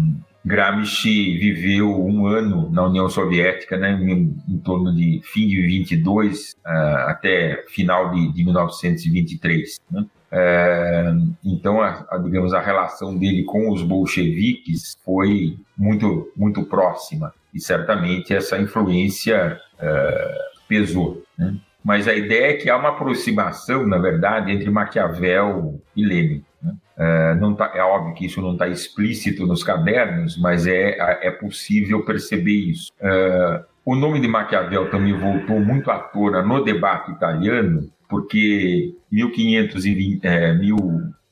Gramsci 0.46 1.38
viveu 1.38 1.90
um 2.06 2.26
ano 2.28 2.70
na 2.72 2.86
União 2.86 3.10
Soviética, 3.10 3.78
né, 3.78 3.92
em, 3.92 4.36
em 4.48 4.58
torno 4.60 4.94
de 4.94 5.22
fim 5.24 5.48
de 5.48 5.62
22 5.62 6.52
uh, 6.52 6.68
é, 6.68 7.12
até 7.12 7.66
final 7.70 8.12
de, 8.12 8.34
de 8.34 8.44
1923. 8.44 9.80
Né? 9.92 10.06
Uh, 10.32 11.36
então, 11.44 11.82
a, 11.82 12.06
a, 12.10 12.18
digamos, 12.18 12.54
a 12.54 12.62
relação 12.62 13.18
dele 13.18 13.44
com 13.44 13.72
os 13.72 13.82
bolcheviques 13.82 14.98
foi 15.04 15.58
muito, 15.78 16.32
muito 16.36 16.64
próxima 16.64 17.34
e 17.54 17.60
certamente 17.60 18.34
essa 18.34 18.58
influência 18.58 19.60
uh, 19.76 20.68
pesou. 20.68 21.24
Né? 21.38 21.56
Mas 21.84 22.08
a 22.08 22.14
ideia 22.14 22.52
é 22.52 22.54
que 22.54 22.70
há 22.70 22.78
uma 22.78 22.90
aproximação, 22.90 23.88
na 23.88 23.98
verdade, 23.98 24.52
entre 24.52 24.70
Maquiavel 24.70 25.82
e 25.96 26.06
Lenin. 26.06 26.44
Né? 26.62 26.74
É, 26.98 27.36
não 27.36 27.56
tá, 27.56 27.72
é 27.74 27.82
óbvio 27.82 28.14
que 28.14 28.26
isso 28.26 28.42
não 28.42 28.54
está 28.54 28.68
explícito 28.68 29.48
nos 29.48 29.64
cadernos, 29.64 30.38
mas 30.38 30.68
é, 30.68 30.98
é 31.22 31.32
possível 31.32 32.04
perceber 32.04 32.52
isso. 32.52 32.92
É, 33.00 33.64
o 33.86 33.96
nome 33.96 34.20
de 34.20 34.28
Maquiavel 34.28 34.92
também 34.92 35.14
voltou 35.14 35.60
muito 35.60 35.90
à 35.90 35.98
tona 35.98 36.42
no 36.42 36.64
debate 36.64 37.12
italiano, 37.12 37.90
porque 38.10 38.94
1520, 39.12 40.26
é, 40.26 40.54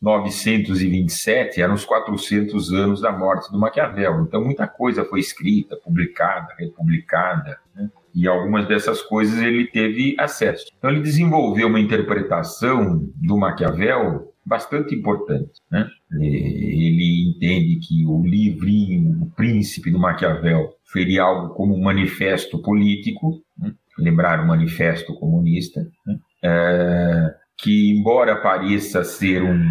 1927 0.02 1.62
eram 1.62 1.74
os 1.74 1.86
400 1.86 2.72
anos 2.74 3.02
da 3.02 3.12
morte 3.12 3.52
do 3.52 3.60
Maquiavel. 3.60 4.22
Então, 4.22 4.44
muita 4.44 4.68
coisa 4.68 5.04
foi 5.06 5.20
escrita, 5.20 5.76
publicada, 5.76 6.54
republicada. 6.58 7.58
Né? 7.76 7.90
e 8.18 8.28
algumas 8.28 8.68
dessas 8.68 9.00
coisas 9.04 9.40
ele 9.44 9.68
teve 9.68 10.16
acesso. 10.18 10.66
Então 10.76 10.90
ele 10.90 11.02
desenvolveu 11.02 11.68
uma 11.68 11.80
interpretação 11.80 13.08
do 13.16 13.38
Maquiavel 13.38 14.34
bastante 14.44 14.96
importante. 14.96 15.62
Né? 15.70 15.88
Ele 16.14 17.30
entende 17.30 17.76
que 17.76 18.08
o 18.08 18.24
livrinho, 18.24 19.22
o 19.22 19.30
príncipe 19.36 19.92
do 19.92 20.00
Maquiavel, 20.00 20.74
seria 20.86 21.22
algo 21.22 21.54
como 21.54 21.76
um 21.76 21.84
manifesto 21.84 22.60
político, 22.60 23.40
né? 23.56 23.72
lembrar 24.00 24.44
o 24.44 24.48
manifesto 24.48 25.14
comunista, 25.14 25.88
né? 26.04 26.18
é, 26.44 27.36
que 27.58 27.92
embora 27.92 28.36
pareça 28.36 29.04
ser 29.04 29.44
um, 29.44 29.66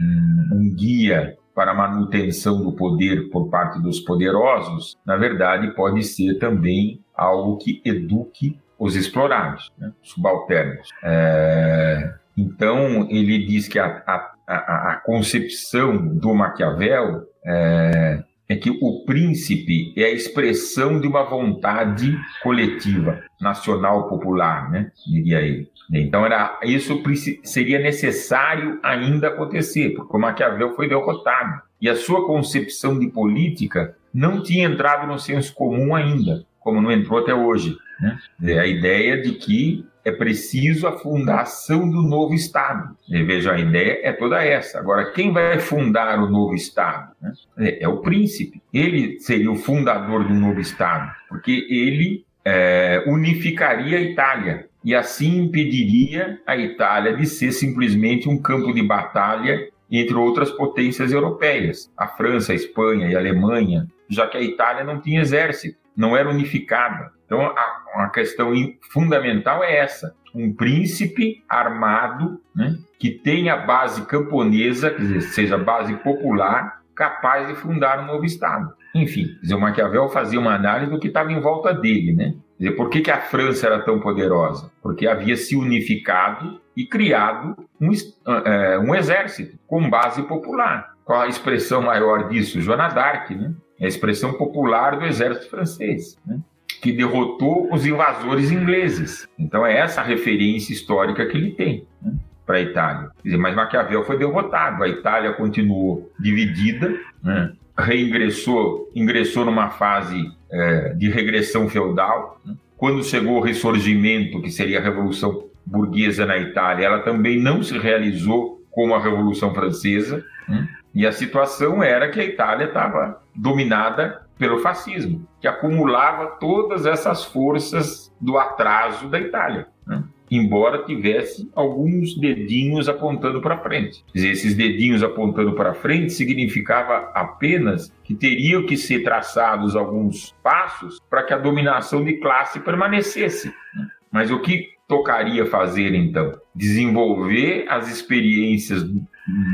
um, 0.00 0.48
um 0.52 0.74
guia 0.74 1.36
para 1.54 1.72
a 1.72 1.74
manutenção 1.74 2.62
do 2.62 2.72
poder 2.72 3.30
por 3.30 3.48
parte 3.48 3.80
dos 3.80 4.00
poderosos, 4.00 4.96
na 5.04 5.16
verdade 5.16 5.74
pode 5.74 6.04
ser 6.04 6.38
também 6.38 7.00
algo 7.14 7.56
que 7.56 7.80
eduque 7.84 8.58
os 8.78 8.94
explorados, 8.94 9.72
né? 9.78 9.90
subalternos. 10.02 10.90
É, 11.02 12.12
então, 12.36 13.08
ele 13.10 13.46
diz 13.46 13.66
que 13.66 13.78
a, 13.78 14.02
a, 14.06 14.92
a, 14.92 15.02
concepção 15.04 15.96
do 15.96 16.34
Maquiavel 16.34 17.26
é, 17.44 18.22
é, 18.48 18.56
que 18.56 18.70
o 18.70 19.04
príncipe 19.04 19.92
é 19.96 20.04
a 20.04 20.12
expressão 20.12 21.00
de 21.00 21.06
uma 21.06 21.24
vontade 21.24 22.16
coletiva, 22.42 23.22
nacional, 23.40 24.08
popular, 24.08 24.70
né? 24.70 24.90
diria 25.06 25.40
ele. 25.40 25.68
Então, 25.92 26.24
era, 26.24 26.58
isso 26.64 27.00
seria 27.44 27.78
necessário 27.78 28.78
ainda 28.82 29.28
acontecer, 29.28 29.90
porque 29.90 30.16
o 30.16 30.20
Maquiavel 30.20 30.74
foi 30.74 30.88
derrotado. 30.88 31.62
E 31.80 31.88
a 31.88 31.94
sua 31.94 32.26
concepção 32.26 32.98
de 32.98 33.08
política 33.08 33.96
não 34.12 34.42
tinha 34.42 34.66
entrado 34.66 35.06
no 35.06 35.18
senso 35.18 35.54
comum 35.54 35.94
ainda, 35.94 36.44
como 36.58 36.80
não 36.80 36.90
entrou 36.90 37.20
até 37.20 37.34
hoje. 37.34 37.76
Né? 38.00 38.18
É 38.42 38.58
a 38.58 38.66
ideia 38.66 39.20
de 39.20 39.32
que 39.32 39.84
é 40.06 40.12
preciso 40.12 40.86
a 40.86 40.92
fundação 40.92 41.90
do 41.90 42.00
novo 42.00 42.32
Estado. 42.32 42.96
Veja, 43.08 43.54
a 43.54 43.58
ideia 43.58 43.98
é 44.04 44.12
toda 44.12 44.40
essa. 44.40 44.78
Agora, 44.78 45.10
quem 45.10 45.32
vai 45.32 45.58
fundar 45.58 46.22
o 46.22 46.30
novo 46.30 46.54
Estado? 46.54 47.10
Né? 47.20 47.32
É, 47.58 47.82
é, 47.82 47.88
o 47.88 47.96
príncipe. 47.96 48.62
Ele 48.72 49.18
seria 49.18 49.50
o 49.50 49.56
fundador 49.56 50.22
do 50.22 50.32
novo 50.32 50.60
Estado, 50.60 51.12
porque 51.28 51.66
ele 51.68 52.24
é, 52.44 53.02
unificaria 53.08 53.98
a 53.98 54.00
Itália 54.00 54.68
e 54.84 54.94
assim 54.94 55.38
impediria 55.38 56.40
a 56.46 56.56
Itália 56.56 57.16
de 57.16 57.26
ser 57.26 57.50
simplesmente 57.50 58.28
um 58.28 58.40
campo 58.40 58.72
de 58.72 58.82
batalha 58.84 59.58
entre 59.90 60.14
outras 60.14 60.52
potências 60.52 61.10
europeias, 61.10 61.90
a 61.96 62.06
França, 62.06 62.52
a 62.52 62.54
Espanha 62.54 63.08
e 63.08 63.16
a 63.16 63.18
Alemanha, 63.18 63.88
já 64.08 64.28
que 64.28 64.36
a 64.36 64.42
Itália 64.42 64.84
não 64.84 65.00
tinha 65.00 65.20
exército, 65.20 65.78
não 65.96 66.16
era 66.16 66.30
unificada. 66.30 67.10
Então, 67.26 67.42
a, 67.42 68.04
a 68.04 68.08
questão 68.08 68.52
fundamental 68.90 69.62
é 69.62 69.76
essa: 69.76 70.14
um 70.34 70.54
príncipe 70.54 71.44
armado, 71.48 72.40
né, 72.54 72.76
que 72.98 73.10
tenha 73.10 73.56
base 73.56 74.02
camponesa, 74.06 74.90
quer 74.90 75.00
dizer, 75.00 75.20
seja 75.22 75.58
base 75.58 75.94
popular, 75.96 76.80
capaz 76.94 77.46
de 77.48 77.54
fundar 77.54 78.00
um 78.00 78.06
novo 78.06 78.24
Estado. 78.24 78.72
Enfim, 78.94 79.36
dizer, 79.42 79.54
o 79.54 79.60
Maquiavel 79.60 80.08
fazia 80.08 80.40
uma 80.40 80.54
análise 80.54 80.90
do 80.90 80.98
que 80.98 81.08
estava 81.08 81.30
em 81.30 81.40
volta 81.40 81.74
dele, 81.74 82.14
né? 82.14 82.34
Quer 82.56 82.64
dizer, 82.64 82.76
por 82.76 82.88
que, 82.88 83.02
que 83.02 83.10
a 83.10 83.20
França 83.20 83.66
era 83.66 83.80
tão 83.80 84.00
poderosa? 84.00 84.70
Porque 84.82 85.06
havia 85.06 85.36
se 85.36 85.54
unificado 85.54 86.58
e 86.74 86.86
criado 86.86 87.54
um, 87.78 87.90
uh, 87.90 88.80
um 88.80 88.94
exército 88.94 89.58
com 89.66 89.90
base 89.90 90.22
popular. 90.22 90.94
Qual 91.04 91.20
a 91.20 91.28
expressão 91.28 91.82
maior 91.82 92.28
disso? 92.28 92.60
Joana 92.60 92.88
d'Arc, 92.88 93.30
né? 93.30 93.52
É 93.78 93.84
a 93.84 93.88
expressão 93.88 94.32
popular 94.32 94.98
do 94.98 95.04
exército 95.04 95.50
francês. 95.50 96.16
Né? 96.26 96.40
Que 96.80 96.92
derrotou 96.92 97.72
os 97.72 97.86
invasores 97.86 98.50
ingleses. 98.50 99.28
Então 99.38 99.66
é 99.66 99.78
essa 99.78 100.02
referência 100.02 100.72
histórica 100.72 101.26
que 101.26 101.36
ele 101.36 101.52
tem 101.52 101.84
né, 102.02 102.12
para 102.44 102.58
a 102.58 102.60
Itália. 102.60 103.10
Dizer, 103.24 103.36
mas 103.36 103.54
Maquiavel 103.54 104.04
foi 104.04 104.18
derrotado, 104.18 104.82
a 104.82 104.88
Itália 104.88 105.32
continuou 105.32 106.10
dividida, 106.18 106.94
né, 107.22 107.52
reingressou, 107.78 108.90
ingressou 108.94 109.44
numa 109.44 109.70
fase 109.70 110.30
é, 110.50 110.94
de 110.94 111.08
regressão 111.08 111.68
feudal. 111.68 112.40
Né. 112.44 112.54
Quando 112.76 113.02
chegou 113.02 113.38
o 113.38 113.42
ressurgimento, 113.42 114.40
que 114.42 114.50
seria 114.50 114.78
a 114.78 114.82
Revolução 114.82 115.44
Burguesa 115.64 116.24
na 116.24 116.38
Itália, 116.38 116.86
ela 116.86 117.00
também 117.00 117.40
não 117.40 117.62
se 117.62 117.76
realizou 117.76 118.62
como 118.70 118.94
a 118.94 119.02
Revolução 119.02 119.52
Francesa. 119.54 120.24
Né. 120.48 120.68
E 120.96 121.06
a 121.06 121.12
situação 121.12 121.82
era 121.82 122.08
que 122.08 122.18
a 122.18 122.24
Itália 122.24 122.68
estava 122.68 123.20
dominada 123.34 124.22
pelo 124.38 124.60
fascismo, 124.60 125.28
que 125.38 125.46
acumulava 125.46 126.38
todas 126.40 126.86
essas 126.86 127.22
forças 127.22 128.10
do 128.18 128.38
atraso 128.38 129.06
da 129.06 129.20
Itália. 129.20 129.66
Né? 129.86 130.02
Embora 130.30 130.84
tivesse 130.84 131.50
alguns 131.54 132.18
dedinhos 132.18 132.88
apontando 132.88 133.42
para 133.42 133.58
frente. 133.58 134.02
Dizer, 134.14 134.30
esses 134.30 134.54
dedinhos 134.54 135.02
apontando 135.02 135.52
para 135.52 135.74
frente 135.74 136.14
significava 136.14 137.12
apenas 137.14 137.92
que 138.02 138.14
teriam 138.14 138.64
que 138.64 138.78
ser 138.78 139.02
traçados 139.02 139.76
alguns 139.76 140.34
passos 140.42 140.98
para 141.10 141.24
que 141.24 141.34
a 141.34 141.38
dominação 141.38 142.02
de 142.02 142.14
classe 142.14 142.58
permanecesse. 142.60 143.48
Né? 143.48 143.86
Mas 144.10 144.30
o 144.30 144.40
que 144.40 144.70
tocaria 144.88 145.44
fazer 145.44 145.94
então? 145.94 146.40
Desenvolver 146.54 147.66
as 147.68 147.90
experiências 147.90 148.82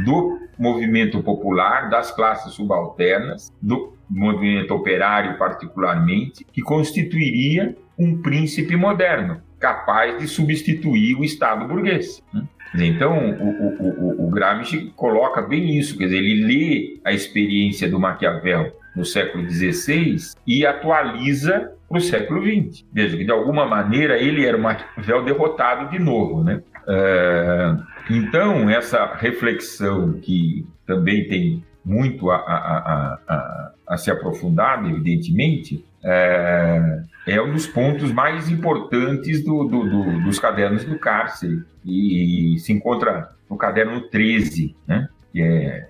do 0.05 0.39
movimento 0.59 1.23
popular, 1.23 1.89
das 1.89 2.11
classes 2.11 2.53
subalternas, 2.53 3.53
do 3.61 3.95
movimento 4.09 4.75
operário 4.75 5.39
particularmente, 5.39 6.45
que 6.53 6.61
constituiria 6.61 7.77
um 7.99 8.20
príncipe 8.20 8.77
moderno, 8.77 9.41
capaz 9.59 10.18
de 10.18 10.27
substituir 10.27 11.16
o 11.16 11.25
Estado 11.25 11.66
burguês. 11.66 12.23
Né? 12.33 12.47
Então, 12.75 13.16
o, 13.16 13.49
o, 13.49 14.25
o, 14.25 14.27
o 14.27 14.31
Gramsci 14.31 14.93
coloca 14.97 15.43
bem 15.43 15.79
isso, 15.79 15.97
quer 15.97 16.05
dizer, 16.05 16.18
ele 16.18 16.45
lê 16.45 17.01
a 17.05 17.12
experiência 17.12 17.89
do 17.89 18.01
Maquiavel 18.01 18.73
no 18.97 19.05
século 19.05 19.49
XVI 19.49 20.16
e 20.47 20.66
atualiza 20.66 21.73
para 21.89 21.99
o 21.99 22.01
século 22.01 22.43
XX. 22.43 22.85
Veja 22.93 23.16
que, 23.16 23.25
de 23.25 23.31
alguma 23.31 23.66
maneira, 23.66 24.18
ele 24.18 24.45
era 24.45 24.57
o 24.57 24.61
Maquiavel 24.61 25.25
derrotado 25.25 25.91
de 25.91 25.99
novo. 25.99 26.43
Né? 26.43 26.62
É, 26.89 27.75
então, 28.11 28.69
essa 28.69 29.15
reflexão 29.15 30.15
que 30.15 30.67
também 30.87 31.29
tem 31.29 31.65
muito 31.85 32.31
a, 32.31 32.37
a, 32.37 33.19
a, 33.29 33.73
a 33.89 33.97
se 33.97 34.11
aprofundar, 34.11 34.85
evidentemente, 34.85 35.85
é, 36.05 37.03
é, 37.27 37.41
um 37.41 37.53
dos 37.53 37.67
pontos 37.67 38.13
mais 38.13 38.51
importantes 38.51 39.45
do, 39.45 39.65
do, 39.65 39.89
do, 39.89 40.21
dos 40.25 40.39
cadernos 40.39 40.85
do 40.85 40.99
cárcere 40.99 41.63
e, 41.85 42.55
e, 42.55 42.59
se 42.59 42.73
encontra 42.73 43.31
no 43.49 43.57
caderno 43.57 44.01
13, 44.09 44.75
né? 44.87 45.09
que 45.33 45.41
é 45.41 45.89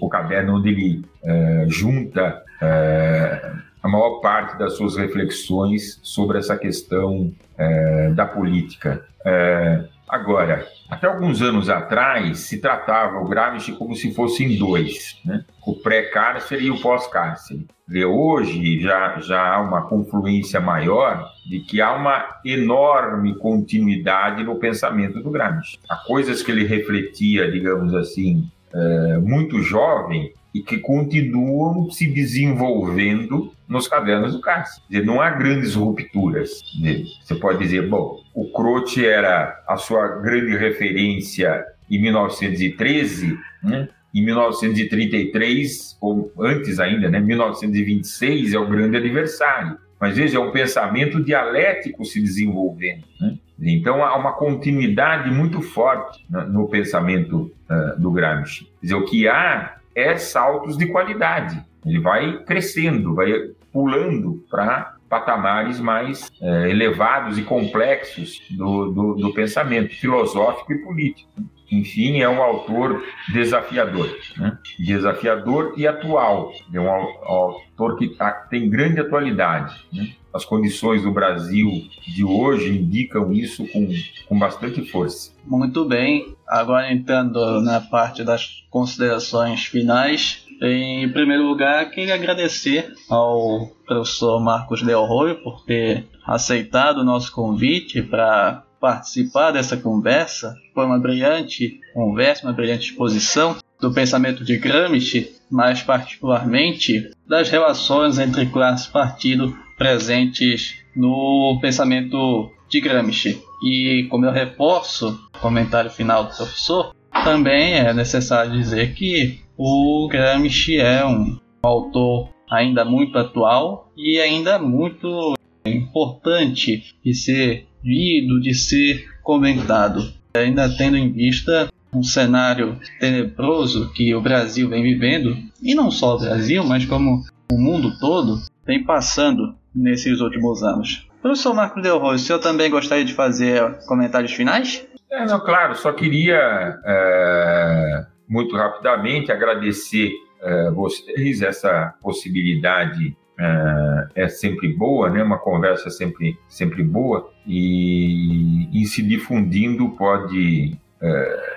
o, 0.00 0.06
o 0.06 0.08
caderno 0.08 0.56
onde 0.56 0.68
ele 0.68 1.04
é, 1.22 1.64
junta 1.68 2.42
é, 2.60 3.52
a 3.82 3.88
maior 3.88 4.20
parte 4.20 4.58
das 4.58 4.76
suas 4.76 4.96
reflexões 4.96 5.98
sobre 6.02 6.38
essa 6.38 6.56
questão 6.56 7.32
é, 7.56 8.10
da 8.10 8.26
política. 8.26 9.04
É, 9.24 9.84
agora, 10.14 10.66
até 10.88 11.06
alguns 11.06 11.42
anos 11.42 11.68
atrás, 11.68 12.40
se 12.40 12.60
tratava 12.60 13.18
o 13.18 13.28
Gramsci 13.28 13.72
como 13.72 13.94
se 13.94 14.14
fossem 14.14 14.56
dois, 14.56 15.20
né? 15.24 15.44
o 15.66 15.74
pré-cárcere 15.74 16.64
e 16.64 16.70
o 16.70 16.80
pós-cárcere. 16.80 17.66
Hoje 18.06 18.80
já, 18.80 19.18
já 19.20 19.54
há 19.54 19.60
uma 19.60 19.82
confluência 19.82 20.60
maior 20.60 21.28
de 21.46 21.60
que 21.60 21.80
há 21.80 21.92
uma 21.94 22.40
enorme 22.44 23.34
continuidade 23.36 24.42
no 24.42 24.56
pensamento 24.56 25.20
do 25.22 25.30
Gramsci. 25.30 25.78
Há 25.88 25.96
coisas 25.96 26.42
que 26.42 26.50
ele 26.50 26.64
refletia, 26.64 27.50
digamos 27.50 27.94
assim, 27.94 28.48
é, 28.72 29.18
muito 29.18 29.60
jovem 29.60 30.32
e 30.54 30.62
que 30.62 30.78
continuam 30.78 31.90
se 31.90 32.06
desenvolvendo 32.06 33.52
nos 33.68 33.88
cadernos 33.88 34.32
do 34.32 34.40
Cássio. 34.40 34.82
Não 35.04 35.20
há 35.20 35.30
grandes 35.30 35.74
rupturas 35.74 36.50
nele. 36.80 37.06
Você 37.22 37.34
pode 37.34 37.58
dizer, 37.58 37.88
bom, 37.88 38.20
o 38.34 38.50
Croce 38.52 39.06
era 39.06 39.62
a 39.66 39.76
sua 39.76 40.06
grande 40.20 40.56
referência 40.56 41.64
em 41.90 42.00
1913, 42.00 43.38
né? 43.62 43.88
em 44.14 44.24
1933, 44.24 45.96
ou 46.00 46.32
antes 46.38 46.78
ainda, 46.78 47.10
né? 47.10 47.18
1926 47.18 48.54
é 48.54 48.58
o 48.58 48.68
grande 48.68 48.96
aniversário. 48.96 49.76
Mas 50.00 50.16
veja, 50.16 50.36
é 50.36 50.40
um 50.40 50.50
pensamento 50.50 51.22
dialético 51.22 52.04
se 52.04 52.20
desenvolvendo. 52.20 53.04
Né? 53.20 53.38
Então 53.58 54.04
há 54.04 54.16
uma 54.16 54.32
continuidade 54.32 55.30
muito 55.30 55.62
forte 55.62 56.24
no 56.28 56.68
pensamento 56.68 57.50
uh, 57.70 58.00
do 58.00 58.10
Gramsci. 58.10 58.64
Quer 58.64 58.70
dizer, 58.82 58.94
o 58.94 59.04
que 59.04 59.26
há 59.28 59.76
é 59.94 60.16
saltos 60.16 60.76
de 60.76 60.86
qualidade. 60.86 61.64
Ele 61.84 62.00
vai 62.00 62.42
crescendo, 62.44 63.14
vai 63.14 63.32
pulando 63.72 64.44
para 64.50 64.94
patamares 65.08 65.78
mais 65.78 66.30
é, 66.40 66.70
elevados 66.70 67.38
e 67.38 67.42
complexos 67.42 68.40
do, 68.50 68.90
do, 68.90 69.14
do, 69.14 69.32
pensamento 69.32 69.94
filosófico 69.94 70.72
e 70.72 70.78
político. 70.78 71.30
Enfim, 71.70 72.20
é 72.20 72.28
um 72.28 72.42
autor 72.42 73.02
desafiador, 73.32 74.08
né? 74.36 74.58
desafiador 74.78 75.74
e 75.76 75.86
atual. 75.86 76.52
É 76.72 76.80
um 76.80 76.88
autor 76.88 77.96
que 77.96 78.16
tem 78.50 78.68
grande 78.68 79.00
atualidade. 79.00 79.74
Né? 79.92 80.10
As 80.32 80.44
condições 80.44 81.02
do 81.02 81.12
Brasil 81.12 81.70
de 82.06 82.24
hoje 82.24 82.76
indicam 82.76 83.32
isso 83.32 83.66
com, 83.68 83.88
com 84.26 84.38
bastante 84.38 84.84
força. 84.84 85.32
Muito 85.44 85.84
bem. 85.84 86.34
Agora 86.46 86.92
entrando 86.92 87.60
na 87.60 87.80
parte 87.80 88.24
das 88.24 88.64
considerações 88.68 89.64
finais, 89.66 90.43
em 90.62 91.08
primeiro 91.10 91.46
lugar, 91.46 91.90
queria 91.90 92.14
agradecer 92.14 92.92
ao 93.08 93.68
professor 93.86 94.40
Marcos 94.40 94.82
Del 94.82 95.04
Roy 95.04 95.34
por 95.34 95.64
ter 95.64 96.06
aceitado 96.26 96.98
o 96.98 97.04
nosso 97.04 97.32
convite 97.32 98.02
para 98.02 98.64
participar 98.80 99.50
dessa 99.50 99.76
conversa. 99.76 100.56
Foi 100.74 100.84
uma 100.84 100.98
brilhante 100.98 101.80
conversa, 101.92 102.46
uma 102.46 102.52
brilhante 102.52 102.90
exposição 102.90 103.56
do 103.80 103.92
pensamento 103.92 104.44
de 104.44 104.56
Gramsci, 104.56 105.32
mais 105.50 105.82
particularmente 105.82 107.10
das 107.26 107.48
relações 107.50 108.18
entre 108.18 108.46
classe 108.46 108.88
e 108.88 108.92
partido 108.92 109.56
presentes 109.76 110.78
no 110.94 111.58
pensamento 111.60 112.50
de 112.68 112.80
Gramsci. 112.80 113.42
E 113.62 114.06
como 114.10 114.26
eu 114.26 114.32
reforço 114.32 115.18
o 115.34 115.38
comentário 115.38 115.90
final 115.90 116.24
do 116.24 116.34
professor, 116.34 116.94
também 117.24 117.74
é 117.74 117.92
necessário 117.92 118.52
dizer 118.52 118.94
que 118.94 119.43
o 119.56 120.08
Gramsci 120.08 120.78
é 120.78 121.04
um 121.04 121.38
autor 121.62 122.30
ainda 122.50 122.84
muito 122.84 123.18
atual 123.18 123.90
e 123.96 124.18
ainda 124.20 124.58
muito 124.58 125.34
importante 125.64 126.94
de 127.04 127.14
ser 127.14 127.66
lido, 127.82 128.40
de 128.40 128.54
ser 128.54 129.06
comentado. 129.22 130.12
Ainda 130.36 130.68
tendo 130.68 130.96
em 130.96 131.10
vista 131.12 131.68
um 131.92 132.02
cenário 132.02 132.78
tenebroso 132.98 133.92
que 133.92 134.14
o 134.14 134.20
Brasil 134.20 134.68
vem 134.68 134.82
vivendo, 134.82 135.36
e 135.62 135.74
não 135.74 135.90
só 135.90 136.16
o 136.16 136.18
Brasil, 136.18 136.64
mas 136.64 136.84
como 136.84 137.22
o 137.52 137.56
mundo 137.56 137.96
todo 138.00 138.42
vem 138.66 138.82
passando 138.82 139.54
nesses 139.74 140.20
últimos 140.20 140.62
anos. 140.62 141.06
Professor 141.22 141.54
Marco 141.54 141.80
Del 141.80 141.98
Roy, 141.98 142.16
o 142.16 142.18
senhor 142.18 142.38
também 142.40 142.70
gostaria 142.70 143.04
de 143.04 143.14
fazer 143.14 143.78
comentários 143.86 144.32
finais? 144.32 144.86
É, 145.10 145.24
não, 145.24 145.38
claro, 145.38 145.76
só 145.76 145.92
queria 145.92 146.78
é, 146.84 148.06
muito 148.28 148.56
rapidamente 148.56 149.30
agradecer 149.30 150.12
é, 150.42 150.70
vocês 150.70 151.42
essa 151.42 151.94
possibilidade 152.02 153.16
é, 153.38 154.08
é, 154.24 154.28
sempre 154.28 154.68
boa, 154.68 155.10
né? 155.10 155.22
Uma 155.22 155.38
conversa 155.38 155.90
sempre 155.90 156.38
sempre 156.48 156.82
boa 156.82 157.30
e, 157.46 158.68
e 158.72 158.86
se 158.86 159.02
difundindo 159.02 159.90
pode 159.90 160.78
é, 161.00 161.54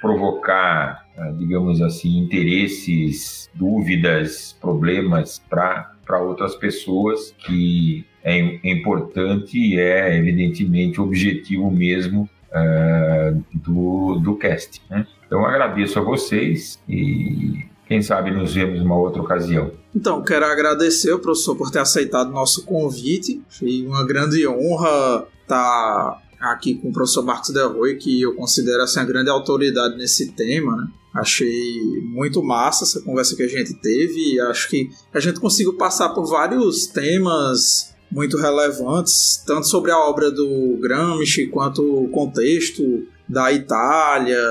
provocar, 0.00 1.06
digamos 1.38 1.80
assim, 1.80 2.18
interesses, 2.18 3.48
dúvidas, 3.54 4.56
problemas 4.60 5.38
para 5.48 6.20
outras 6.20 6.54
pessoas 6.56 7.34
que 7.38 8.04
é, 8.22 8.38
é 8.38 8.70
importante 8.70 9.58
e 9.58 9.78
é 9.78 10.16
evidentemente 10.18 11.00
objetivo 11.00 11.70
mesmo 11.70 12.28
uh, 12.54 13.44
do, 13.52 14.20
do 14.20 14.36
cast. 14.36 14.80
Né? 14.88 15.06
Então 15.26 15.44
agradeço 15.44 15.98
a 15.98 16.02
vocês 16.02 16.78
e 16.88 17.64
quem 17.86 18.00
sabe 18.00 18.30
nos 18.30 18.54
vemos 18.54 18.80
uma 18.80 18.96
outra 18.96 19.20
ocasião. 19.20 19.72
Então, 19.94 20.22
quero 20.22 20.44
agradecer 20.46 21.10
ao 21.10 21.18
professor 21.18 21.54
por 21.54 21.70
ter 21.70 21.80
aceitado 21.80 22.28
o 22.28 22.32
nosso 22.32 22.64
convite. 22.64 23.42
Foi 23.48 23.84
uma 23.86 24.04
grande 24.04 24.46
honra 24.48 25.26
estar 25.42 26.22
aqui 26.40 26.74
com 26.74 26.88
o 26.88 26.92
professor 26.92 27.22
Marcos 27.22 27.50
Delroy, 27.50 27.96
que 27.96 28.22
eu 28.22 28.34
considero 28.34 28.82
assim, 28.82 29.00
a 29.00 29.04
grande 29.04 29.30
autoridade 29.30 29.96
nesse 29.96 30.32
tema. 30.32 30.76
Né? 30.76 30.88
Achei 31.14 31.80
muito 32.02 32.42
massa 32.42 32.84
essa 32.84 33.00
conversa 33.02 33.36
que 33.36 33.42
a 33.44 33.48
gente 33.48 33.74
teve 33.74 34.40
acho 34.40 34.68
que 34.68 34.90
a 35.12 35.20
gente 35.20 35.38
conseguiu 35.38 35.74
passar 35.74 36.08
por 36.08 36.26
vários 36.26 36.86
temas 36.88 37.93
muito 38.10 38.36
relevantes, 38.36 39.42
tanto 39.46 39.66
sobre 39.66 39.90
a 39.90 39.98
obra 39.98 40.30
do 40.30 40.78
Gramsci 40.80 41.48
quanto 41.48 41.82
o 41.82 42.08
contexto 42.08 43.06
da 43.28 43.52
Itália. 43.52 44.42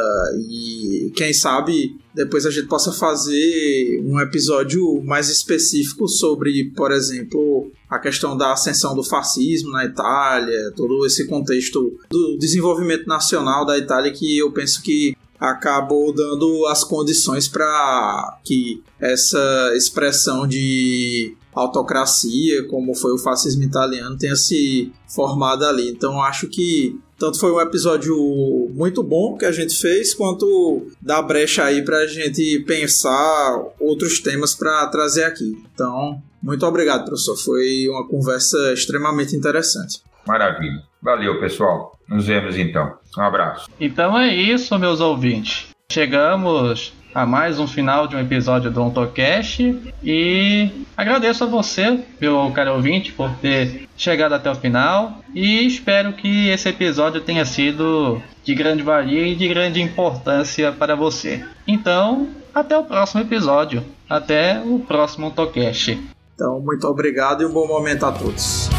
E 0.50 1.12
quem 1.16 1.34
sabe 1.34 1.96
depois 2.14 2.46
a 2.46 2.52
gente 2.52 2.68
possa 2.68 2.92
fazer 2.92 4.02
um 4.06 4.20
episódio 4.20 5.02
mais 5.04 5.30
específico 5.30 6.08
sobre, 6.08 6.72
por 6.76 6.92
exemplo, 6.92 7.72
a 7.90 7.98
questão 7.98 8.38
da 8.38 8.54
ascensão 8.54 8.96
do 8.96 9.04
fascismo 9.04 9.72
na 9.72 9.86
Itália, 9.86 10.72
todo 10.76 11.06
esse 11.06 11.26
contexto 11.26 11.98
do 12.10 12.38
desenvolvimento 12.38 13.08
nacional 13.08 13.66
da 13.66 13.78
Itália 13.78 14.12
que 14.12 14.38
eu 14.38 14.52
penso 14.52 14.82
que 14.84 15.16
acabou 15.44 16.14
dando 16.14 16.66
as 16.68 16.86
condições 16.86 17.50
para 17.50 18.40
que 18.46 18.82
essa 18.98 19.74
expressão 19.76 20.48
de 20.48 21.36
autocracia, 21.54 22.66
como 22.70 22.96
foi 22.96 23.12
o 23.12 23.18
fascismo 23.18 23.62
italiano, 23.62 24.18
tenha 24.18 24.38
se 24.38 24.92
formado 25.06 25.66
ali. 25.66 25.90
Então 25.90 26.22
acho 26.22 26.48
que 26.48 26.98
tanto 27.20 27.40
foi 27.40 27.52
um 27.52 27.60
episódio 27.60 28.16
muito 28.74 29.04
bom 29.04 29.38
que 29.38 29.46
a 29.46 29.52
gente 29.52 29.78
fez, 29.78 30.14
quanto 30.14 30.88
dá 31.02 31.22
brecha 31.22 31.66
aí 31.66 31.84
para 31.84 31.98
a 31.98 32.08
gente 32.08 32.60
pensar 32.66 33.66
outros 33.80 34.20
temas 34.20 34.56
para 34.56 34.88
trazer 34.88 35.26
aqui. 35.26 35.62
Então, 35.74 36.22
muito 36.42 36.66
obrigado, 36.66 37.06
professor. 37.06 37.38
Foi 37.38 37.88
uma 37.90 38.08
conversa 38.08 38.74
extremamente 38.74 39.36
interessante. 39.36 40.02
Maravilha. 40.26 40.84
Valeu, 41.02 41.40
pessoal. 41.40 41.93
Nos 42.08 42.28
vemos 42.28 42.58
então. 42.58 42.94
Um 43.18 43.22
abraço. 43.22 43.70
Então 43.80 44.18
é 44.18 44.34
isso, 44.34 44.78
meus 44.78 45.00
ouvintes. 45.00 45.68
Chegamos 45.92 46.94
a 47.14 47.26
mais 47.26 47.60
um 47.60 47.68
final 47.68 48.08
de 48.08 48.16
um 48.16 48.20
episódio 48.20 48.72
do 48.72 48.82
OntoCast 48.82 49.94
e 50.04 50.72
agradeço 50.98 51.44
a 51.44 51.48
você, 51.48 52.00
meu 52.20 52.52
caro 52.52 52.74
ouvinte, 52.74 53.12
por 53.12 53.30
ter 53.36 53.88
chegado 53.96 54.34
até 54.34 54.50
o 54.50 54.56
final 54.56 55.20
e 55.34 55.66
espero 55.66 56.14
que 56.14 56.50
esse 56.50 56.70
episódio 56.70 57.22
tenha 57.22 57.46
sido 57.46 58.22
de 58.44 58.56
grande 58.56 58.82
valia 58.82 59.28
e 59.28 59.36
de 59.36 59.48
grande 59.48 59.82
importância 59.82 60.72
para 60.72 60.96
você. 60.96 61.46
Então, 61.68 62.30
até 62.54 62.78
o 62.78 62.84
próximo 62.84 63.22
episódio. 63.22 63.84
Até 64.10 64.62
o 64.64 64.80
próximo 64.80 65.28
OntoCast. 65.28 66.00
Então, 66.36 66.60
muito 66.60 66.86
obrigado 66.88 67.42
e 67.42 67.46
um 67.46 67.54
bom 67.54 67.68
momento 67.68 68.06
a 68.06 68.12
todos. 68.12 68.70